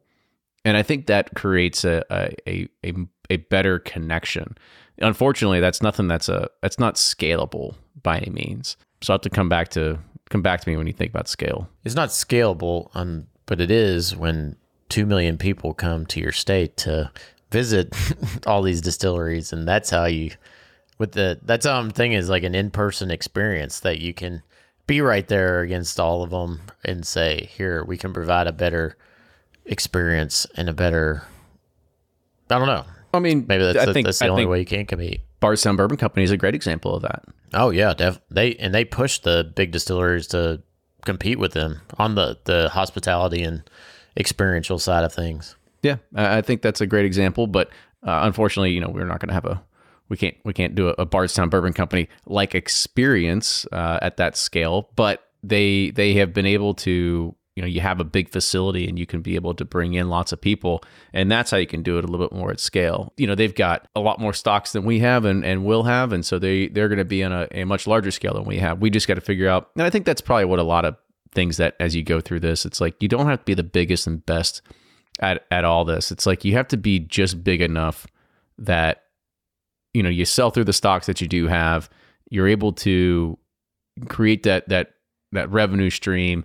And 0.64 0.76
I 0.76 0.82
think 0.82 1.06
that 1.06 1.34
creates 1.34 1.84
a, 1.84 2.04
a, 2.10 2.68
a, 2.84 2.94
a, 3.30 3.36
better 3.36 3.78
connection. 3.80 4.56
Unfortunately, 4.98 5.60
that's 5.60 5.82
nothing 5.82 6.06
that's 6.06 6.28
a, 6.28 6.48
that's 6.60 6.78
not 6.78 6.94
scalable 6.94 7.74
by 8.02 8.18
any 8.18 8.30
means. 8.30 8.76
So 9.00 9.12
I 9.12 9.14
have 9.14 9.22
to 9.22 9.30
come 9.30 9.48
back 9.48 9.70
to, 9.70 9.98
come 10.30 10.42
back 10.42 10.60
to 10.60 10.68
me 10.68 10.76
when 10.76 10.86
you 10.86 10.92
think 10.92 11.10
about 11.10 11.28
scale. 11.28 11.68
It's 11.84 11.96
not 11.96 12.10
scalable, 12.10 12.90
um, 12.94 13.26
but 13.46 13.60
it 13.60 13.70
is 13.70 14.14
when 14.14 14.56
two 14.88 15.06
million 15.06 15.38
people 15.38 15.74
come 15.74 16.06
to 16.06 16.20
your 16.20 16.32
state 16.32 16.76
to 16.76 17.10
visit 17.50 17.94
all 18.46 18.62
these 18.62 18.80
distilleries, 18.80 19.52
and 19.52 19.66
that's 19.66 19.90
how 19.90 20.04
you. 20.06 20.32
With 20.98 21.12
the 21.12 21.40
that's 21.42 21.66
how 21.66 21.80
I'm 21.80 21.90
thinking 21.90 22.18
is 22.18 22.28
like 22.28 22.44
an 22.44 22.54
in 22.54 22.70
person 22.70 23.10
experience 23.10 23.80
that 23.80 23.98
you 23.98 24.14
can 24.14 24.42
be 24.86 25.00
right 25.00 25.26
there 25.26 25.60
against 25.60 25.98
all 25.98 26.22
of 26.22 26.30
them 26.30 26.60
and 26.84 27.06
say, 27.06 27.48
here 27.52 27.84
we 27.84 27.96
can 27.96 28.12
provide 28.12 28.46
a 28.46 28.52
better 28.52 28.96
experience 29.66 30.46
and 30.56 30.68
a 30.68 30.72
better. 30.72 31.22
I 32.50 32.58
don't 32.58 32.66
know. 32.66 32.84
I 33.14 33.18
mean, 33.18 33.44
Maybe 33.46 33.64
that's, 33.64 33.78
I 33.78 33.86
the, 33.86 33.92
think, 33.92 34.06
that's 34.06 34.18
the 34.18 34.26
I 34.26 34.28
only 34.28 34.46
way 34.46 34.60
you 34.60 34.66
can 34.66 34.86
compete. 34.86 35.22
Bardstown 35.40 35.76
Bourbon 35.76 35.96
Company 35.96 36.24
is 36.24 36.30
a 36.30 36.36
great 36.36 36.54
example 36.54 36.94
of 36.94 37.02
that. 37.02 37.24
Oh 37.52 37.70
yeah, 37.70 37.94
def- 37.94 38.20
they 38.30 38.54
and 38.54 38.74
they 38.74 38.84
push 38.84 39.18
the 39.18 39.52
big 39.54 39.72
distilleries 39.72 40.26
to 40.28 40.62
compete 41.04 41.38
with 41.38 41.52
them 41.52 41.80
on 41.98 42.14
the 42.14 42.38
the 42.44 42.68
hospitality 42.70 43.42
and 43.42 43.68
experiential 44.16 44.78
side 44.78 45.04
of 45.04 45.12
things. 45.12 45.56
Yeah, 45.82 45.96
I 46.14 46.38
I 46.38 46.42
think 46.42 46.62
that's 46.62 46.80
a 46.80 46.86
great 46.86 47.04
example. 47.04 47.46
But 47.46 47.68
uh, 48.06 48.20
unfortunately, 48.22 48.70
you 48.70 48.80
know, 48.80 48.88
we're 48.88 49.04
not 49.06 49.20
going 49.20 49.28
to 49.28 49.34
have 49.34 49.44
a 49.44 49.62
we 50.08 50.16
can't 50.16 50.36
we 50.44 50.52
can't 50.52 50.74
do 50.74 50.88
a, 50.88 50.94
a 50.98 51.06
Bardstown 51.06 51.48
Bourbon 51.48 51.72
Company 51.72 52.08
like 52.24 52.54
experience 52.54 53.66
uh, 53.72 53.98
at 54.00 54.16
that 54.18 54.36
scale. 54.36 54.90
But 54.96 55.22
they 55.42 55.90
they 55.90 56.14
have 56.14 56.32
been 56.32 56.46
able 56.46 56.74
to 56.74 57.34
you 57.56 57.62
know 57.62 57.68
you 57.68 57.80
have 57.80 58.00
a 58.00 58.04
big 58.04 58.28
facility 58.28 58.88
and 58.88 58.98
you 58.98 59.06
can 59.06 59.20
be 59.20 59.34
able 59.34 59.54
to 59.54 59.64
bring 59.64 59.94
in 59.94 60.08
lots 60.08 60.32
of 60.32 60.40
people 60.40 60.82
and 61.12 61.30
that's 61.30 61.50
how 61.50 61.56
you 61.56 61.66
can 61.66 61.82
do 61.82 61.98
it 61.98 62.04
a 62.04 62.08
little 62.08 62.26
bit 62.26 62.36
more 62.36 62.50
at 62.50 62.60
scale. 62.60 63.12
You 63.16 63.26
know 63.26 63.34
they've 63.34 63.54
got 63.54 63.86
a 63.94 64.00
lot 64.00 64.20
more 64.20 64.32
stocks 64.32 64.72
than 64.72 64.84
we 64.84 65.00
have 65.00 65.24
and, 65.24 65.44
and 65.44 65.64
will 65.64 65.82
have 65.82 66.12
and 66.12 66.24
so 66.24 66.38
they 66.38 66.68
they're 66.68 66.88
going 66.88 66.98
to 66.98 67.04
be 67.04 67.22
on 67.22 67.32
a, 67.32 67.48
a 67.52 67.64
much 67.64 67.86
larger 67.86 68.10
scale 68.10 68.34
than 68.34 68.44
we 68.44 68.58
have. 68.58 68.80
We 68.80 68.90
just 68.90 69.08
got 69.08 69.14
to 69.14 69.20
figure 69.20 69.48
out 69.48 69.70
and 69.74 69.84
i 69.84 69.90
think 69.90 70.06
that's 70.06 70.20
probably 70.20 70.46
what 70.46 70.58
a 70.58 70.64
lot 70.64 70.84
of 70.84 70.96
things 71.34 71.56
that 71.56 71.74
as 71.80 71.96
you 71.96 72.02
go 72.02 72.20
through 72.20 72.40
this 72.40 72.66
it's 72.66 72.78
like 72.78 72.94
you 73.02 73.08
don't 73.08 73.26
have 73.26 73.38
to 73.38 73.44
be 73.44 73.54
the 73.54 73.62
biggest 73.62 74.06
and 74.06 74.24
best 74.26 74.60
at 75.20 75.46
at 75.50 75.64
all 75.64 75.84
this. 75.84 76.10
It's 76.12 76.26
like 76.26 76.44
you 76.44 76.54
have 76.54 76.68
to 76.68 76.76
be 76.76 76.98
just 76.98 77.42
big 77.42 77.60
enough 77.60 78.06
that 78.58 79.04
you 79.94 80.02
know 80.02 80.08
you 80.08 80.24
sell 80.24 80.50
through 80.50 80.64
the 80.64 80.72
stocks 80.72 81.06
that 81.06 81.20
you 81.20 81.28
do 81.28 81.46
have 81.48 81.90
you're 82.30 82.48
able 82.48 82.72
to 82.72 83.38
create 84.08 84.42
that 84.44 84.68
that 84.68 84.94
that 85.32 85.50
revenue 85.50 85.90
stream 85.90 86.44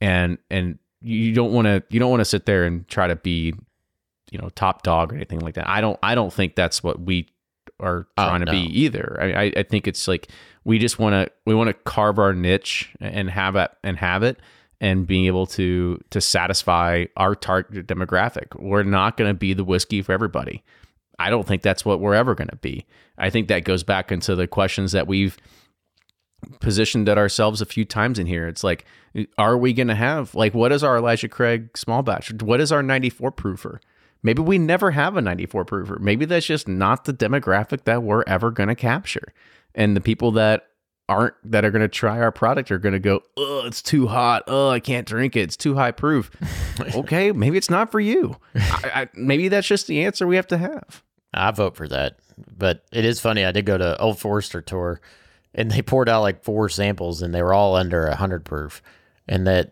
and 0.00 0.38
and 0.50 0.78
you 1.00 1.32
don't 1.32 1.52
want 1.52 1.66
to 1.66 1.82
you 1.88 2.00
don't 2.00 2.10
want 2.10 2.20
to 2.20 2.24
sit 2.24 2.46
there 2.46 2.64
and 2.64 2.86
try 2.88 3.06
to 3.06 3.16
be 3.16 3.54
you 4.30 4.38
know 4.38 4.48
top 4.50 4.82
dog 4.82 5.12
or 5.12 5.16
anything 5.16 5.40
like 5.40 5.54
that. 5.54 5.68
I 5.68 5.80
don't 5.80 5.98
i 6.02 6.14
don't 6.14 6.32
think 6.32 6.54
that's 6.54 6.82
what 6.82 7.00
we 7.00 7.28
are 7.78 8.06
Oh, 8.16 8.24
trying 8.28 8.44
to 8.44 8.50
be 8.50 8.58
either. 8.58 9.18
I, 9.20 9.44
I 9.44 9.52
i 9.58 9.62
think 9.62 9.86
it's 9.86 10.08
like 10.08 10.28
we 10.64 10.78
just 10.78 10.98
want 10.98 11.12
to 11.12 11.32
we 11.44 11.54
want 11.54 11.68
to 11.68 11.74
carve 11.74 12.18
our 12.18 12.32
niche 12.32 12.94
and 13.00 13.30
have 13.30 13.56
it 13.56 13.70
and 13.84 13.96
have 13.98 14.22
it 14.22 14.38
and 14.80 15.06
being 15.06 15.26
able 15.26 15.46
to 15.46 16.00
to 16.10 16.20
satisfy 16.20 17.04
our 17.16 17.34
target 17.34 17.86
demographic. 17.86 18.58
We're 18.58 18.82
not 18.82 19.16
going 19.16 19.30
to 19.30 19.34
be 19.34 19.54
the 19.54 19.64
whiskey 19.64 20.02
for 20.02 20.12
everybody. 20.12 20.64
I 21.18 21.30
don't 21.30 21.46
think 21.46 21.62
that's 21.62 21.84
what 21.84 22.00
we're 22.00 22.14
ever 22.14 22.34
going 22.34 22.48
to 22.48 22.56
be. 22.56 22.84
I 23.16 23.30
think 23.30 23.48
that 23.48 23.64
goes 23.64 23.82
back 23.82 24.12
into 24.12 24.34
the 24.34 24.46
questions 24.46 24.92
that 24.92 25.06
we've 25.06 25.36
positioned 26.60 27.08
at 27.08 27.18
ourselves 27.18 27.60
a 27.60 27.66
few 27.66 27.84
times 27.84 28.18
in 28.18 28.26
here. 28.26 28.48
It's 28.48 28.64
like, 28.64 28.84
are 29.38 29.56
we 29.56 29.72
going 29.72 29.88
to 29.88 29.94
have 29.94 30.34
like 30.34 30.54
what 30.54 30.72
is 30.72 30.82
our 30.82 30.96
Elijah 30.96 31.28
Craig 31.28 31.76
small 31.76 32.02
batch? 32.02 32.32
What 32.42 32.60
is 32.60 32.72
our 32.72 32.82
94 32.82 33.32
proofer? 33.32 33.78
Maybe 34.22 34.42
we 34.42 34.58
never 34.58 34.90
have 34.90 35.16
a 35.16 35.22
94 35.22 35.64
proofer. 35.64 36.00
Maybe 36.00 36.24
that's 36.24 36.46
just 36.46 36.66
not 36.66 37.04
the 37.04 37.12
demographic 37.12 37.84
that 37.84 38.02
we're 38.02 38.24
ever 38.26 38.50
going 38.50 38.68
to 38.68 38.74
capture. 38.74 39.32
And 39.74 39.96
the 39.96 40.00
people 40.00 40.32
that 40.32 40.68
aren't 41.08 41.34
that 41.44 41.64
are 41.64 41.70
going 41.70 41.82
to 41.82 41.88
try 41.88 42.18
our 42.18 42.32
product 42.32 42.70
are 42.70 42.78
going 42.78 42.94
to 42.94 42.98
go, 42.98 43.20
"Oh, 43.36 43.62
it's 43.66 43.82
too 43.82 44.06
hot. 44.06 44.44
Oh, 44.46 44.70
I 44.70 44.80
can't 44.80 45.06
drink 45.06 45.36
it. 45.36 45.42
It's 45.42 45.56
too 45.56 45.74
high 45.74 45.92
proof." 45.92 46.30
okay, 46.94 47.32
maybe 47.32 47.56
it's 47.56 47.70
not 47.70 47.92
for 47.92 48.00
you. 48.00 48.36
I, 48.54 48.90
I, 48.94 49.08
maybe 49.14 49.48
that's 49.48 49.68
just 49.68 49.86
the 49.86 50.04
answer 50.04 50.26
we 50.26 50.36
have 50.36 50.48
to 50.48 50.58
have. 50.58 51.02
I 51.32 51.50
vote 51.50 51.76
for 51.76 51.86
that. 51.88 52.18
But 52.56 52.84
it 52.92 53.04
is 53.04 53.20
funny. 53.20 53.44
I 53.44 53.52
did 53.52 53.66
go 53.66 53.78
to 53.78 53.98
Old 54.00 54.18
Forester 54.18 54.60
tour, 54.60 55.00
and 55.54 55.70
they 55.70 55.82
poured 55.82 56.08
out 56.08 56.22
like 56.22 56.42
four 56.44 56.68
samples, 56.68 57.22
and 57.22 57.34
they 57.34 57.42
were 57.42 57.54
all 57.54 57.76
under 57.76 58.10
hundred 58.10 58.44
proof, 58.44 58.82
and 59.28 59.46
that 59.46 59.70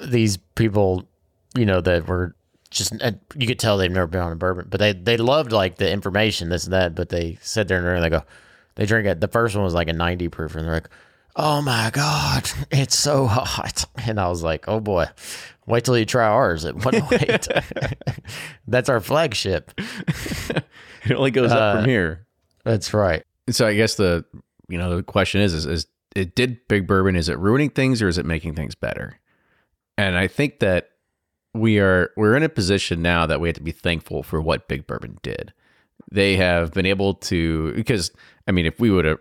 these 0.00 0.36
people, 0.54 1.08
you 1.56 1.66
know, 1.66 1.80
that 1.80 2.06
were 2.06 2.34
just 2.70 2.92
uh, 3.02 3.12
you 3.36 3.46
could 3.46 3.58
tell 3.58 3.76
they've 3.78 3.90
never 3.90 4.06
been 4.06 4.20
on 4.20 4.32
a 4.32 4.36
bourbon, 4.36 4.66
but 4.68 4.78
they 4.80 4.92
they 4.92 5.16
loved 5.16 5.52
like 5.52 5.76
the 5.76 5.90
information, 5.90 6.48
this 6.48 6.64
and 6.64 6.72
that. 6.72 6.94
But 6.94 7.08
they 7.08 7.38
sit 7.40 7.68
there 7.68 7.94
and 7.94 8.04
they 8.04 8.10
go, 8.10 8.22
they 8.74 8.86
drink 8.86 9.06
it. 9.06 9.20
The 9.20 9.28
first 9.28 9.54
one 9.54 9.64
was 9.64 9.74
like 9.74 9.88
a 9.88 9.92
ninety 9.92 10.28
proof, 10.28 10.54
and 10.54 10.64
they're 10.66 10.74
like, 10.74 10.88
"Oh 11.36 11.62
my 11.62 11.90
god, 11.92 12.48
it's 12.70 12.96
so 12.98 13.26
hot!" 13.26 13.84
And 14.06 14.20
I 14.20 14.28
was 14.28 14.42
like, 14.42 14.68
"Oh 14.68 14.80
boy." 14.80 15.06
Wait 15.68 15.82
till 15.84 15.98
you 15.98 16.04
try 16.04 16.24
ours 16.28 16.64
at 16.64 16.76
108. 16.76 17.48
That's 18.68 18.88
our 18.88 19.00
flagship. 19.00 19.72
It 19.76 21.12
only 21.12 21.32
goes 21.32 21.50
up 21.50 21.74
from 21.78 21.82
Uh, 21.84 21.86
here. 21.88 22.26
That's 22.62 22.94
right. 22.94 23.24
So 23.50 23.66
I 23.66 23.74
guess 23.74 23.96
the 23.96 24.24
you 24.68 24.78
know 24.78 24.96
the 24.96 25.02
question 25.02 25.40
is 25.40 25.54
is, 25.54 25.66
is 25.66 25.86
it 26.14 26.34
did 26.34 26.66
Big 26.68 26.86
Bourbon 26.86 27.16
is 27.16 27.28
it 27.28 27.38
ruining 27.38 27.70
things 27.70 28.00
or 28.00 28.08
is 28.08 28.18
it 28.18 28.26
making 28.26 28.54
things 28.54 28.74
better? 28.74 29.20
And 29.98 30.16
I 30.16 30.26
think 30.26 30.60
that 30.60 30.90
we 31.54 31.78
are 31.78 32.10
we're 32.16 32.36
in 32.36 32.42
a 32.42 32.48
position 32.48 33.02
now 33.02 33.26
that 33.26 33.40
we 33.40 33.48
have 33.48 33.56
to 33.56 33.62
be 33.62 33.72
thankful 33.72 34.22
for 34.22 34.40
what 34.40 34.68
Big 34.68 34.86
Bourbon 34.86 35.18
did. 35.22 35.52
They 36.10 36.36
have 36.36 36.72
been 36.72 36.86
able 36.86 37.14
to 37.14 37.72
because 37.74 38.10
I 38.46 38.52
mean 38.52 38.66
if 38.66 38.80
we 38.80 38.90
would 38.90 39.04
have 39.04 39.18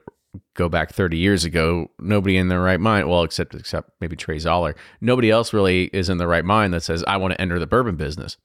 go 0.53 0.67
back 0.67 0.91
30 0.91 1.17
years 1.17 1.45
ago, 1.45 1.89
nobody 1.99 2.35
in 2.35 2.49
their 2.49 2.61
right 2.61 2.79
mind, 2.79 3.09
well 3.09 3.23
except 3.23 3.55
except 3.55 3.91
maybe 4.01 4.15
Trey 4.15 4.39
Zoller, 4.39 4.75
nobody 5.01 5.31
else 5.31 5.53
really 5.53 5.85
is 5.85 6.09
in 6.09 6.17
the 6.17 6.27
right 6.27 6.45
mind 6.45 6.73
that 6.73 6.81
says 6.83 7.03
I 7.07 7.17
want 7.17 7.33
to 7.33 7.41
enter 7.41 7.59
the 7.59 7.67
bourbon 7.67 7.95
business. 7.95 8.37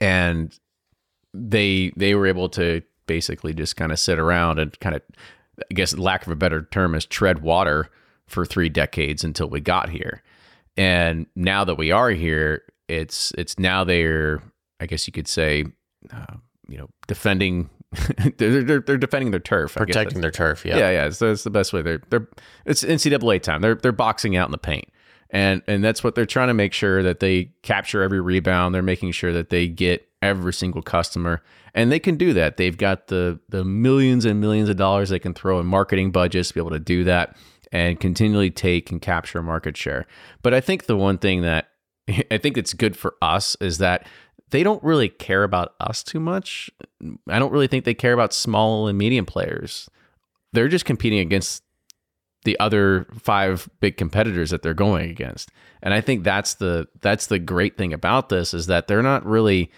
And 0.00 0.58
they 1.34 1.92
they 1.96 2.14
were 2.14 2.26
able 2.26 2.48
to 2.50 2.82
basically 3.06 3.54
just 3.54 3.76
kind 3.76 3.92
of 3.92 3.98
sit 3.98 4.18
around 4.18 4.58
and 4.58 4.78
kind 4.80 4.94
of 4.94 5.02
I 5.70 5.74
guess 5.74 5.96
lack 5.96 6.26
of 6.26 6.32
a 6.32 6.36
better 6.36 6.62
term 6.62 6.94
is 6.94 7.06
tread 7.06 7.42
water 7.42 7.88
for 8.26 8.44
three 8.44 8.68
decades 8.68 9.24
until 9.24 9.48
we 9.48 9.60
got 9.60 9.88
here. 9.88 10.22
And 10.76 11.26
now 11.36 11.64
that 11.64 11.76
we 11.76 11.90
are 11.90 12.10
here, 12.10 12.62
it's 12.88 13.32
it's 13.36 13.58
now 13.58 13.84
they're 13.84 14.42
I 14.80 14.86
guess 14.86 15.06
you 15.06 15.12
could 15.12 15.28
say, 15.28 15.64
uh, 16.12 16.34
you 16.68 16.78
know, 16.78 16.88
defending 17.06 17.70
they're, 18.38 18.62
they're 18.62 18.80
they're 18.80 18.96
defending 18.96 19.30
their 19.30 19.40
turf, 19.40 19.74
Protecting 19.74 20.20
their 20.22 20.30
turf. 20.30 20.64
Yeah. 20.64 20.78
yeah, 20.78 20.90
yeah. 20.90 21.10
So 21.10 21.30
it's 21.30 21.44
the 21.44 21.50
best 21.50 21.72
way. 21.72 21.82
They're 21.82 22.00
they're 22.08 22.26
it's 22.64 22.82
NCAA 22.82 23.42
time. 23.42 23.60
They're 23.60 23.74
they're 23.74 23.92
boxing 23.92 24.36
out 24.36 24.48
in 24.48 24.52
the 24.52 24.58
paint, 24.58 24.86
and 25.30 25.62
and 25.66 25.84
that's 25.84 26.02
what 26.02 26.14
they're 26.14 26.26
trying 26.26 26.48
to 26.48 26.54
make 26.54 26.72
sure 26.72 27.02
that 27.02 27.20
they 27.20 27.50
capture 27.62 28.02
every 28.02 28.20
rebound. 28.20 28.74
They're 28.74 28.82
making 28.82 29.12
sure 29.12 29.32
that 29.32 29.50
they 29.50 29.68
get 29.68 30.08
every 30.22 30.52
single 30.52 30.82
customer, 30.82 31.42
and 31.74 31.90
they 31.90 31.98
can 31.98 32.16
do 32.16 32.32
that. 32.32 32.56
They've 32.56 32.76
got 32.76 33.08
the 33.08 33.40
the 33.48 33.64
millions 33.64 34.24
and 34.24 34.40
millions 34.40 34.68
of 34.68 34.76
dollars 34.76 35.10
they 35.10 35.18
can 35.18 35.34
throw 35.34 35.58
in 35.60 35.66
marketing 35.66 36.12
budgets 36.12 36.48
to 36.48 36.54
be 36.54 36.60
able 36.60 36.70
to 36.70 36.78
do 36.78 37.04
that 37.04 37.36
and 37.72 37.98
continually 37.98 38.50
take 38.50 38.90
and 38.90 39.00
capture 39.00 39.42
market 39.42 39.76
share. 39.76 40.06
But 40.42 40.54
I 40.54 40.60
think 40.60 40.86
the 40.86 40.96
one 40.96 41.18
thing 41.18 41.42
that 41.42 41.68
I 42.30 42.38
think 42.38 42.56
it's 42.56 42.72
good 42.72 42.96
for 42.96 43.14
us 43.20 43.56
is 43.60 43.78
that 43.78 44.06
they 44.50 44.62
don't 44.62 44.82
really 44.82 45.08
care 45.08 45.44
about 45.44 45.74
us 45.80 46.02
too 46.02 46.20
much. 46.20 46.70
I 47.28 47.38
don't 47.38 47.52
really 47.52 47.66
think 47.66 47.84
they 47.84 47.94
care 47.94 48.12
about 48.12 48.34
small 48.34 48.86
and 48.86 48.98
medium 48.98 49.24
players. 49.24 49.88
They're 50.52 50.68
just 50.68 50.84
competing 50.84 51.20
against 51.20 51.62
the 52.44 52.58
other 52.60 53.06
five 53.18 53.68
big 53.80 53.96
competitors 53.96 54.50
that 54.50 54.62
they're 54.62 54.74
going 54.74 55.10
against. 55.10 55.50
And 55.82 55.94
I 55.94 56.00
think 56.00 56.22
that's 56.22 56.54
the 56.54 56.88
that's 57.00 57.26
the 57.26 57.38
great 57.38 57.76
thing 57.78 57.92
about 57.92 58.28
this 58.28 58.52
is 58.52 58.66
that 58.66 58.88
they're 58.88 59.02
not 59.02 59.24
really 59.24 59.70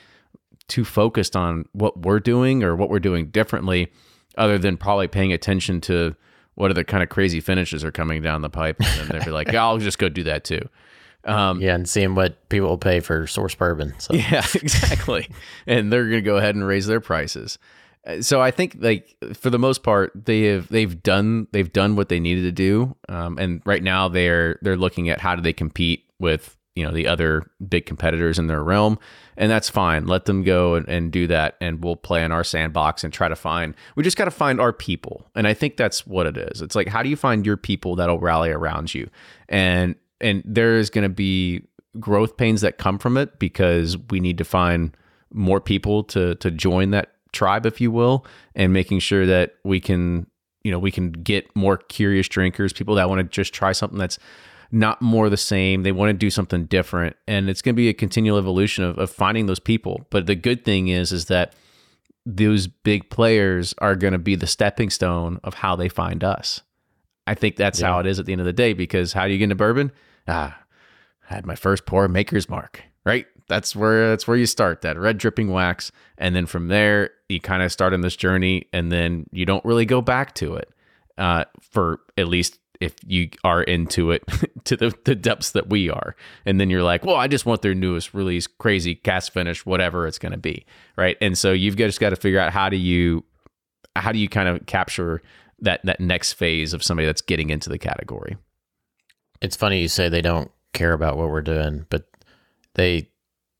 too 0.69 0.85
focused 0.85 1.37
on 1.37 1.65
what 1.73 2.03
we're 2.03 2.21
doing 2.21 2.63
or 2.63 2.75
what 2.77 2.89
we're 2.91 2.99
doing 3.01 3.27
differently 3.27 3.93
other 4.37 4.59
than 4.59 4.77
probably 4.77 5.07
paying 5.09 5.33
attention 5.33 5.81
to 5.83 6.15
what 6.55 6.71
other 6.71 6.85
kind 6.85 7.03
of 7.03 7.09
crazy 7.09 7.41
finishes 7.41 7.85
are 7.85 7.91
coming 7.93 8.23
down 8.23 8.41
the 8.43 8.51
pipe 8.51 8.77
and 8.81 8.89
then 9.01 9.09
they'll 9.09 9.25
be 9.25 9.31
like, 9.31 9.51
yeah, 9.53 9.63
I'll 9.63 9.79
just 9.79 9.99
go 9.99 10.09
do 10.09 10.23
that 10.25 10.45
too. 10.45 10.69
Um, 11.25 11.61
Yeah, 11.61 11.75
and 11.75 11.89
seeing 11.89 12.15
what 12.15 12.49
people 12.49 12.69
will 12.69 12.79
pay 12.79 13.01
for 13.01 13.27
source 13.27 13.55
bourbon. 13.55 13.95
So 13.99 14.15
yeah, 14.15 14.45
exactly. 14.55 15.29
and 15.67 15.93
they're 15.93 16.05
going 16.05 16.23
to 16.23 16.23
go 16.23 16.37
ahead 16.37 16.55
and 16.55 16.67
raise 16.67 16.87
their 16.87 17.01
prices. 17.01 17.59
Uh, 18.07 18.21
So 18.23 18.41
I 18.41 18.51
think 18.51 18.77
like 18.79 19.17
for 19.35 19.51
the 19.51 19.59
most 19.59 19.83
part 19.83 20.13
they 20.15 20.43
have 20.45 20.69
they've 20.69 21.03
done 21.03 21.47
they've 21.53 21.73
done 21.73 21.97
what 21.97 22.09
they 22.09 22.21
needed 22.21 22.43
to 22.43 22.53
do. 22.53 22.97
Um, 23.09 23.39
and 23.39 23.63
right 23.65 23.83
now 23.83 24.09
they're 24.09 24.59
they're 24.63 24.77
looking 24.77 25.09
at 25.09 25.21
how 25.21 25.35
do 25.35 25.43
they 25.43 25.53
compete 25.53 26.05
with 26.19 26.57
you 26.75 26.85
know 26.85 26.93
the 26.93 27.07
other 27.07 27.49
big 27.69 27.87
competitors 27.87 28.39
in 28.39 28.47
their 28.47 28.63
realm 28.63 28.99
and 29.37 29.51
that's 29.51 29.69
fine. 29.69 30.07
Let 30.07 30.27
them 30.27 30.45
go 30.45 30.75
and, 30.75 30.89
and 30.89 31.11
do 31.11 31.27
that 31.27 31.57
and 31.61 31.83
we'll 31.83 31.97
play 31.97 32.25
in 32.25 32.33
our 32.33 32.45
sandbox 32.45 33.03
and 33.05 33.13
try 33.13 33.29
to 33.29 33.37
find 33.37 33.75
we 33.97 34.03
just 34.03 34.17
got 34.17 34.27
to 34.27 34.31
find 34.31 34.61
our 34.61 34.73
people 34.73 35.27
and 35.35 35.47
i 35.49 35.55
think 35.55 35.77
that's 35.77 36.07
what 36.07 36.27
it 36.27 36.37
is. 36.37 36.63
It's 36.63 36.75
like 36.75 36.89
how 36.89 37.03
do 37.03 37.09
you 37.09 37.17
find 37.17 37.47
your 37.47 37.57
people 37.57 37.97
that'll 37.97 38.21
rally 38.21 38.51
around 38.51 38.95
you? 38.95 39.09
And 39.49 39.95
and 40.21 40.43
there's 40.45 40.91
going 40.91 41.03
to 41.03 41.09
be 41.09 41.63
growth 42.01 42.37
pains 42.37 42.61
that 42.63 42.79
come 42.79 42.99
from 42.99 43.17
it 43.17 43.39
because 43.39 43.97
we 44.11 44.21
need 44.21 44.39
to 44.39 44.45
find 44.45 44.97
more 45.33 45.61
people 45.61 46.05
to 46.05 46.35
to 46.37 46.51
join 46.51 46.91
that 46.91 47.13
tribe 47.33 47.67
if 47.67 47.81
you 47.81 47.91
will 47.91 48.25
and 48.55 48.73
making 48.73 49.01
sure 49.01 49.27
that 49.27 49.57
we 49.65 49.81
can 49.81 50.27
you 50.63 50.71
know 50.71 50.79
we 50.79 50.91
can 50.91 51.11
get 51.13 51.55
more 51.55 51.77
curious 51.77 52.29
drinkers 52.29 52.73
people 52.73 52.95
that 52.95 53.09
want 53.09 53.19
to 53.19 53.25
just 53.25 53.53
try 53.53 53.73
something 53.73 53.99
that's 53.99 54.19
not 54.75 55.01
more 55.01 55.31
the 55.31 55.37
same. 55.37 55.83
They 55.83 55.93
want 55.93 56.11
to 56.11 56.15
do 56.15 56.31
something 56.31 56.65
different 56.67 57.17
and 57.27 57.49
it's 57.49 57.63
going 57.63 57.75
to 57.75 57.77
be 57.77 57.89
a 57.89 57.95
continual 57.95 58.39
evolution 58.39 58.85
of, 58.85 58.99
of 58.99 59.11
finding 59.11 59.47
those 59.47 59.61
people. 59.61 60.07
But 60.11 60.27
the 60.27 60.35
good 60.35 60.65
thing 60.65 60.89
is 60.89 61.13
is 61.13 61.27
that 61.27 61.55
those 62.27 62.67
big 62.67 63.11
players 63.11 63.75
are 63.79 63.97
going 63.97 64.13
to 64.13 64.19
be 64.19 64.35
the 64.35 64.47
stepping 64.47 64.91
stone 64.91 65.39
of 65.45 65.55
how 65.55 65.77
they 65.77 65.89
find 65.89 66.25
us. 66.25 66.63
I 67.27 67.35
think 67.35 67.57
that's 67.57 67.81
how 67.81 68.01
it 68.01 68.07
is 68.07 68.19
at 68.19 68.27
the 68.27 68.33
end 68.33 68.41
of 68.41 68.47
the 68.47 68.53
day 68.53 68.73
because 68.73 69.13
how 69.13 69.27
do 69.27 69.33
you 69.33 69.39
get 69.39 69.45
into 69.45 69.55
bourbon? 69.55 69.93
Ah 70.29 70.59
I 71.31 71.35
had 71.35 71.47
my 71.47 71.55
first 71.55 71.87
pour 71.87 72.07
maker's 72.09 72.49
mark 72.49 72.83
right? 73.05 73.27
That's 73.49 73.77
where 73.77 74.11
that's 74.11 74.27
where 74.27 74.37
you 74.37 74.47
start 74.47 74.81
that 74.83 74.99
red 74.99 75.19
dripping 75.19 75.51
wax. 75.51 75.93
And 76.19 76.35
then 76.35 76.47
from 76.47 76.69
there 76.69 77.11
you 77.29 77.41
kind 77.41 77.63
of 77.63 77.71
start 77.71 77.93
on 77.93 78.01
this 78.01 78.17
journey 78.17 78.69
and 78.73 78.91
then 78.91 79.27
you 79.33 79.45
don't 79.45 79.65
really 79.65 79.85
go 79.85 80.01
back 80.01 80.35
to 80.37 80.57
it 80.57 80.71
uh, 81.19 81.45
for 81.61 82.01
at 82.17 82.29
least 82.29 82.59
if 82.81 82.95
you 83.07 83.29
are 83.45 83.63
into 83.63 84.11
it 84.11 84.23
to 84.65 84.77
the, 84.77 84.93
the 85.05 85.15
depths 85.15 85.53
that 85.53 85.69
we 85.69 85.89
are 85.89 86.17
and 86.45 86.61
then 86.61 86.71
you're 86.71 86.83
like 86.83 87.05
well 87.05 87.17
i 87.17 87.29
just 87.29 87.47
want 87.47 87.63
their 87.63 87.75
newest 87.75 88.15
release 88.15 88.47
crazy 88.47 88.95
cask 88.95 89.33
finish 89.33 89.65
whatever 89.65 90.07
it's 90.07 90.19
going 90.19 90.33
to 90.33 90.39
be 90.39 90.67
right 90.97 91.17
and 91.21 91.39
so 91.39 91.53
you've 91.53 91.77
just 91.77 92.01
got 92.01 92.11
to 92.11 92.17
figure 92.17 92.41
out 92.41 92.53
how 92.53 92.69
do 92.69 92.77
you 92.77 93.25
how 93.97 94.11
do 94.13 94.19
you 94.19 94.29
kind 94.29 94.49
of 94.49 94.65
capture 94.67 95.23
that 95.61 95.81
that 95.85 96.01
next 96.01 96.33
phase 96.33 96.73
of 96.73 96.83
somebody 96.83 97.07
that's 97.07 97.23
getting 97.23 97.51
into 97.51 97.69
the 97.69 97.79
category 97.79 98.37
it's 99.41 99.57
funny 99.57 99.81
you 99.81 99.89
say 99.89 100.09
they 100.09 100.23
don't 100.23 100.51
care 100.75 100.93
about 100.93 101.17
what 101.17 101.31
we're 101.31 101.41
doing, 101.41 101.87
but 101.89 102.07
they 102.75 103.09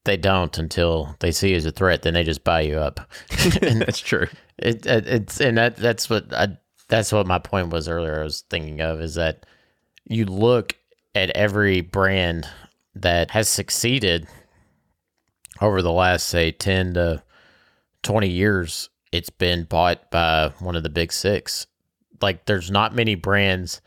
they 0.05 0.19
don't 0.19 0.59
until 0.59 1.17
they 1.21 1.31
see 1.31 1.51
you 1.51 1.57
as 1.57 1.65
a 1.65 1.71
threat. 1.71 2.03
Then 2.03 2.13
they 2.13 2.25
just 2.25 2.45
buy 2.45 2.61
you 2.61 2.77
up. 2.77 3.01
and 3.63 3.81
that's 3.81 4.01
true 4.01 4.29
it, 4.59 4.87
it 4.87 5.07
it's 5.07 5.41
and 5.41 5.59
that 5.59 5.77
that's 5.77 6.09
what 6.09 6.33
I 6.33 6.57
that's 6.95 7.11
what 7.11 7.27
my 7.27 7.41
point 7.41 7.71
was 7.71 7.89
earlier. 7.89 8.21
I 8.21 8.25
was 8.25 8.45
thinking 8.49 8.81
of 8.81 9.01
is 9.01 9.17
that 9.17 9.47
you 10.05 10.27
look 10.27 10.77
at 11.17 11.31
every 11.31 11.81
brand 11.81 12.47
that 12.95 13.33
has 13.33 13.49
succeeded 13.49 14.29
over 15.61 15.83
the 15.83 15.91
last 15.91 16.29
say 16.29 16.53
ten 16.53 16.95
to 16.95 17.21
twenty 18.05 18.29
years. 18.29 18.91
It's 19.11 19.29
been 19.29 19.65
bought 19.65 20.09
by 20.13 20.53
one 20.61 20.77
of 20.77 20.85
the 20.85 20.89
big 20.89 21.13
six. 21.13 21.67
Like 22.23 22.47
there's 22.47 22.71
not 22.71 22.95
many 22.95 23.17
brands, 23.17 23.81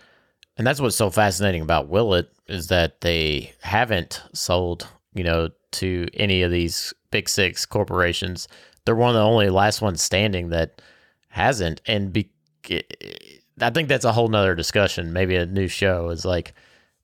and 0.57 0.67
that's 0.67 0.81
what's 0.81 0.97
so 0.97 1.09
fascinating 1.09 1.61
about 1.61 1.87
Willet 1.87 2.29
is 2.47 2.67
that 2.67 2.99
they 2.99 3.53
haven't 3.61 4.21
sold, 4.33 4.85
you 5.13 5.23
know, 5.23 5.49
to 5.71 6.07
any 6.13 6.41
of 6.41 6.51
these 6.51 6.93
big 7.11 7.29
six 7.29 7.65
corporations. 7.65 8.49
They're 8.83 8.95
one 8.95 9.09
of 9.09 9.15
the 9.15 9.21
only 9.21 9.49
last 9.49 9.81
ones 9.81 10.01
standing 10.01 10.49
that 10.49 10.81
hasn't. 11.29 11.81
And 11.85 12.11
be, 12.11 12.31
I 12.69 13.69
think 13.71 13.89
that's 13.89 14.05
a 14.05 14.11
whole 14.11 14.27
nother 14.27 14.55
discussion. 14.55 15.13
Maybe 15.13 15.35
a 15.35 15.45
new 15.45 15.67
show 15.67 16.09
is 16.09 16.25
like, 16.25 16.53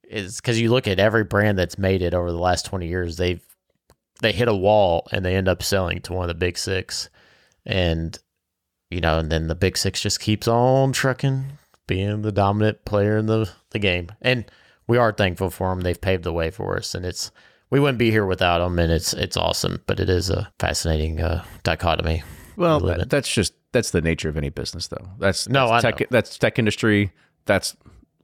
is 0.03 0.37
because 0.37 0.59
you 0.59 0.69
look 0.69 0.87
at 0.87 0.99
every 0.99 1.23
brand 1.23 1.57
that's 1.57 1.77
made 1.77 2.01
it 2.01 2.13
over 2.13 2.31
the 2.31 2.37
last 2.37 2.65
20 2.65 2.87
years, 2.87 3.17
they've, 3.17 3.41
they 4.21 4.31
hit 4.31 4.47
a 4.47 4.55
wall 4.55 5.07
and 5.11 5.25
they 5.25 5.35
end 5.35 5.47
up 5.47 5.63
selling 5.63 5.99
to 6.01 6.13
one 6.13 6.23
of 6.23 6.27
the 6.27 6.33
big 6.35 6.57
six. 6.57 7.09
And, 7.65 8.17
you 8.91 9.01
know, 9.01 9.17
and 9.19 9.31
then 9.31 9.47
the 9.47 9.55
big 9.55 9.77
six 9.77 10.01
just 10.01 10.19
keeps 10.19 10.47
on 10.47 10.91
trucking, 10.91 11.57
being 11.87 12.21
the 12.21 12.31
dominant 12.31 12.85
player 12.85 13.17
in 13.17 13.25
the, 13.25 13.49
the 13.71 13.79
game. 13.79 14.11
And 14.21 14.45
we 14.87 14.97
are 14.97 15.11
thankful 15.11 15.49
for 15.49 15.69
them. 15.69 15.81
They've 15.81 15.99
paved 15.99 16.23
the 16.23 16.33
way 16.33 16.51
for 16.51 16.77
us. 16.77 16.93
And 16.93 17.05
it's, 17.05 17.31
we 17.69 17.79
wouldn't 17.79 17.97
be 17.97 18.11
here 18.11 18.27
without 18.27 18.59
them, 18.59 18.77
and 18.77 18.91
it's 18.91 19.13
it's 19.13 19.35
awesome. 19.35 19.81
But 19.87 19.99
it 19.99 20.07
is 20.07 20.29
a 20.29 20.51
fascinating 20.59 21.19
uh, 21.19 21.43
dichotomy. 21.63 22.21
Well, 22.55 22.79
we 22.79 22.85
live 22.85 22.97
that- 22.97 23.03
in. 23.03 23.09
that's 23.09 23.33
just 23.33 23.55
that's 23.73 23.91
the 23.91 24.01
nature 24.01 24.29
of 24.29 24.37
any 24.37 24.49
business, 24.49 24.87
though. 24.87 25.09
That's 25.19 25.49
No, 25.49 25.67
that's 25.67 25.83
I 25.83 25.91
tech. 25.91 25.99
know. 25.99 26.07
That's 26.09 26.37
tech 26.37 26.57
industry. 26.57 27.11
that's 27.45 27.75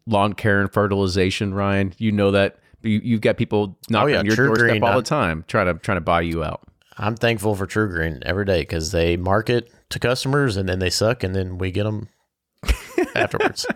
lawn 0.07 0.33
care 0.33 0.61
and 0.61 0.71
fertilization, 0.71 1.53
Ryan. 1.53 1.93
You 1.97 2.11
know 2.11 2.31
that 2.31 2.57
you, 2.81 3.01
you've 3.03 3.21
got 3.21 3.37
people 3.37 3.77
knocking 3.89 4.09
oh, 4.09 4.13
yeah, 4.13 4.19
on 4.19 4.25
your 4.25 4.35
True 4.35 4.47
doorstep 4.47 4.69
Green, 4.69 4.83
all 4.83 4.93
uh, 4.93 4.97
the 4.97 5.03
time, 5.03 5.43
trying 5.47 5.67
to 5.67 5.73
trying 5.73 5.97
to 5.97 6.01
buy 6.01 6.21
you 6.21 6.43
out. 6.43 6.61
I'm 6.97 7.15
thankful 7.15 7.55
for 7.55 7.65
TruGreen 7.65 8.21
every 8.25 8.45
day 8.45 8.61
because 8.61 8.91
they 8.91 9.15
market 9.15 9.71
to 9.89 9.99
customers 9.99 10.57
and 10.57 10.67
then 10.67 10.79
they 10.79 10.89
suck 10.89 11.23
and 11.23 11.33
then 11.33 11.57
we 11.57 11.71
get 11.71 11.83
them 11.83 12.09
afterwards. 13.19 13.65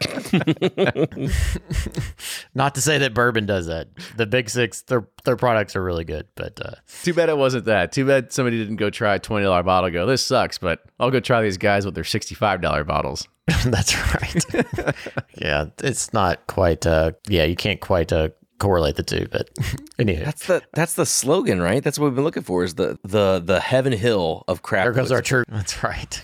Not 2.56 2.76
to 2.76 2.82
say 2.82 2.98
that 3.00 3.14
bourbon 3.14 3.46
does 3.46 3.68
that. 3.68 3.88
The 4.18 4.26
Big 4.26 4.50
Six, 4.50 4.82
their 4.84 5.08
their 5.26 5.36
products 5.36 5.76
are 5.76 5.84
really 5.84 6.04
good, 6.04 6.28
but 6.36 6.60
uh, 6.64 6.76
Too 7.04 7.14
bad 7.14 7.30
it 7.30 7.38
wasn't 7.38 7.66
that. 7.66 7.92
Too 7.92 8.06
bad 8.06 8.32
somebody 8.32 8.58
didn't 8.58 8.78
go 8.78 8.90
try 8.90 9.16
a 9.16 9.20
twenty 9.20 9.46
dollar 9.46 9.64
bottle. 9.64 9.88
and 9.88 9.94
Go, 9.94 10.06
this 10.06 10.26
sucks, 10.26 10.58
but 10.58 10.82
I'll 11.00 11.12
go 11.12 11.20
try 11.20 11.42
these 11.42 11.58
guys 11.58 11.86
with 11.86 11.96
their 11.96 12.04
sixty 12.04 12.36
five 12.36 12.62
dollar 12.62 12.84
bottles. 12.84 13.28
that's 13.66 13.96
right. 14.14 14.96
yeah, 15.38 15.66
it's 15.84 16.14
not 16.14 16.46
quite. 16.48 16.86
Uh, 16.86 17.12
yeah, 17.28 17.44
you 17.44 17.56
can't 17.56 17.82
quite 17.82 18.14
uh, 18.14 18.30
correlate 18.64 18.96
the 18.96 19.04
two, 19.04 19.28
but 19.30 19.50
anyway, 20.00 20.24
That's 20.24 20.48
the 20.48 20.62
that's 20.74 20.94
the 20.94 21.06
slogan, 21.06 21.62
right? 21.62 21.84
That's 21.84 22.00
what 22.00 22.06
we've 22.06 22.16
been 22.16 22.24
looking 22.24 22.44
for. 22.44 22.64
Is 22.64 22.76
the 22.76 22.98
the 23.04 23.42
the 23.44 23.60
heaven 23.60 23.92
hill 23.92 24.46
of 24.48 24.62
crap. 24.62 24.86
there 24.86 24.94
goes 24.94 25.12
our 25.12 25.22
True. 25.22 25.44
That's 25.50 25.84
right. 25.84 26.24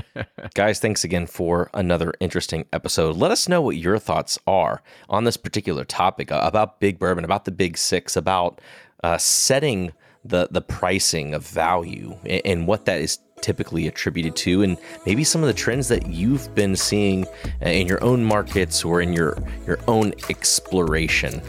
Guys, 0.54 0.78
thanks 0.78 1.02
again 1.02 1.26
for 1.26 1.68
another 1.74 2.14
interesting 2.20 2.66
episode. 2.72 3.16
Let 3.16 3.32
us 3.32 3.48
know 3.48 3.60
what 3.60 3.76
your 3.76 3.98
thoughts 3.98 4.38
are 4.46 4.82
on 5.08 5.24
this 5.24 5.36
particular 5.36 5.84
topic 5.84 6.30
uh, 6.30 6.40
about 6.44 6.78
big 6.78 7.00
bourbon, 7.00 7.24
about 7.24 7.44
the 7.44 7.50
big 7.50 7.76
six, 7.76 8.16
about 8.16 8.60
uh, 9.02 9.18
setting 9.18 9.92
the 10.24 10.46
the 10.52 10.60
pricing 10.60 11.34
of 11.34 11.44
value 11.44 12.16
and, 12.24 12.42
and 12.44 12.66
what 12.68 12.84
that 12.84 13.00
is 13.00 13.18
typically 13.40 13.88
attributed 13.88 14.36
to, 14.36 14.62
and 14.62 14.76
maybe 15.06 15.24
some 15.24 15.42
of 15.42 15.48
the 15.48 15.54
trends 15.54 15.88
that 15.88 16.06
you've 16.06 16.54
been 16.54 16.76
seeing 16.76 17.26
uh, 17.64 17.68
in 17.68 17.88
your 17.88 18.02
own 18.04 18.24
markets 18.24 18.84
or 18.84 19.00
in 19.00 19.12
your 19.12 19.36
your 19.66 19.80
own 19.88 20.12
exploration 20.28 21.42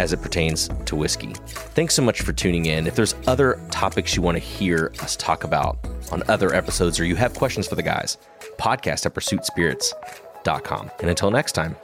as 0.00 0.14
it 0.14 0.22
pertains 0.22 0.70
to 0.86 0.96
whiskey. 0.96 1.34
Thanks 1.74 1.94
so 1.94 2.02
much 2.02 2.22
for 2.22 2.32
tuning 2.32 2.66
in. 2.66 2.86
If 2.86 2.94
there's 2.96 3.14
other 3.26 3.60
topics 3.70 4.16
you 4.16 4.22
want 4.22 4.36
to 4.36 4.42
hear 4.42 4.92
us 5.00 5.14
talk 5.14 5.44
about 5.44 5.78
on 6.10 6.22
other 6.26 6.54
episodes 6.54 6.98
or 6.98 7.04
you 7.04 7.16
have 7.16 7.34
questions 7.34 7.68
for 7.68 7.74
the 7.74 7.82
guys, 7.82 8.16
podcast 8.58 9.04
at 9.04 9.14
pursuitspirits.com. 9.14 10.90
And 11.00 11.10
until 11.10 11.30
next 11.30 11.52
time, 11.52 11.76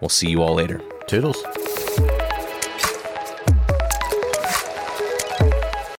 we'll 0.00 0.10
see 0.10 0.28
you 0.28 0.42
all 0.42 0.54
later. 0.54 0.82
Toodles. 1.06 1.85